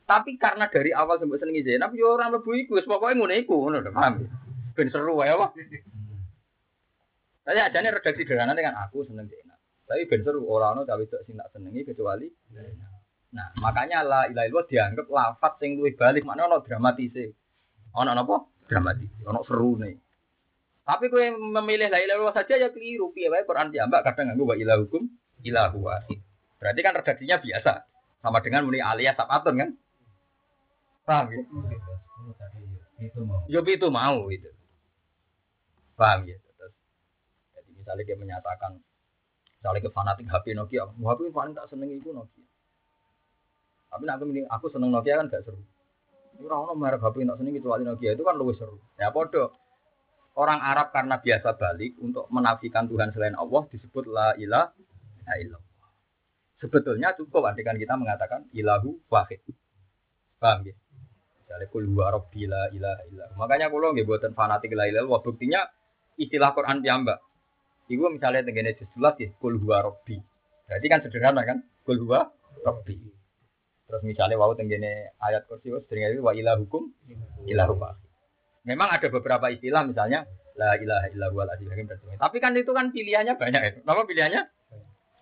[0.07, 3.83] Tapi karena dari awal sampai senengi Zainab, yo orang lebu iku, pokoknya ngono iku, ngono
[3.83, 4.23] lho, paham?
[4.71, 5.35] Ben seru ya.
[7.43, 9.59] Saya aja nih redaksi sederhana dengan aku seneng Zainab.
[9.83, 12.27] Tapi ben seru ora ono wedok sing tak senengi kecuali
[13.27, 17.35] Nah, makanya la ilaha illallah dianggap lafaz sing luwih balik makna ono dramatise.
[17.99, 18.39] Ono napa?
[18.71, 19.11] Dramatis.
[19.27, 19.91] Ono serune.
[20.87, 23.11] Tapi kowe memilih la ilaha saja ya keliru.
[23.11, 25.11] Piye wae Quran diambak kadang nganggo wa ilahukum
[25.43, 26.23] ilahu wahid.
[26.55, 27.73] Berarti kan redaksinya biasa.
[28.23, 29.69] Sama dengan muni alias sabatun kan?
[31.07, 31.39] Paham ya?
[32.99, 33.39] Itu mau.
[33.47, 34.51] Yo itu mau itu.
[35.95, 36.35] Paham ya?
[36.35, 36.75] Terus,
[37.55, 38.71] jadi misalnya dia menyatakan
[39.55, 42.43] misalnya ke fanatik HP Nokia, "Wah, HP paling tak seneng itu Nokia.
[43.87, 45.63] Tapi nak aku aku seneng Nokia kan gak seru.
[46.43, 48.77] Orang orang merek HP tak seneng kecuali Nokia itu kan lebih seru.
[48.99, 49.55] Ya podo.
[50.37, 55.89] Orang Arab karena biasa balik untuk menafikan Tuhan selain Allah disebut la ilaha illallah.
[56.61, 59.41] Sebetulnya cukup andikan kita mengatakan ilahu wahid.
[60.37, 60.77] Paham ya?
[61.47, 63.37] Misalnya kul huwa rabbi la ilaha illallah.
[63.39, 65.63] Makanya kalau nggih buatan fanatik la ilaha illallah buktinya
[66.19, 67.23] istilah Quran piyambak.
[67.87, 70.19] Iku misalnya tenggene juz 11 ya kul huwa rabbi.
[70.67, 71.63] Berarti kan sederhana kan?
[71.87, 72.27] Kul huwa
[72.67, 72.99] rabbi.
[73.87, 76.91] Terus misalnya wau tenggene ayat kursi wis sering wa ilahukum
[77.47, 78.03] ilahu wahid.
[78.67, 80.27] Memang ada beberapa istilah misalnya
[80.59, 83.79] la ilaha illallah al hakim Tapi kan itu kan pilihannya banyak itu.
[83.87, 84.41] Kenapa pilihannya?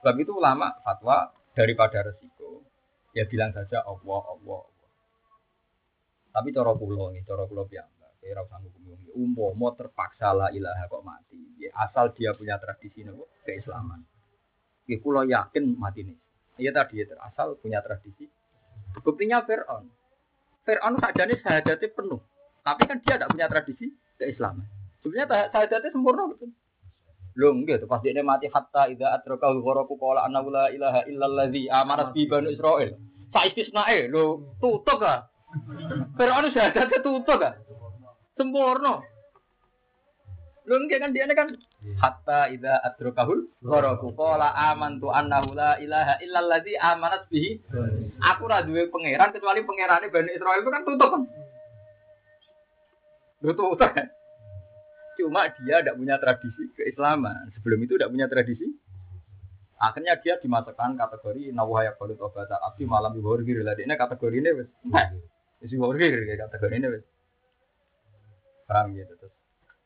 [0.01, 2.65] Sebab itu ulama fatwa daripada resiko
[3.13, 4.74] ya bilang saja Allah Allah.
[6.35, 8.85] Tapi cara kula nih, cara kula piyambak, kira usah hukum
[9.15, 11.39] umpama terpaksa la ilaha kok mati.
[11.55, 14.03] Ya asal dia punya tradisi nopo keislaman.
[14.85, 16.17] Ya kula yakin mati nih.
[16.59, 18.27] Ya tadi ya asal punya tradisi.
[18.99, 19.87] Buktinya Fir'aun.
[20.67, 22.19] Fir'aun sajane sahadatnya penuh.
[22.67, 23.87] Tapi kan dia tidak punya tradisi
[24.19, 24.67] keislaman.
[24.99, 26.51] Sebenarnya sahadatnya sempurna betul.
[27.35, 31.67] Lho nggih to pas dia mati hatta idza atraka gharaku qala anna la ilaha illalladzi
[31.67, 32.95] amanat bi banu Israil.
[33.35, 35.27] Saistisnae lho tutuk ah.
[36.15, 37.55] Fir'aun syahadatnya tutuk ah.
[38.35, 39.03] Sempurna.
[40.65, 41.53] Nggih kan dia kan
[42.01, 47.61] hatta idza adrakahul gharaku qala amantu annahu la ilaha illalladzi amanat bihi.
[48.33, 51.21] Aku ora duwe pangeran kecuali pangerane Bani Israil itu kan tutup kan.
[53.45, 54.09] Lho tutup kan.
[55.21, 57.53] Cuma dia tidak punya tradisi keislaman.
[57.55, 58.65] Sebelum itu tidak punya tradisi.
[59.77, 63.77] Akhirnya dia dimasukkan kategori nawaya balut obat abdi malam di horgir lah.
[63.77, 64.49] Ini kategori ini.
[64.89, 65.13] Nah,
[65.63, 67.05] isi horgir kayak kategori ini wes.
[68.67, 69.35] Paham gitu terus.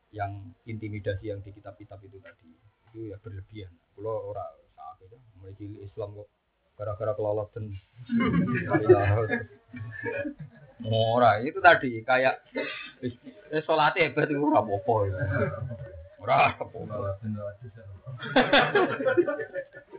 [0.10, 0.32] Yang
[0.66, 2.50] intimidasi yang di kitab-kitab itu tadi
[2.90, 3.74] itu ya berlebihan.
[3.94, 6.30] Kalau orang saat itu mulai cilik Islam kok
[6.80, 7.66] gara-gara kelolosan.
[10.90, 12.40] Ora, itu tadi kayak
[13.52, 14.96] eh sholatnya hebat itu ora apa-apa.
[15.12, 15.20] ya.
[16.24, 17.20] Ora apa-apa.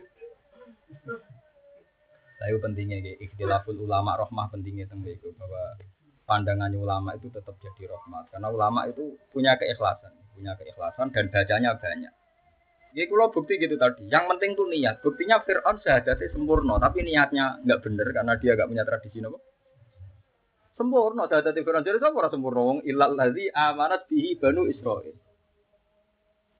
[2.41, 5.77] Saya pentingnya kayak ikhtilaful ulama rohmah pentingnya tentang itu bahwa
[6.25, 11.77] pandangannya ulama itu tetap jadi rahmat karena ulama itu punya keikhlasan, punya keikhlasan dan bacanya
[11.77, 12.13] banyak.
[12.97, 15.05] Jadi kalau bukti gitu tadi, yang penting tuh niat.
[15.05, 19.37] Buktinya Fir'aun syahadatnya sempurna, tapi niatnya nggak bener karena dia nggak punya tradisi nopo.
[20.75, 22.61] Sempurna syahadatnya Fir'aun jadi apa orang sempurna?
[22.65, 23.15] Wong ilal
[23.53, 25.13] amanat bihi banu Israil.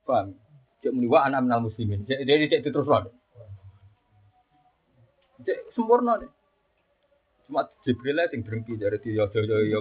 [0.06, 0.38] Paham?
[0.86, 2.06] Cek muni wa ana minal muslimin.
[2.06, 3.21] Dia cek terus wae.
[5.74, 6.30] Sempurna deh.
[7.52, 9.80] Cuma Jibril lah sing drengki dari dia yo yo yo.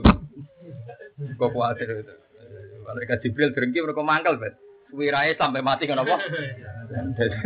[1.39, 2.15] Kok kuatir itu.
[2.83, 4.59] Malaikat Jibril drengki mereka mangkel bet.
[4.91, 6.19] Wirai sampai mati kan apa?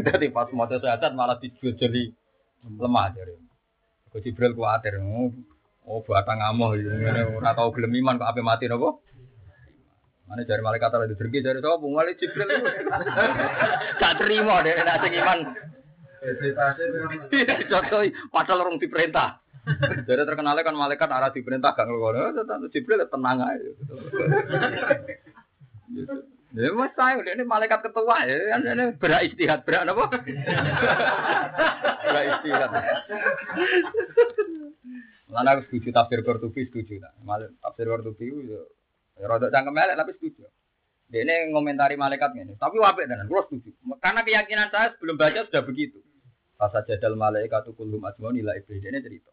[0.00, 2.08] Jadi pas mau syahadat malah dijojoli
[2.64, 3.36] lemah jadi.
[4.08, 4.96] Kok Jibril kuatir.
[4.96, 5.28] Oh,
[5.84, 8.96] oh batang ngamuh ngene ora tau gelem iman kok ape mati napa?
[10.24, 12.48] Mana dari malaikat ora ditergi dari sapa mulai Jibril.
[14.00, 15.38] Gak terima deh nek sing iman.
[17.72, 18.00] Contoh
[18.32, 19.44] padahal orang diperintah.
[20.04, 22.36] Jadi terkenalnya kan malaikat arah diperintah gak ngelakoni.
[22.44, 23.70] Tentu Jibril ya tenang aja.
[25.88, 26.14] Gitu.
[26.54, 30.06] Ya mas saya ini malaikat ketua ya kan ini berak istihad berak apa?
[32.06, 32.70] berak istihad.
[35.26, 37.10] Mana aku setuju tafsir Qurtubi setuju tak?
[37.26, 38.62] Malah tafsir Qurtubi itu ya
[39.18, 40.46] ya rada cangkem tapi setuju.
[41.10, 42.54] Dia ini ngomentari malaikat ini.
[42.54, 43.74] Tapi wapik tenan, gua setuju.
[43.98, 45.98] Karena keyakinan saya sebelum baca sudah begitu.
[46.54, 49.32] Rasa jadal malaikat kulhum ajmaun ila iblis ini cerita.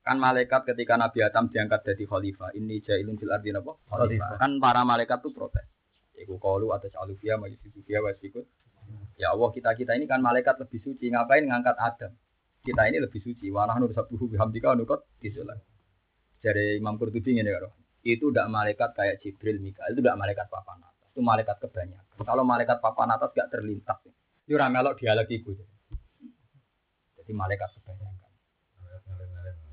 [0.00, 3.76] Kan malaikat ketika Nabi Adam diangkat jadi khalifah, ini jailun fil ardi apa?
[3.90, 4.40] Khalifah.
[4.40, 5.66] Kan para malaikat tuh protes.
[6.16, 8.44] Iku kalu atas alufia majlis sufia wasikut.
[9.20, 12.12] Ya Allah kita kita ini kan malaikat lebih suci, ngapain ngangkat Adam?
[12.64, 13.52] Kita ini lebih suci.
[13.52, 15.60] Wa nahnu sabbuhu bihamdika nukot disulat.
[16.40, 17.76] Jadi Imam Qurtubi ini karo.
[18.00, 21.12] Itu tidak malaikat kayak Jibril, Mikael, itu tidak malaikat papan atas.
[21.12, 22.24] Itu malaikat kebanyakan.
[22.24, 24.00] Kalau malaikat papan atas gak terlintas.
[24.48, 25.52] Itu ramelok dialog ibu.
[25.52, 25.79] Jadi
[27.34, 28.30] malaikat kebanyakan.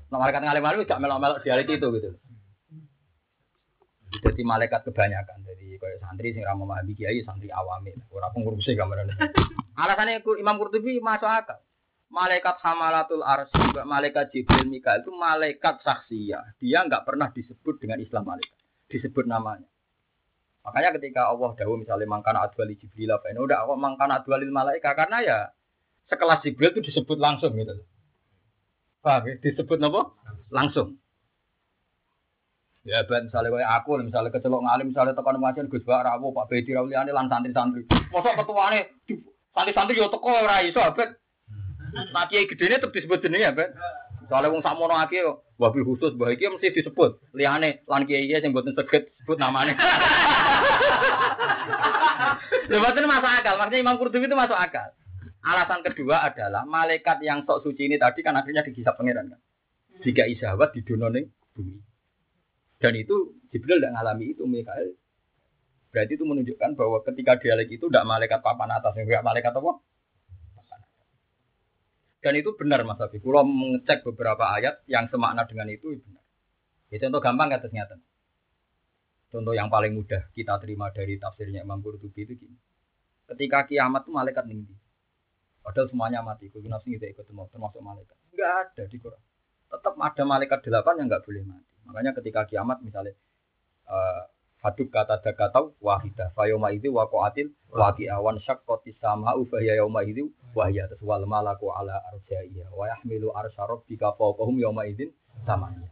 [0.08, 2.10] Nah, malaikat ngalim-ngalim gak melok-melok dialog itu gitu.
[4.08, 5.44] Jadi malaikat kebanyakan.
[5.44, 9.12] Jadi kayak santri sing ra memahami kiai santri awame, ora pengurusi gambaran.
[9.84, 11.60] Alasannya Kur- Imam Qurtubi masuk akal.
[12.08, 16.56] Malaikat Hamalatul Arsy, juga malaikat Jibril Mikael itu malaikat saksiyah.
[16.56, 18.56] Dia nggak pernah disebut dengan Islam malaikat.
[18.88, 19.68] Disebut namanya.
[20.64, 24.92] Makanya ketika Allah dahulu misalnya mangkana adwali Jibril apa ini udah Allah mangkana adwalil malaikat
[24.96, 25.38] karena ya
[26.08, 27.76] sekelas Jibril itu disebut langsung gitu.
[29.04, 29.34] Paham ya?
[29.40, 30.12] Disebut apa?
[30.50, 30.98] Langsung.
[32.88, 36.48] Ya ben misalnya kayak aku misalnya kecelok ngalim misalnya tekan macam Gus Bak Rawo Pak
[36.48, 37.84] Bedi Rauliane lan santri-santri.
[38.08, 38.88] Mosok ketuane
[39.52, 41.12] santri-santri yo teko ora iso ben.
[42.16, 43.76] Nah kiai gedene tetep disebut jenenge ya ben.
[44.32, 47.20] Soalnya wong sakmono akeh yo wabil khusus bahwa iki mesti disebut.
[47.36, 49.76] Liyane lan kiai kiai sing mboten seget sebut namanya.
[52.68, 54.92] Lha masuk akal, maksudnya Imam Qurtubi itu masuk akal.
[55.38, 59.40] Alasan kedua adalah malaikat yang sok suci ini tadi kan akhirnya digisap pangeran kan.
[60.02, 61.78] Jika isyahat di ning bumi.
[62.78, 64.94] Dan itu Jibril tidak ngalami itu Mikael.
[65.90, 69.72] Berarti itu menunjukkan bahwa ketika dialek itu tidak malaikat papan atas, enggak malaikat apa?
[72.18, 73.22] Dan itu benar Mas Habib.
[73.22, 76.22] Kalau mengecek beberapa ayat yang semakna dengan itu benar.
[76.90, 77.96] Ya contoh gampang kata nyata.
[79.28, 82.58] Contoh yang paling mudah kita terima dari tafsirnya Imam Qurtubi itu gini.
[83.28, 84.74] Ketika kiamat itu malaikat tinggi.
[85.68, 86.48] Padahal semuanya mati.
[86.48, 88.16] Kudu nafsi kita ikut semua, termasuk malaikat.
[88.32, 89.20] Enggak ada di Quran.
[89.68, 91.72] Tetap ada malaikat delapan yang enggak boleh mati.
[91.84, 93.12] Makanya ketika kiamat misalnya
[93.88, 94.22] eh
[94.58, 100.90] haduk kata dakatau wahida fayoma itu wakoatil waki awan syakkoti sama ufahya yauma itu wahya
[100.90, 105.14] terus wal malaku ala arjaiya wa yahmilu arsya rabbika fawqahum yauma idzin
[105.46, 105.86] samanya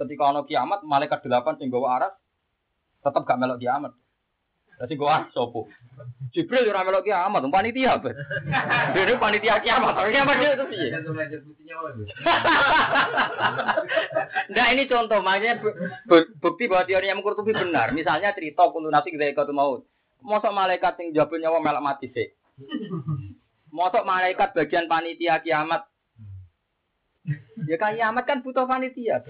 [0.00, 2.16] ketika ono kiamat malaikat delapan sing aras
[3.04, 3.92] tetap gak melok kiamat
[4.74, 5.70] Jadi gue ah sopo.
[6.34, 8.18] Jibril ora melok kiamat, panitia bet.
[8.90, 10.88] Dene panitia kiamat, tapi kiamat itu piye?
[14.50, 15.78] Nah ini contoh, makanya bu-
[16.10, 17.94] bu- bukti bahwa teori yang Qurtubi benar.
[17.94, 19.78] Misalnya cerita kulo nasi kita ikut mau.
[20.24, 22.34] Mosok malaikat yang jabul nyawa melak mati sih.
[23.70, 25.86] Mosok malaikat bagian panitia kiamat.
[27.70, 29.22] Ya kan kiamat kan butuh panitia.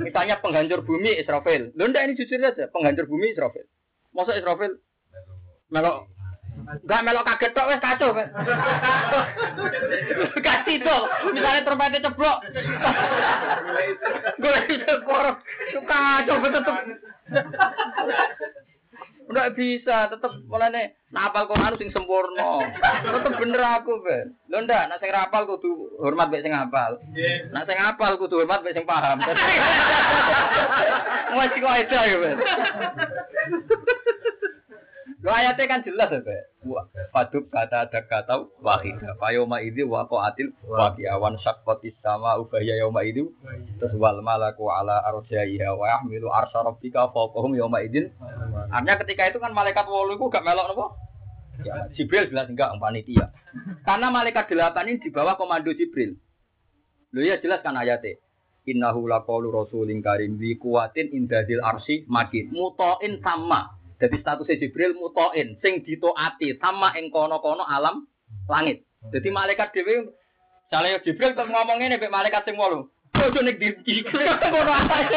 [0.00, 1.76] Misalnya penghancur bumi Israfil.
[1.76, 3.68] Ndak ini jujur aja, penghancur bumi Israfil.
[4.14, 4.72] Mosok Israfil
[5.68, 6.08] melok
[6.68, 8.28] Enggak melok kaget tok wis kacau kan.
[10.44, 11.02] Kasih tuh,
[11.32, 12.38] misalnya trompetnya ceblok.
[14.36, 15.36] Gue itu korok,
[15.88, 16.76] kacau betul tuh.
[19.28, 22.64] Enggak bisa, tetep mulane napal Quran sing sempurna.
[23.04, 24.32] Tetep bener aku, Ben.
[24.48, 26.96] Lho ndak, nek sing rapal kudu hormat mek sing hafal.
[27.52, 29.20] Nek sing hafal kudu hormat mek sing paham.
[31.36, 32.36] Wes kok aja ya, Ben.
[35.18, 36.42] Lo ayatnya kan jelas ya, Pak.
[37.10, 39.18] Fadub kata ada kata wahidah.
[39.18, 43.34] Fayoma ini waqatil waqiawan syakkotis sama ubahya yoma itu.
[43.82, 48.14] Terus wal malaku ala arjaiha wa yahmilu arsya rabbika fawqahum yoma idin.
[48.70, 50.86] Artinya ketika itu kan malaikat wolu itu gak melok nopo?
[51.66, 53.34] Ya, Jibril jelas enggak panitia.
[53.82, 56.14] Karena malaikat delapan ini di bawah komando Jibril.
[57.10, 58.22] Lo ya jelas kan ayatnya.
[58.70, 63.77] Innahu laqaulu rasulin karim li kuwatin indadil arsi makin mutoin sama.
[63.98, 68.06] Jadi statusnya Jibril mutoin sing ditoati sama ing kono-kono alam
[68.46, 68.86] langit.
[69.10, 70.14] Jadi malaikat dhewe
[70.68, 72.92] Misalnya Jibril terus ngomong ini, Mbak malaikat sing wolu.
[73.16, 73.72] Ojo nek di
[74.04, 75.16] ngono ae.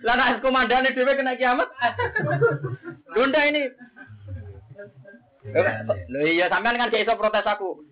[0.00, 1.68] Lah nek komandane dhewe kena kiamat.
[3.12, 3.68] Lunda ini.
[6.08, 7.84] Lho iya sampean kan gak protes aku.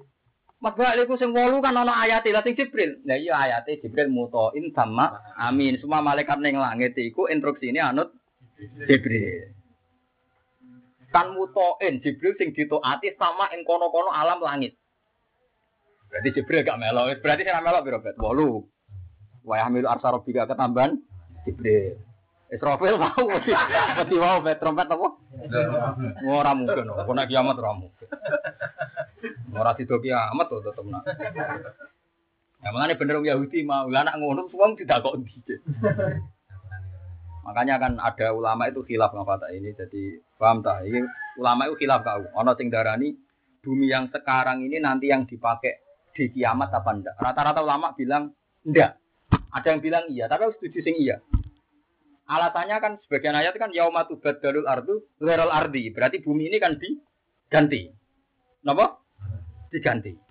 [0.65, 2.97] Mas Bak iku sing wolu kan ana ayat lah sing Jibril.
[3.05, 5.77] Lah iya ayate Jibril mutoin sama amin.
[5.77, 8.09] Semua malaikat ning langit iku instruksine anut
[8.89, 9.53] Jibril.
[11.15, 14.75] Kan mutoin Jibril sing ditaati sama ing kono-kono alam langit.
[16.11, 17.23] Berarti Jibril gak melok.
[17.23, 18.19] Berarti sing melok piro bet?
[18.19, 19.47] 8.
[19.47, 20.99] Wa yahmilu arsy rabbika ketambahan
[21.47, 21.95] Jibril.
[22.55, 25.09] Israfil mau mesti mau bet trompet apa?
[26.39, 28.09] Ora mungkin, nek kiamat ora mungkin.
[29.51, 31.03] Ora sido kiamat to tetep nak.
[32.63, 35.35] Ya makanya bener Yahudi mau lah nak ngono wong tidak kok ndi.
[37.45, 40.03] Makanya kan ada ulama itu khilaf ngapa ini jadi
[40.41, 40.89] paham tak?
[40.89, 41.05] Ini
[41.37, 42.25] ulama itu khilaf kau.
[42.41, 43.13] Ono sing darani
[43.61, 45.85] bumi yang sekarang ini nanti yang dipakai
[46.17, 47.15] di kiamat apa enggak?
[47.21, 48.33] Rata-rata ulama bilang
[48.65, 48.97] enggak.
[49.55, 51.21] Ada yang bilang iya, tapi aku setuju sing iya.
[52.25, 55.93] Alasannya kan sebagian ayat kan yaumatu badalul ardu ghairul ardi.
[55.93, 57.93] Berarti bumi ini kan diganti.
[58.65, 58.97] Napa?
[59.69, 60.24] Diganti.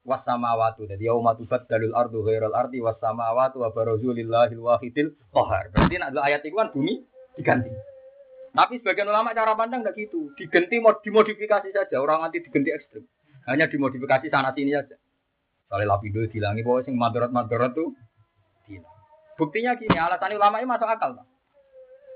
[0.00, 0.88] Wasamawatu.
[0.88, 5.68] Jadi yaumatu badalul ardu ghairul ardi wasamawatu wa barazu lillahil wahidil qahar.
[5.76, 7.04] Berarti nak ayat itu kan bumi
[7.36, 7.70] diganti.
[8.50, 10.32] Tapi sebagian ulama cara pandang enggak gitu.
[10.34, 11.96] Diganti mod dimodifikasi saja.
[12.02, 13.04] Orang nanti diganti ekstrim.
[13.46, 14.98] Hanya dimodifikasi sana sini saja.
[15.70, 17.94] Soalnya lapido dilangi bahwa sing madorot madorot tuh
[18.66, 18.90] hilang.
[19.38, 21.14] Buktinya gini, alasan ulama ini masuk akal.
[21.14, 21.26] Pak.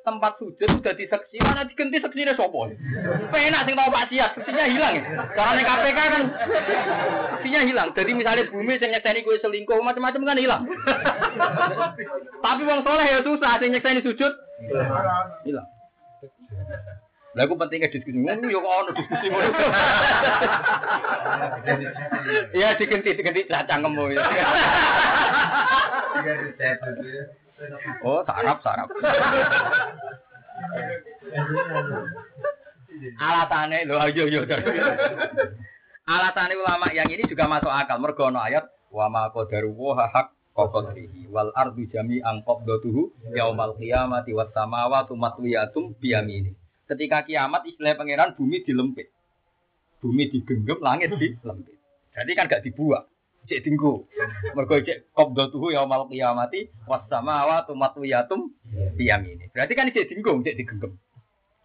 [0.04, 2.68] Tempat sujud sudah diseksi, mana diganti seksinya sopo?
[3.32, 5.04] Penak sing tau maksiat, seksinya hilang ya.
[5.32, 6.22] Karena KPK kan
[7.40, 7.88] seksinya hilang.
[7.96, 10.62] Jadi misalnya bumi sing nyekseni kue selingkuh macam-macam kan hilang.
[12.44, 14.32] Tapi wong soleh ya susah, sing nyekseni sujud
[15.48, 15.68] hilang.
[17.34, 19.50] Lah aku pentingnya diskusi ngono yo kok ono diskusi ngono.
[22.54, 22.78] Iya
[23.66, 24.22] cangkemmu ya.
[26.14, 27.24] Tiga di set itu ya.
[28.02, 28.88] Oh, sarap sarap.
[33.18, 34.42] Alatane lho ayo yo.
[36.04, 40.34] Alatane ulama yang ini juga masuk akal mergo ono ayat wa ma qadaru wa haq
[40.54, 46.54] qadrihi wal ardu jami'an qabdatuhu yaumal qiyamati was samawati matwiyatum biyamini.
[46.84, 49.08] Ketika kiamat istilah pangeran bumi dilempit.
[50.04, 51.80] Bumi digenggam, langit dilempit.
[52.12, 53.08] Jadi kan gak dibuat.
[53.44, 54.08] Cek tinggu.
[54.56, 58.52] Mergo cek qabdatuhu yaumal qiyamati was samawati matwiyatum
[58.96, 59.52] biyamini.
[59.52, 60.96] Berarti kan cek tinggu, cek digenggam.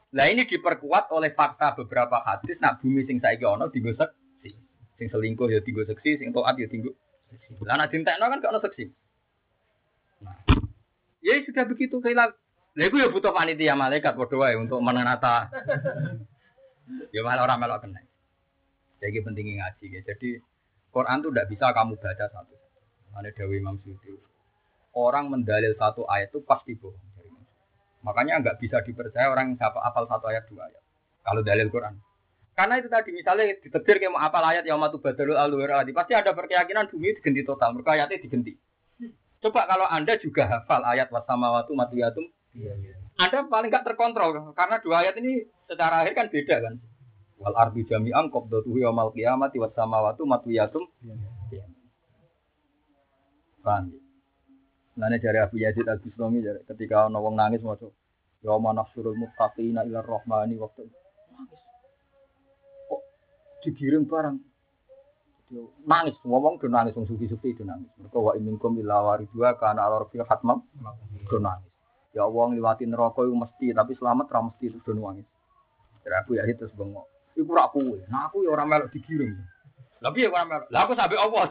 [0.10, 4.52] Nah ini diperkuat oleh fakta beberapa hadis nak bumi sing saiki ana dienggo seksi.
[4.98, 6.98] Sing selingkuh ya dienggo seksi, sing taat ya dienggo
[7.30, 7.62] seksi.
[7.62, 8.86] Lah nek dintekno kan gak ono seksi.
[10.26, 10.36] Nah,
[11.22, 12.36] ya sudah begitu kayak
[12.78, 15.50] Lah iku ya butuh panitia malaikat padha wae untuk menata.
[17.16, 18.02] ya malah orang melok kena.
[19.04, 20.02] Jadi pentingnya ngaji ya.
[20.06, 20.40] Jadi
[20.90, 22.56] Quran tuh tidak bisa kamu baca satu.
[23.18, 24.14] Ada Dewi Imam Suyuti.
[24.94, 27.10] Orang mendalil satu ayat itu pasti bohong.
[28.00, 30.84] Makanya nggak bisa dipercaya orang yang siapa apal satu ayat dua ayat.
[31.24, 32.00] Kalau dalil Quran.
[32.56, 36.36] Karena itu tadi misalnya ditetir kayak mau apal ayat yang matu badalul alwiradi pasti ada
[36.36, 37.76] perkeyakinan bumi diganti total.
[37.76, 38.52] Mereka ayatnya diganti.
[39.40, 42.96] Coba kalau anda juga hafal ayat wasamawatu matuyatum, Iya, iya.
[43.16, 46.74] anda paling nggak terkontrol karena dua ayat ini secara akhir kan beda kan.
[47.40, 50.84] Wal ardi jami'an qabdatuhu yaumal qiyamati was samawati matwiyatum.
[51.50, 51.66] Iya.
[53.64, 54.00] Paham ya?
[55.00, 57.88] Nane dari Abu Yazid Al Bustami ketika ana wong nangis maca
[58.44, 60.92] ya mana surul muttaqina ila rahmani waktu
[61.32, 61.62] nangis.
[62.92, 63.02] Kok
[63.64, 64.38] digiring barang.
[65.88, 67.88] Nangis, ngomong do nangis wong sufi-sufi do nangis.
[67.96, 70.68] Mereka wa iminkum illa waridua kana ala rabbil hatmam
[71.32, 71.72] do nangis.
[72.12, 75.28] Ya Allah ngliwati neraka iku mesti tapi selamat ra mesti do nangis.
[76.04, 77.19] Dari Abu Yazid terus bengok.
[77.40, 78.04] Iku ra kuwe.
[78.12, 79.32] Nah aku ya ora melok digiring.
[80.04, 80.68] Tapi ya ora melok.
[80.68, 81.48] Lah aku sampe Allah.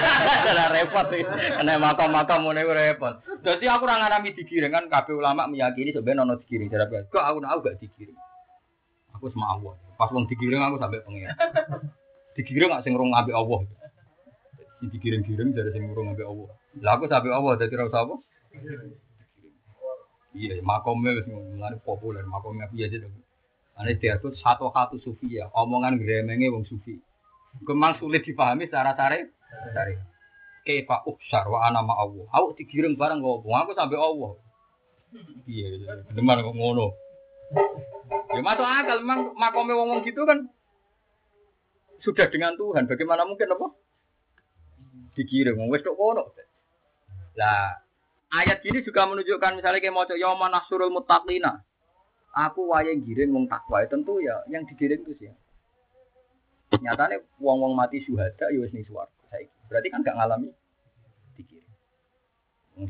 [0.58, 1.22] Lah repot iki.
[1.62, 3.14] Nek makam-makam ngene repot.
[3.46, 7.06] Dadi aku ora ngarami digiring kan kabeh ulama meyakini sebenarnya ono digiring Yazid.
[7.06, 8.18] Kok aku nak gak digiring.
[9.14, 9.30] Aku
[9.62, 9.74] Allah.
[9.94, 11.30] Pas wong digiring aku sampe pengen.
[12.34, 13.62] Digiring gak sing rung ambek Allah.
[14.78, 16.50] Si digiring-giring dari sing rung ambek Allah.
[16.82, 18.14] Lah aku sampe Allah dadi ra usah apa?
[20.38, 23.02] Iya, makomnya wis mulai populer, makomnya Abu Yazid.
[23.78, 26.98] Ane diatur satu satu sufi ya, omongan gremenge wong sufi.
[27.62, 29.30] Kemang sulit dipahami secara sare.
[29.74, 29.94] Sare.
[30.66, 32.26] Kaifa uksar wa ana ma Allah.
[32.34, 34.32] Aku digiring bareng kok aku sampai Allah.
[35.48, 35.92] Iya, iya.
[36.12, 36.92] Demen kok ngono.
[38.34, 40.52] Ya masuk akal memang makome wong-wong gitu kan
[42.04, 42.86] sudah dengan Tuhan.
[42.86, 43.66] Bagaimana mungkin apa?
[45.16, 46.30] Digiring wong wis tok kono.
[47.38, 47.78] Lah,
[48.34, 51.62] ayat ini juga menunjukkan misalnya kayak mau yauma nasrul muttaqina.
[52.38, 55.32] Aku wae giring wong takwa tentu ya yang digiring itu sih.
[56.78, 59.50] Nyatane wong-wong mati syuhada ya wis ning swarga saiki.
[59.66, 60.54] Berarti kan gak ngalami
[61.34, 61.74] digiring.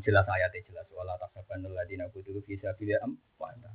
[0.05, 3.73] Jelas ayatnya jelas wala tasabanul ladina qutilu fi sabilillah am wa anta.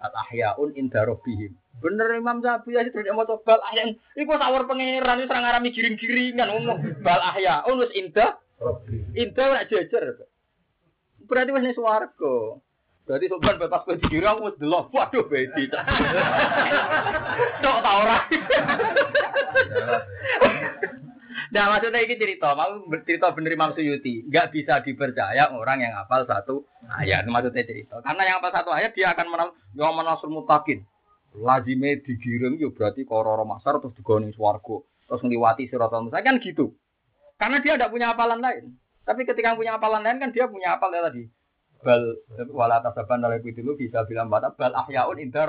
[0.00, 1.52] Al ahyaun inda rabbihim.
[1.76, 4.00] Bener Imam Syafi'i ya terus mau bal ahyaun.
[4.16, 8.40] Iku sawur pangeran wis ora ngarami giring-giringan ngomong bal ahyaun wis inda
[9.12, 10.24] inda ora jejer.
[11.28, 12.64] Berarti wis ning swarga.
[13.06, 14.90] Berarti sopan bebas kowe digiring aku wis delok.
[14.90, 15.70] Waduh bedi.
[17.62, 18.18] Tok ta ora.
[21.54, 26.26] Nah maksudnya ini cerita, mau cerita bener Imam Suyuti, nggak bisa dipercaya orang yang hafal
[26.26, 28.02] satu ayat, maksudnya cerita.
[28.02, 30.82] Karena yang hafal satu ayat dia akan menang, yang menasur mutakin.
[31.38, 36.74] Lazime digiring yo berarti kororo masar terus digoni swargo, terus ngliwati siratal mustaqim kan gitu.
[37.38, 38.76] Karena dia tidak punya hafalan lain.
[39.06, 41.30] Tapi ketika punya hafalan lain kan dia punya hafal ya tadi.
[41.86, 42.02] Bal
[42.50, 45.46] wala tasaban oleh dulu bisa bilang bata bal ahyaun inda.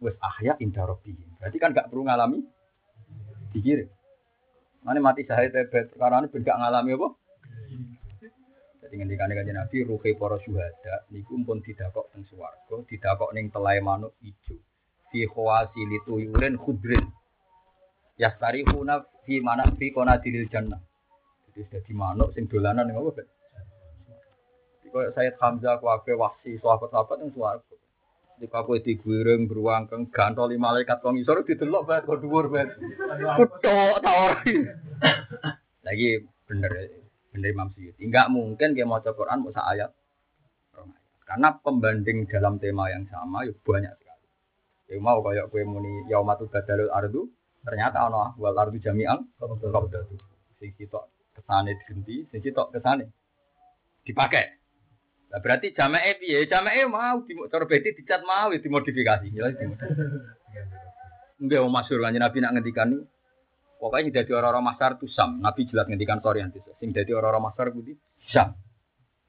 [0.00, 0.88] Wes ahya inda.
[0.88, 2.40] Berarti kan gak perlu ngalami
[3.52, 3.90] digiring.
[4.86, 7.08] Mana mati syahid tebet perkara ini gak ngalami apa?
[8.88, 13.84] Jadi ngendikane kanjeng Nabi ruhe para syuhada niku pun didakok teng swarga, didakok ning telai
[13.84, 14.56] manuk ijo.
[15.12, 17.04] Fi khawasi lituyurin khudrin.
[18.16, 20.80] Yastarihuna fi mana fi qonadilil jannah.
[21.52, 23.28] Jadi di manuk sing dolanan ning apa?
[24.90, 27.74] Kaya Sayyid Hamzah kuwabe wasi sahabat-sahabat ning swarga.
[28.38, 32.78] Jika kowe digwiring beruang keng gantoli malaikat kong isor didelok banget kok dhuwur banget.
[33.34, 34.38] Kutok ta ora.
[35.82, 36.72] Lagi bener
[37.34, 38.06] bener Imam Suyuti.
[38.06, 39.90] Enggak mungkin dia mau Quran mau ayat.
[41.26, 44.26] Karena pembanding dalam tema yang sama ya banyak sekali.
[44.88, 47.28] Ya mau kayak kue muni yaumatu badalul ardu,
[47.66, 50.16] ternyata ana wal ardu jami'an qabdatu.
[50.56, 53.12] Sing sitok kesane digenti, sing sitok kesane
[54.08, 54.57] dipakai.
[55.28, 56.48] Nah, berarti jamae piye?
[56.48, 59.28] Jamae mau di cara beti dicat mau ya dimodifikasi.
[59.28, 60.36] Jelas dimodifikasi.
[61.38, 63.04] Enggak mau kanjeng Nabi nak ngendikan niku.
[63.78, 65.38] Pokoknya sing dadi orang-orang masar itu sam.
[65.38, 66.58] Nabi jelas ngendikan sorry nanti.
[66.82, 67.94] Sing dadi orang-orang masar itu
[68.26, 68.58] sam.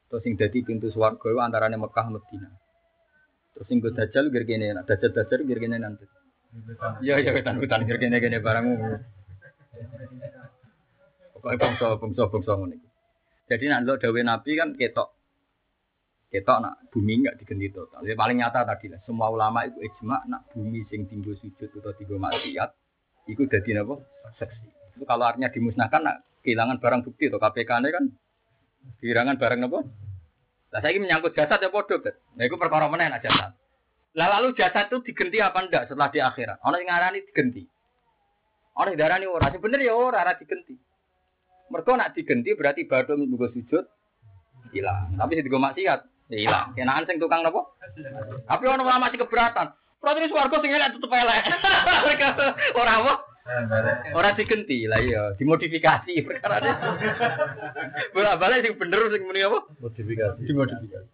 [0.10, 2.50] Terus sing dadi pintu swarga itu antarane Mekah Medina.
[3.54, 6.02] Terus sing go dajal gir kene, nak dajal dajal gir kene nanti.
[7.06, 8.74] Iya iya wetan wetan gir kene kene barangmu.
[11.38, 12.88] Pokoknya bangsa bangsa bangsa iki.
[13.54, 15.19] Jadi nak ndelok dawuh Nabi kan ketok
[16.30, 18.06] ketok nak bumi enggak diganti total.
[18.06, 19.02] Jadi paling nyata tadi lah.
[19.04, 22.70] Semua ulama itu ijma nak bumi sing tinggal sujud atau tinggal maksiat
[23.26, 23.98] itu jadi apa?
[24.38, 24.70] Seksi.
[24.98, 28.04] Itu kalau artinya dimusnahkan nak kehilangan barang bukti atau KPK ini kan
[29.02, 29.80] kehilangan barang apa?
[30.70, 32.14] Lah saya menyangkut jasad ya podo kan.
[32.38, 33.58] Nah itu perkara mana jasad.
[34.14, 36.62] Lah lalu jasad itu diganti apa enggak setelah di akhirat?
[36.62, 37.64] Orang yang ngarani diganti.
[38.78, 40.78] Orang yang darani ora sebenarnya ya ora ora diganti.
[41.74, 43.86] Mereka nak diganti berarti badu minggu sujud
[44.74, 45.18] hilang.
[45.18, 46.78] Tapi sing digo maksiat hilang.
[46.78, 47.66] Kenaan sing tukang napa?
[48.46, 49.74] Tapi orang ulama masih keberatan.
[50.00, 51.44] Berarti swarga sing elek tetep elek.
[52.80, 53.14] Ora apa?
[54.14, 56.72] Ora digenti lah iya, dimodifikasi perkara ini.
[58.14, 59.60] Bolak-balik sing bener sing muni apa?
[59.82, 60.40] Modifikasi.
[60.46, 61.10] Dimodifikasi.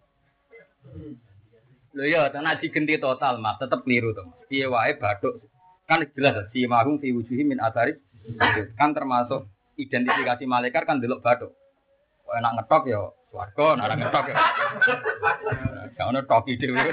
[1.96, 4.28] Lho iya, tenan digenti total, Mas, tetep keliru to.
[4.28, 4.36] Mas.
[4.52, 5.40] Piye wae bathuk
[5.86, 7.94] kan jelas si mahum fi wujuhi min atari
[8.74, 9.46] kan termasuk
[9.78, 11.56] identifikasi malaikat kan delok bathuk.
[12.26, 13.00] Kok enak ngetok ya
[13.36, 14.36] swarga, nek ora ngetok ya.
[15.92, 16.88] Gak ono toki dhewe.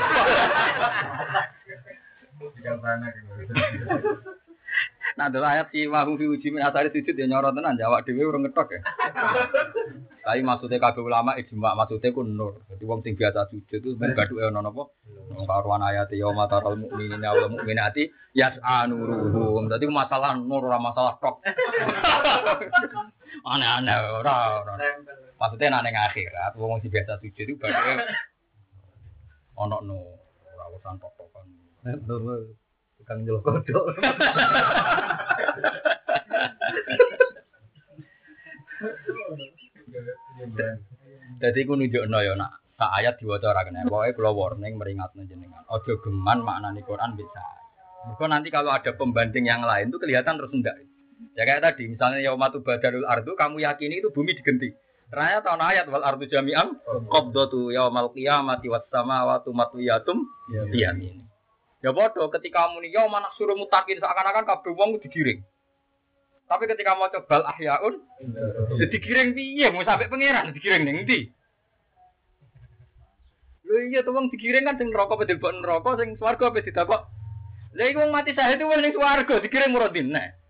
[5.14, 8.28] Nah, delok ayat si mahum fi wujuhi min atari sujud ya nyorot tenan jawab dhewe
[8.28, 8.82] ora ngetok ya.
[10.24, 12.60] Tapi maksudnya kabeh ulama ijma maksudnya ku nur.
[12.68, 14.84] Jadi wong sing biasa sujud itu ben baduke ono napa?
[15.32, 19.72] Wong karuan ayat ya mataral mukminina wal mukminati yas'anuruhum.
[19.72, 21.40] Dadi masalah nur ora masalah tok.
[23.44, 24.74] Aneh-aneh ora ora.
[25.36, 28.08] Maksudnya nek ning akhirat wong sing biasa sujud itu baduke
[29.60, 30.16] ono nur.
[30.56, 31.46] Ora urusan tok-tokan.
[32.08, 32.56] Nur
[32.96, 33.86] tukang nyelok kodok.
[41.44, 43.84] Jadi aku nunjukno ya nak sak ayat diwaca ora kena.
[43.92, 45.68] Pokoke kula warning meringatno jenengan.
[45.68, 47.44] Aja geman maknani Quran bisa.
[48.08, 50.76] Mergo nanti kalau ada pembanding yang lain itu kelihatan terus enggak.
[51.34, 54.70] Ya kayak tadi misalnya yaumatu badarul ardu kamu yakini itu bumi digenti.
[55.14, 56.78] Ternyata tahun ayat wal ardu jami'an
[57.10, 60.26] qabdatu yaumal qiyamati was samawati matwiyatum
[60.74, 61.26] biyamin.
[61.84, 65.44] Ya bodoh ketika kamu nih yaum anak suruh mutakin seakan-akan kabeh wong digiring.
[66.48, 68.04] Tapi ketika mau coba ahyaun
[68.78, 71.34] Ya digiring piye mau sampai pangeran digiring ning ndi?
[73.68, 77.02] Lho iya tuh wong digiring kan sing apa dilebok neraka sing swarga apa didapok.
[77.74, 80.43] Lah iku mati syahid itu wong ning swarga digiring muradin nek.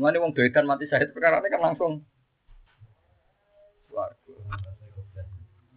[0.00, 2.00] Mulane wong doedan mati syahid perkara kan langsung
[3.84, 4.32] swarga.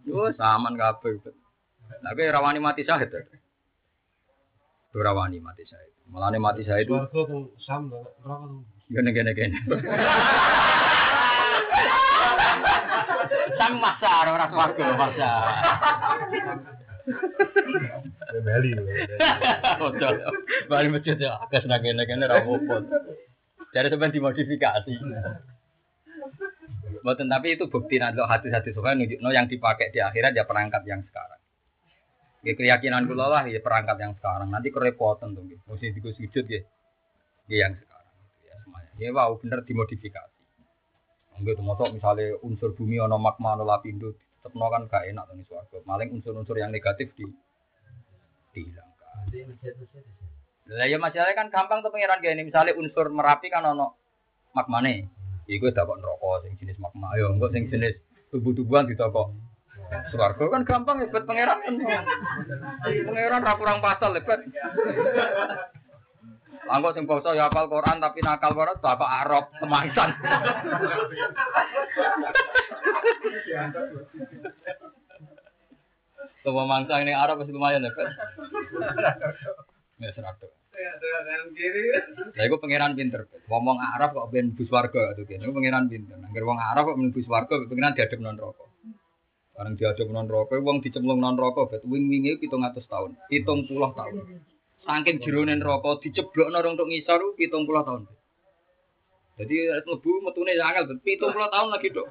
[0.08, 1.20] Yo saman kabeh.
[2.00, 3.12] Tapi rawani mati syahid.
[4.96, 5.92] Rawani mati syahid.
[6.08, 7.92] Mulane mati syahid itu Swarga tuh sam.
[8.88, 9.60] Gini gini gini.
[13.60, 15.36] Sang masar orang swarga masar.
[18.40, 18.72] Bali.
[20.72, 22.76] Bali masjid ya akeh nang kene kene ra apa.
[23.74, 24.92] Jadi sebenarnya dimodifikasi.
[27.04, 31.02] Betul, tapi itu bukti nanti hati-hati soalnya nunjukno yang dipakai di akhirat ya perangkat yang
[31.04, 31.36] sekarang.
[32.46, 34.48] Ya, keyakinan kula lah ya perangkat yang sekarang.
[34.48, 35.60] Nanti kerepotan tuh, gitu.
[35.68, 36.62] mesti digo sujud ya.
[37.50, 38.14] Ya yang sekarang.
[38.46, 38.90] Ya semuanya.
[38.96, 40.40] Ya wow bener dimodifikasi.
[41.34, 45.44] Enggak tuh masuk misalnya unsur bumi ono magma ono lapindo tetepno kan gak enak tuh
[45.50, 45.76] swarga.
[45.82, 47.26] Maling unsur-unsur yang negatif di
[48.54, 49.28] dihilangkan.
[50.64, 52.40] Lah ya masalahnya kan gampang tuh pengiran kayak.
[52.40, 54.00] Misalnya unsur merapi kan ono
[54.56, 55.12] magmane.
[55.44, 57.12] Iku dapat neraka sing jenis magma.
[57.12, 58.00] Ayo enggak sing jenis
[58.32, 59.36] tubuh-tubuhan di toko.
[60.08, 62.04] Swarga kan gampang hebat pangeran kan.
[62.82, 64.40] Pangeran ra kurang pasal hebat.
[66.64, 70.16] Langkau sing basa ya hafal Quran tapi nakal banget bapak Arab semangsan.
[76.40, 78.08] Coba mangsa ini Arab masih lumayan hebat.
[80.02, 80.50] Ya seratu.
[82.34, 83.30] Lah iku pangeran pinter.
[83.46, 85.46] Ngomong Arab kok ben bus warga tuh kene.
[85.46, 86.18] Pangeran pinter.
[86.18, 88.68] Angger wong Arab kok ben bus warga pangeran diadep non rokok.
[89.54, 93.10] Barang diadep non rokok, wong dicemplung non rokok bet wing-winge 700 tahun.
[93.30, 94.14] 70 tahun.
[94.84, 98.02] Saking jerone neraka diceblokno rong tok ngisor 70 tahun.
[99.34, 102.06] Jadi mlebu metune angel 70 tahun lagi, Dok.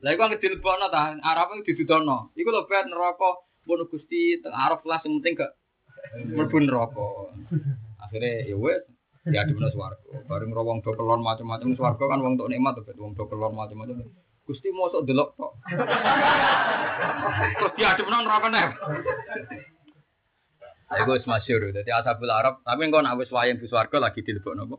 [0.00, 2.32] Lah iku anggere dilebokno ta, Arab iku didudono.
[2.32, 5.54] Iku lho bet neraka pun Gusti teng lah sing penting gak
[6.34, 7.08] mlebu neraka.
[8.02, 8.82] Akhirnya ya wes
[9.30, 10.10] ya di mana swarga.
[10.26, 13.54] Bareng ro wong do kelon macam-macam swarga kan wong tok nikmat tuh, wong do kelon
[13.54, 14.02] macam-macam.
[14.42, 15.52] Gusti mosok delok tok.
[17.60, 18.74] Terus diadepno neraka nek.
[20.90, 21.70] Iku wis masyhur.
[21.70, 24.76] Dadi ashabul Arab, tapi engko nek wis wayang di swarga lagi dilebokno apa?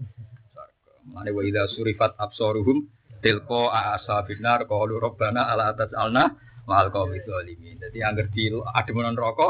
[0.52, 0.92] Swarga.
[1.08, 2.92] Mane wa idza surifat absaruhum
[3.24, 3.64] tilqa
[3.96, 6.36] ashabin nar qalu rabbana ala tajalna
[6.68, 7.80] ma'al qawmi dzalimin.
[7.82, 9.48] Dadi angger di ademno neraka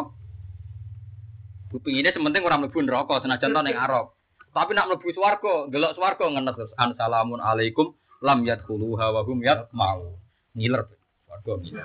[1.72, 4.12] Kupingine sementing ora mlebu neraka senajan to ning Arab.
[4.52, 9.40] Tapi nak mlebu swarga, delok swarga ngenes terus an salamun alaikum lam yadkhuluha wa hum
[9.40, 10.20] yatmau.
[10.52, 10.84] Ngiler
[11.24, 11.84] swarga ngiler.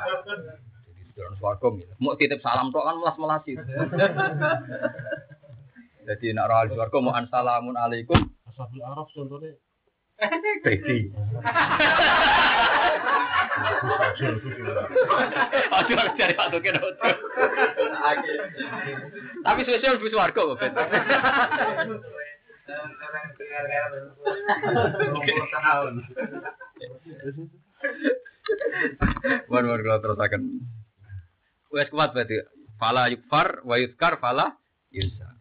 [0.90, 1.94] Jadi sedurun swarga ngiler.
[2.02, 3.52] Mau titip salam tok kan melas-melasi.
[6.10, 8.18] Jadi nak rawal swarga mau an salamun alaikum
[8.50, 9.54] Ashabul Arab contohnya.
[10.66, 11.14] Baby.
[15.86, 16.76] Itu harus cari Pak Tukin
[19.44, 20.72] Tapi sosial lebih swarga kok, Bet.
[25.66, 25.94] tahun.
[29.50, 30.42] Wan wan kalau terus akan.
[31.74, 32.42] Wes kuat berarti.
[32.76, 34.52] Fala yukfar wa yuzkar fala
[34.92, 35.32] yunsa.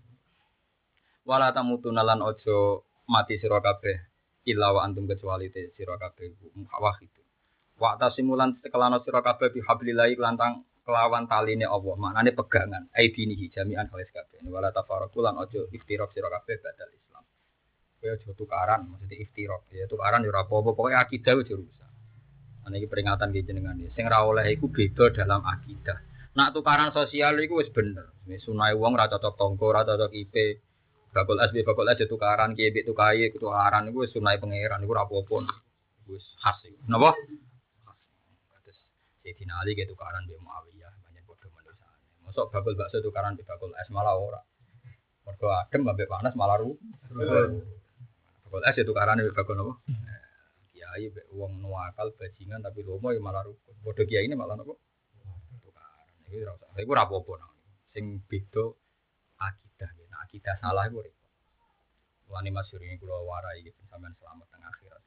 [1.27, 3.97] Wala tamutuna lan ojo mati sira kabeh
[4.55, 6.31] antum kecuali te sira kabeh
[6.79, 7.24] wahid.
[7.75, 11.95] Wa tasimulan sekelana sira kabeh bi hablillahi kelantang kelawan taline Allah.
[11.99, 14.39] Maknane pegangan aidinihi jami'an halis kabeh.
[14.47, 17.23] Wala tafarraqu lan ojo iftiraq sira kabeh badal Islam.
[17.99, 19.61] Kowe aja tukaran, maksudnya iftiraq.
[19.75, 21.91] Ya tukaran ya ora apa-apa, pokoke akidah wis rusak.
[22.63, 23.91] Ana iki peringatan ki jenengan iki.
[23.91, 25.99] Sing ra oleh iku beda dalam akidah.
[26.39, 28.15] Nak tukaran sosial iku wis bener.
[28.23, 30.63] Wis sunai wong ra cocok tonggo, ra cocok IP.
[31.11, 35.43] Bakul S, bakul S ya tukaran, kiye tukai, tukaran wis sunai pangeran iku ra apa-apa.
[36.07, 36.79] Wis khas iku.
[39.25, 41.97] Sayyidina Ali ke tukaran mbek Muawiyah, banyak padha manusane.
[42.21, 44.37] Mosok bakul bakso tukaran mbek bakul es malah ora.
[45.25, 46.77] Mergo adem ambek panas malah ru.
[48.45, 49.81] Bakul es ya tukaran mbek bakul napa?
[50.69, 53.73] Kiai mbek wong nuwakal bajingan tapi lomo ya malah rukun.
[53.81, 54.77] Padha kiai ini malah napa?
[55.57, 56.05] Tukaran.
[56.29, 56.69] Iki ora usah.
[56.77, 57.53] Iku ora apa-apa nang.
[57.97, 58.77] Sing beda
[59.41, 59.89] akidah.
[60.13, 61.33] Nah, akidah salah iku repot.
[62.29, 65.01] Mulane masyhur ini kula warai gitu sampean selamat teng akhirat.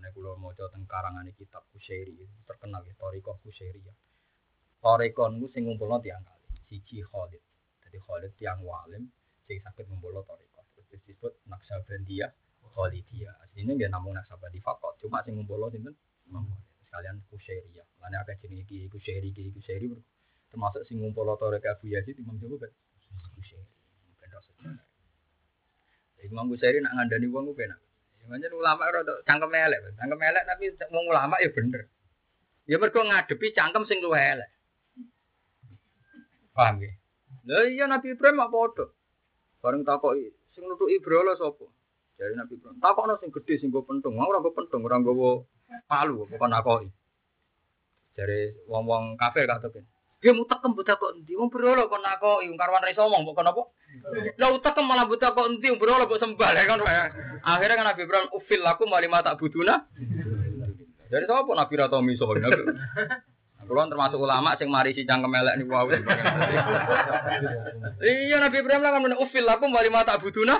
[0.00, 2.16] Mulane kula maca teng karangane kitab Kusairi
[2.48, 3.92] terkenal ya Thariqah Kusairi ya.
[5.04, 6.56] Niku sing ngumpulno tiang kali.
[6.72, 7.42] Siji Khalid.
[7.84, 9.12] Jadi Khalid tiang walim
[9.44, 10.64] sing saged ngumpulno Thariqah.
[10.72, 12.32] Terus disebut Naksabandiyah
[12.72, 13.44] Khalidiyah.
[13.44, 14.96] Aslinya nggih namung Naksabandi fakot.
[15.04, 15.92] Cuma sing ngumpulno sinten?
[16.32, 16.48] Imam.
[16.88, 17.84] Sekalian Kusairi ya.
[18.00, 19.92] Mulane akeh jenenge iki Kusairi iki Kusairi
[20.48, 22.72] termasuk sing ngumpulno Thariqah Abu Yazid Imam Jawa.
[23.36, 23.68] Kusairi.
[24.64, 24.80] Ben.
[26.24, 27.80] Imam Ghazali nak ngandani wong ku penak.
[28.30, 31.90] Ya pancen ulama tok cangkem elek, cangkem elek tapi wong ulama ya bener.
[32.70, 34.46] Ya mergo ngadepi cangkem sing luwih elek.
[36.54, 36.94] Paham nggih?
[37.50, 38.86] Lah iya Nabi Ibrahim mak padha.
[39.58, 41.66] Bareng takoki sing nutuki Ibrahim sapa?
[42.22, 42.78] Jadi Nabi Ibrahim.
[42.78, 45.42] Takokno sing gedhe sing go pentung, ora go pentung, ora nggawa
[45.90, 46.88] palu apa kon nakoki.
[48.14, 49.82] Jare wong-wong kafir kata ben.
[50.22, 51.34] Dia mutek buta kok endi?
[51.34, 53.62] Wong berolo kon nakoki, wong karwan ngomong kok kenapa?
[54.38, 55.46] Lah utek malah buta kok?
[55.46, 56.80] Wong berolo kok sembah ya kan.
[57.44, 59.86] Akhirnya kan Nabi Ibrahim ufil laku malima tak buduna.
[61.10, 62.62] Jadi sapa Nabi ra tau miso Nabi.
[63.60, 65.98] Kulo termasuk ulama sing mari si cangkem elek niku wae.
[68.02, 70.58] Iya Nabi Ibrahim lah kan ufil laku malima tak buduna.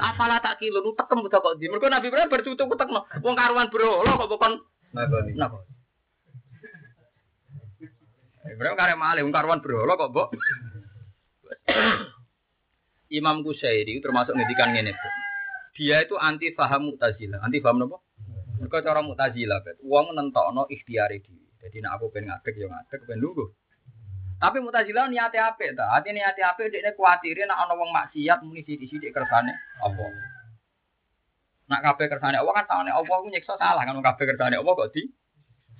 [0.00, 1.70] Afala tak kilo utek buta kok endi?
[1.70, 3.06] Mergo Nabi Ibrahim bercutuk utekno.
[3.22, 4.52] Wong karuan berolo kok bukan
[5.34, 5.58] Napa?
[8.44, 10.28] Ibrahim kare malih wong karuan berhala kok, Mbok.
[13.14, 15.08] Imam Kusyairi termasuk ngedikan Bu.
[15.74, 17.42] Dia itu anti paham Mu'tazilah.
[17.42, 17.98] Anti paham napa?
[18.62, 19.82] Mergo cara Mu'tazilah, Bet.
[19.82, 21.46] Wong nentokno ikhtiare dhewe.
[21.58, 23.48] Jadi nek aku pengen ngadeg ya ngadeg, pengen lungguh.
[24.38, 25.98] Tapi Mu'tazilah niate apik ta.
[25.98, 30.04] Ati niate apik dekne kuwatire ana wong maksiat muni sithik-sithik kersane apa.
[31.64, 34.92] Nak kabeh kersane Allah kan tangane Allah ku nyiksa salah kan kabeh kersane Allah kok
[34.92, 35.08] di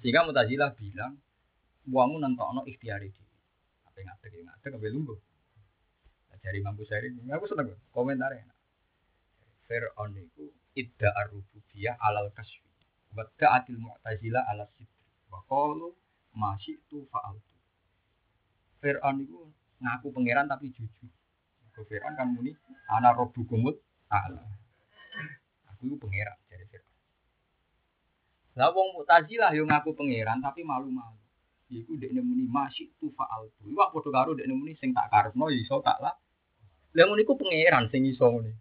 [0.00, 1.20] sehingga Mu'tazilah bilang
[1.92, 3.34] wong nentokno ikhtiare dhewe.
[3.86, 5.18] Apa ngadeg ya ngadeg apa lungguh.
[6.44, 8.44] Dari Imam Busari, aku seneng komentare.
[9.64, 12.68] Fir'aun itu idda ar-rububiyah alal kaswi.
[13.16, 15.08] Wa ta'atil mu'tazila ala sidri.
[15.32, 15.88] Wa qalu
[16.36, 17.54] ma syi'tu fa'altu.
[18.84, 19.40] Fir'aun itu
[19.80, 21.08] ngaku pangeran tapi jujur.
[21.72, 22.52] Kau Fir'aun kan muni
[22.92, 23.72] ana rabbukumul
[24.12, 24.44] a'la.
[25.72, 26.96] Aku itu pangeran dari Fir'aun.
[28.60, 31.16] Lah wong Mu'tazilah yo ngaku pangeran tapi malu-malu.
[31.72, 33.72] Iku dekne muni masih tu faal tu.
[33.72, 36.12] Iwak padha karo dekne muni sing tak karepno ya iso tak lah.
[36.94, 38.54] Lah ngono iku pangeran sing iso ngene.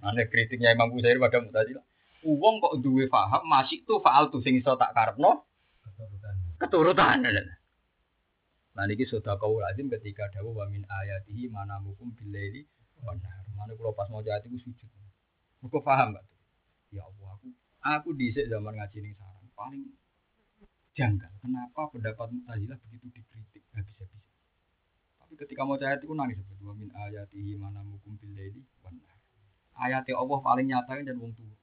[0.00, 1.84] Ane kritiknya Imam Ghazali pada Mu'tazilah.
[2.26, 5.44] Wong kok duwe paham masih tu faal tu sing iso tak karepno.
[6.56, 7.20] keturutan.
[8.76, 12.68] Nah niki sudah kau lazim ketika dawuh wa min ayatihi manamukum billaili
[13.00, 13.44] wan nahar.
[13.56, 14.90] Mana kalau pas mau jati ku sujud.
[15.66, 16.24] Kau paham gak?
[16.92, 17.48] Ya Allah, aku
[17.82, 19.84] aku dhisik zaman ngaji ning sarang paling
[20.92, 21.32] janggal.
[21.40, 23.95] Kenapa pendapat Mu'tazilah begitu dikritik habis-habis?
[25.36, 29.20] Ketika mau ayat itu nangis wa min ayatihi manamukum billaili wan nahar.
[29.76, 31.54] Ayatnya Allah paling nyata dan wong tuwa.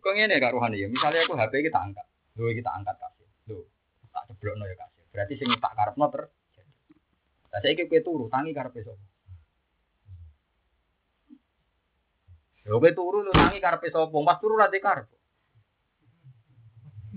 [0.00, 0.88] Kok ngene gak rohani ya?
[0.88, 2.06] Misalnya aku HP kita angkat.
[2.38, 3.28] Lho kita angkat kasih.
[3.50, 3.66] Lho
[4.14, 5.02] tak ceblokno ya kasih.
[5.10, 6.22] Berarti sing tak karepno ter
[7.50, 9.04] Lah saiki kowe turu tangi karepe sapa?
[12.70, 14.06] Lho kowe turu lu tangi karepe sapa?
[14.06, 15.10] Pas turu ra karep.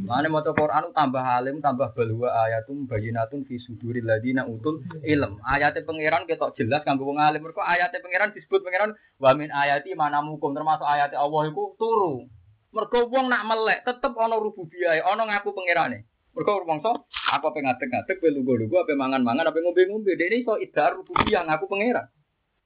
[0.03, 5.39] Mane maca Quran tambah alim, tambah balwa ayatum bayinatun fi suduril ladina utul ilm.
[5.47, 7.39] Ayate pangeran ketok jelas kanggo wong alim.
[7.39, 12.27] Mergo ayate pangeran disebut pangeran wa min ayati manamukum termasuk ayate Allah iku turu.
[12.75, 16.03] Mergo wong nak melek tetep ana rububiyah, ana ngaku pangerane.
[16.35, 16.91] Mergo rumangsa
[17.31, 20.19] apa pengen ngadeg-ngadeg kowe lugu-lugu apa mangan-mangan apa ngombe-ngombe.
[20.19, 22.11] Dene iso idhar rububiyah ngaku pangeran.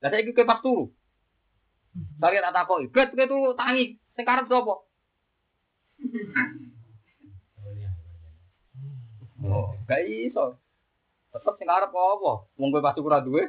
[0.02, 0.90] Lah saiki kowe pas turu.
[2.18, 4.74] Sari tak takoki, "Bet kowe turu tangi, sing karep sapa?"
[9.48, 10.60] Oh, gak iso.
[11.32, 12.32] Tetep sing arep apa?
[12.60, 13.48] Wong kowe pasti ora duwe.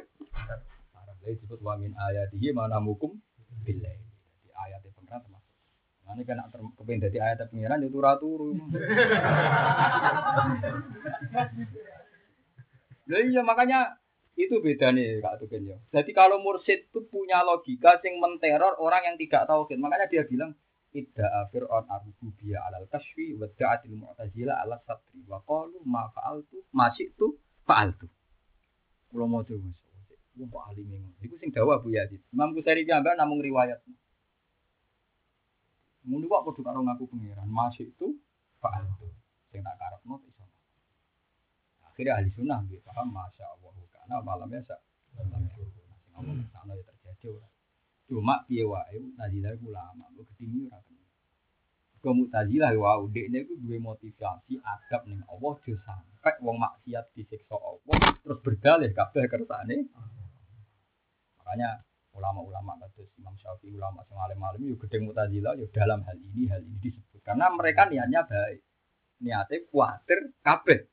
[0.95, 3.19] Arep lha disebut wa min ayatihi manamukum
[3.67, 3.95] billah.
[4.43, 5.53] Di ayat pengiran termasuk.
[6.07, 8.55] Nanti kan ter- kepengen dadi ayat pengiran itu ora turu.
[13.09, 13.97] Lah iya makanya
[14.39, 15.77] itu beda nih Kak Tuken ya.
[15.91, 20.55] Jadi kalau mursid itu punya logika sing menteror orang yang tidak tahu Makanya dia bilang
[20.89, 26.89] Idda fir'aun ar-rububiyya alal kasfi wa da'atil mu'tazila ala satri wa qalu ma fa'altu ma
[26.89, 27.37] syi'tu
[27.67, 28.09] fa'altu.
[29.09, 29.69] Kula mau coba
[30.39, 31.11] Wong kok alim ngono.
[31.19, 32.23] Iku sing dawa Bu Yazid.
[32.31, 33.83] Imam Ghazali jambak namung riwayat.
[36.07, 37.43] Ngono kok kudu karo ngaku pangeran.
[37.51, 38.15] Ma syi'tu
[38.63, 39.11] fa'altu.
[39.51, 40.47] Sing tak karepno iso.
[41.83, 44.79] Akhirnya ahli sunnah nggih paham masya Allah karena malam ya sa.
[46.15, 47.58] Ngomong sana ya terjadi ora.
[48.09, 51.05] Cuma piye wae Mu'tazilah iku ulama, mbok gedhingi ora kena.
[52.01, 57.53] Kok Mu'tazilah wae dekne iku duwe motivasi adab ning Allah aja sampe wong maksiat disiksa
[57.53, 59.85] Allah terus berdalih kabeh kersane.
[61.37, 61.85] Makanya
[62.17, 66.65] ulama-ulama kados Imam Syafi'i ulama sing alim-alim yo gedeng Mu'tazilah yo dalam hal ini hal
[66.65, 68.65] ini disebut karena mereka niatnya baik.
[69.21, 70.89] Niatnya kuatir kabeh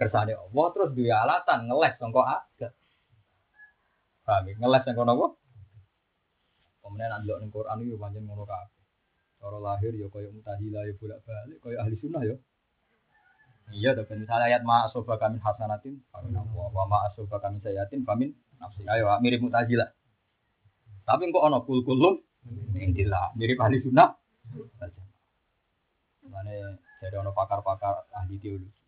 [0.00, 2.72] kersane Allah terus duwe alasan ngeles sangka agak.
[4.24, 4.54] Paham ya?
[4.56, 5.41] Ngeles sangka napa?
[6.82, 8.82] Kemudian nanti ning Quran itu pancen ngono kabeh.
[9.38, 12.36] Cara lahir ya kaya mutazilah ya bolak-balik kaya ahli sunnah ya.
[13.72, 18.04] Iya, tapi misalnya ayat ma asoba kami hasanatin, famin Allah, wa ma asoba kami sayatin,
[18.04, 18.84] famin nafsi.
[18.84, 19.88] Ayo, mirip mutazilah.
[21.08, 22.20] Tapi kok ono kul kulum,
[22.76, 24.12] intilah mirip ahli sunnah.
[26.28, 26.52] Mana
[27.00, 28.81] dari ono pakar-pakar ahli teologi.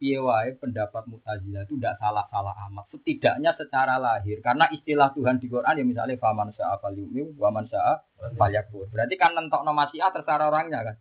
[0.00, 2.88] Piye wae pendapat Mu'tazilah itu tidak salah-salah amat.
[2.88, 4.40] Setidaknya secara lahir.
[4.40, 8.00] Karena istilah Tuhan di Quran ya misalnya faman sa'a fal yu'min wa man sa'a
[8.32, 8.48] fal.
[8.88, 10.96] Berarti kan nentokno masyiah terserah orangnya kan.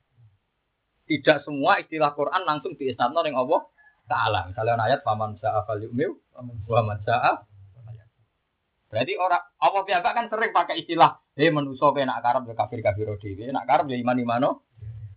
[1.07, 3.63] Tidak semua istilah Quran langsung diisnadno ning Allah
[4.11, 4.51] Ta'ala.
[4.51, 6.11] Misalnya ayat faman sa'a fal yu'min
[6.67, 7.39] wa man sa'a.
[8.91, 13.07] Berarti orang Allah piyambak kan sering pakai istilah eh manusa kowe nak karep ya kafir-kafir
[13.21, 14.65] dhewe, nak karep ya iman-imano.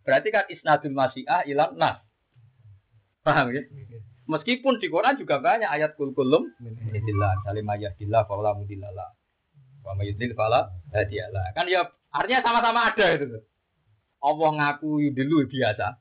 [0.06, 1.98] Berarti kan isnadul masyiah ilan nas.
[3.22, 3.62] Paham ya?
[4.26, 9.08] Meskipun di Quran juga banyak ayat kul kulum Alhamdulillah, salim ayahdillah fa'ala mudillallah.
[9.82, 11.54] Wa mayyudil fa'ala hadiyalah.
[11.54, 13.42] Kan ya artinya sama-sama ada itu.
[14.22, 15.98] Allah ngaku dulu biasa.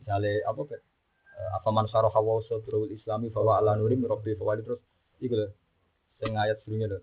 [0.00, 0.80] Misalnya apa Pak?
[0.80, 2.44] Eh, Apa man sarah hawa
[2.92, 4.80] islami fa wa ala nurim rabbi fa wali terus
[5.24, 5.48] iku lho.
[6.20, 6.98] Sing ayat sebelumnya lho.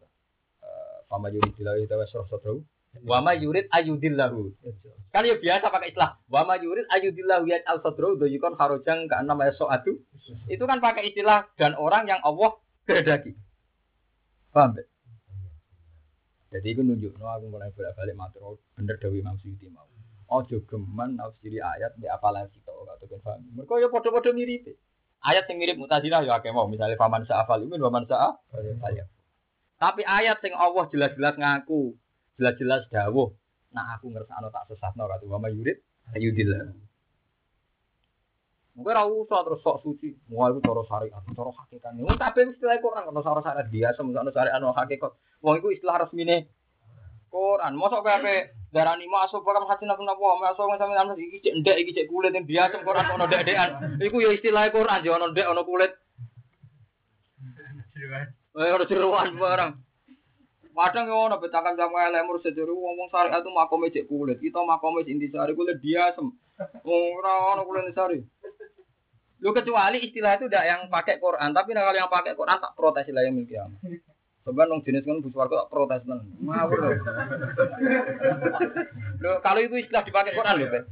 [1.10, 2.62] Fama yuridillahu tawa sarah sadraul
[3.06, 4.54] wa ma yurid ayudillahu.
[5.14, 9.22] Kan ya biasa pakai istilah wa ma yurid ayudillahu ya al sadru doyikon harojang ka
[9.22, 10.00] enam soatu.
[10.48, 12.58] Itu kan pakai istilah dan orang yang Allah
[12.88, 13.38] kehendaki.
[14.56, 14.88] Paham tak?
[16.48, 19.84] Jadi itu nunjuk, no, aku mulai bolak-balik matur oh, bener Dewi Imam Suyuti mau.
[20.28, 23.40] Ojo geman nafsiri ayat di apalan kita kata kan paham.
[23.56, 24.64] Mereka ya podo-podo mirip.
[25.24, 28.64] Ayat yang mirip mutazilah ya akeh mau misalnya faman sa'afal imin waman sa'a fal
[29.78, 31.96] Tapi ayat yang Allah jelas-jelas ngaku,
[32.38, 33.34] jelas-jelas dawuh.
[33.74, 35.78] Nah aku ngersakno tak sesatno kata wa yurid
[36.16, 36.72] ayudillah.
[38.78, 40.14] Mungkin ora usah terus sok suci.
[40.30, 41.98] Wah itu cara syariat, cara hakikat.
[41.98, 45.12] Wong kabeh istilah Quran ono cara syariat biasa, ono syariat ono hakikat.
[45.42, 46.46] Wong iku istilah resmine
[47.34, 47.74] Quran.
[47.74, 51.78] Mosok kowe ape darani masuk pakam hasin aku napa, masuk sampe sampe iki cek ndek
[51.82, 53.70] iki cek kulit yang biasa Quran ono ndek-ndekan.
[53.98, 55.92] Iku ya istilah Quran, ya ono ndek ono kulit.
[58.62, 59.72] Eh ono jeroan barang.
[60.78, 64.38] Kadang yo ono betakan sama lemur sejero wong-wong syariat itu makome cek kulit.
[64.38, 66.22] Kita makome intisari kulit biasa.
[66.86, 68.22] Ora ono kulit intisari.
[69.42, 73.06] Lu kecuali istilah itu tidak yang pakai Quran, tapi kalau yang pakai Quran tak protes
[73.06, 73.58] istilah yang milki
[74.46, 76.24] Sebenarnya nong jenis kan bus tak protes nang.
[76.40, 76.94] Ngawur loh.
[79.20, 80.84] Loh, kalau itu istilah dipakai Quran loh, Ben.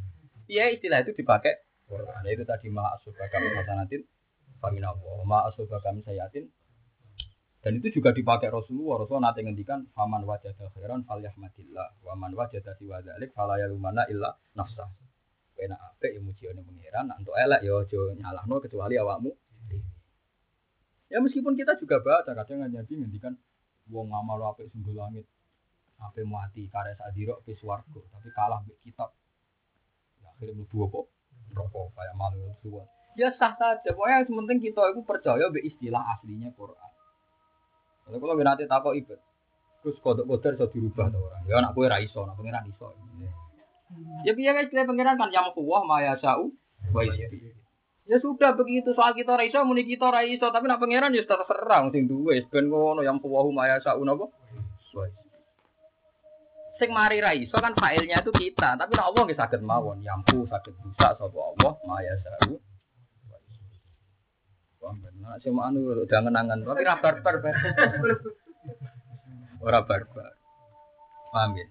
[0.51, 2.21] Iya istilah itu dipakai Quran.
[2.25, 4.01] Itu tadi ma asubha kami hasanatin
[4.59, 6.51] famina wa ma asubha kami sayatin.
[7.65, 9.01] Dan itu juga dipakai Rasulullah.
[9.01, 14.37] Rasulullah nanti ngendikan faman wajada khairan falyahmadillah wa man wajada siwa dzalik fala yalumana illa
[14.53, 14.85] nafsah.
[15.57, 19.31] Enak apik ya muji ning pangeran, nak elek ya aja nyalahno kecuali awakmu.
[21.09, 23.33] Ya meskipun kita juga baca kadang Nabi ngendikan
[23.89, 25.25] wong ngamal apik sungguh langit
[26.01, 29.09] ape mati karya sadiro ke swarga tapi kalah mbek kitab
[30.19, 30.99] ya akhirnya mlebu apa
[31.55, 32.51] rokok kayak malu
[33.15, 36.91] ya sah saja pokoknya yang penting kita itu percaya be istilah aslinya Quran
[38.05, 39.17] kalau kalau nanti takut ibet.
[39.81, 42.93] Terus kodok kodok bisa dirubah tuh orang ya anak kue raiso anak pengiran iso.
[44.25, 45.17] Ya biar istilah pengiran?
[45.17, 46.53] Kan yang kuwah maya sau.
[46.93, 47.53] Wa isbi
[48.05, 52.05] Ya sudah begitu soal kita raiso muni kita raiso tapi nak pangeran ya terserah sing
[52.05, 52.45] duwe.
[52.53, 54.29] Ben ngono yang kuwahu maya saun apa
[56.75, 58.77] sing mari raiso kan failnya itu kita.
[58.77, 60.05] Tapi nak Allah nggih saged mawon.
[60.05, 62.61] Yampu saged busa sapa Allah maya saun
[64.93, 67.35] Benar sih anu udah ngenangan tapi ra barbar
[69.65, 70.31] ora barbar.
[71.33, 71.65] Paham ya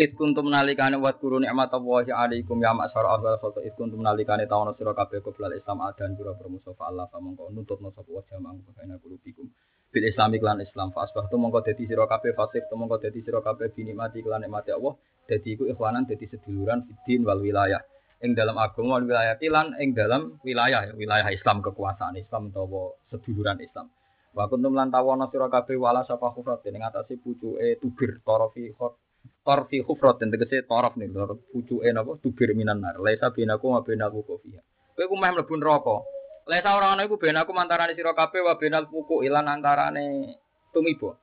[0.00, 4.48] It kuntum nalikane wat guru nikmat Allah alaikum ya maksar Allah foto it kuntum nalikane
[4.48, 8.96] tawono sira kabeh qoblal Islam adan pira bermusafa Allah pamongko nuntutno sapa wa jamang bagaina
[8.96, 9.50] kulubikum
[9.92, 10.94] bil Islami klan Islam.
[10.96, 14.96] Fa asbahtu mongko dadi sira kabeh fasih mongko dadi sira kabeh binikmati klan nikmati Allah.
[15.28, 17.84] Dadi iku ikhwanan dadi seduluran fiddin wal wilayah
[18.20, 23.88] ing dalam agama wilayah lan ing dalam wilayah wilayah Islam kekuasaan Islam utawa seduluran Islam
[24.30, 28.94] Wa kuntum lan tawono sira kabeh wala sapa khufrat ing atase pucuke tubir torofi khot
[29.40, 33.00] Torfi khufrat tegese nih, torof pucuke napa tubir minan nar.
[33.00, 34.60] Laisa binaku wa binaku kofiha.
[34.96, 35.96] Kowe ku meh mlebu neraka.
[36.44, 40.36] Laisa ora ana iku benaku antarane sira kabeh wa benal puku ilan antarane
[40.72, 41.16] tumibo.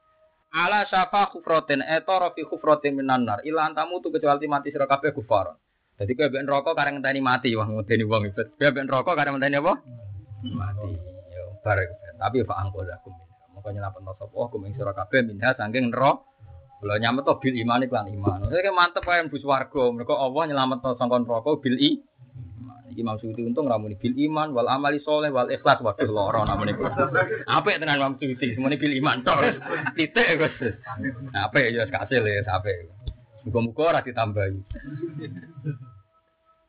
[0.49, 3.40] Ala syafa khufratin etoro fi khufratin minan nar.
[3.45, 5.53] Ila antamu tu kecuali mati sira kabeh kufar.
[5.98, 8.53] Jadi kowe ben neraka kareng ngenteni mati wah ngenteni wong ibet.
[8.53, 9.74] Kowe ben neraka kareng ngenteni apa?
[10.45, 10.90] Mati.
[11.34, 11.90] Yo bareng.
[12.22, 13.14] Tapi fa angkolakum.
[13.57, 16.22] Moko nyelametno sapa hukum ing sira kabeh minha saking neraka.
[16.78, 18.53] Kalau nyamet to bil iman iklan iman.
[18.53, 19.84] Saya mantep wae bus warga.
[19.90, 21.98] Mereka Allah nyelamet to sangkon rokok bil i.
[22.94, 26.86] Iki maksud untung ramuni bil iman wal amali soleh wal ikhlas waduh loro iku.
[27.49, 29.57] Apik tenan Imam Suyuti semuanya bil iman tok.
[29.98, 30.78] Titik Gus.
[31.34, 32.94] Apik ya kasil ya apik.
[33.48, 34.57] Muga-muga ora ditambahi.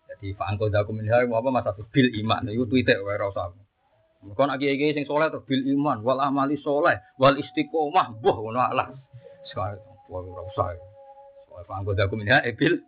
[0.09, 2.47] Jadi fa'angko zakum min mau apa masa bil iman.
[2.47, 3.51] Iku titik wae ora usah.
[4.19, 8.19] Mergo nek kiai sing soleh to bil iman wal amali soleh wal istiqomah.
[8.19, 8.91] Wah ngono alas.
[9.47, 9.79] Sekarang
[10.09, 10.73] Wah, ora usah.
[11.51, 12.81] Soal anggota aku minha ebil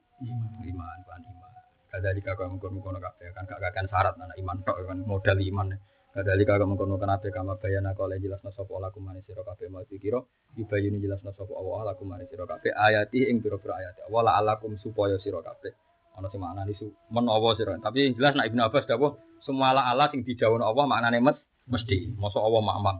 [0.64, 1.52] iman, kan iman.
[1.92, 5.76] Kadali kakak mengkono-kono kabeh kan gak kakan syarat anak iman tok kan modal iman.
[6.10, 10.18] Kadali kakak mengkono-kono kabeh kama bayana kala jelas sapa laku manis sira kabeh mau dikira
[10.58, 14.10] dibayuni jelas sapa Allah laku manis sira kabeh ayati ing pira-pira ayat.
[14.10, 15.70] Wala alakum supaya sira kabeh.
[16.18, 17.78] Ana sing maknane su menawa sira.
[17.78, 21.38] Tapi jelas nak Ibnu Abbas dawuh semua ala ala sing didhawuhna Allah maknane mes
[21.70, 22.10] mesti.
[22.18, 22.98] Masa Allah mamang.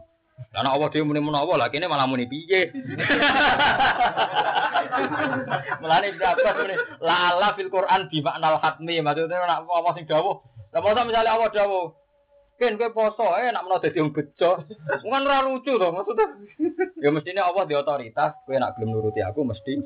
[0.55, 2.71] Karena Allah dia muni menawa lah kene malah muni piye.
[5.83, 10.39] Mulane berapa muni la ala fil Quran bi maknal hatmi maksudnya nek apa sing dawuh.
[10.71, 12.00] Lah masa misalnya Allah dawuh
[12.61, 14.61] Ken kowe poso eh nak menawa dadi wong bejo.
[14.85, 16.29] Kan ora lucu to maksudnya.
[17.01, 19.81] Ya mestinya Allah di otoritas, kowe nak gelem nuruti aku mesti.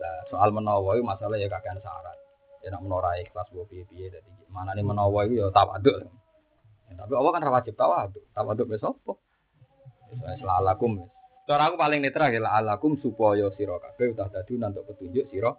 [0.00, 2.16] Lah soal menawa itu masalah ya kakean syarat.
[2.64, 6.08] Ya nak menawa ikhlas mbok piye-piye dadi manane menawa itu ya tawaduk.
[6.88, 8.24] Ya, tapi Allah kan wajib tawaduk.
[8.32, 9.12] Tawaduk besok apa?
[10.40, 11.04] Lalakum.
[11.44, 15.52] Cara aku paling netral ya lalakum supaya sira kabeh udah dadi untuk petunjuk sira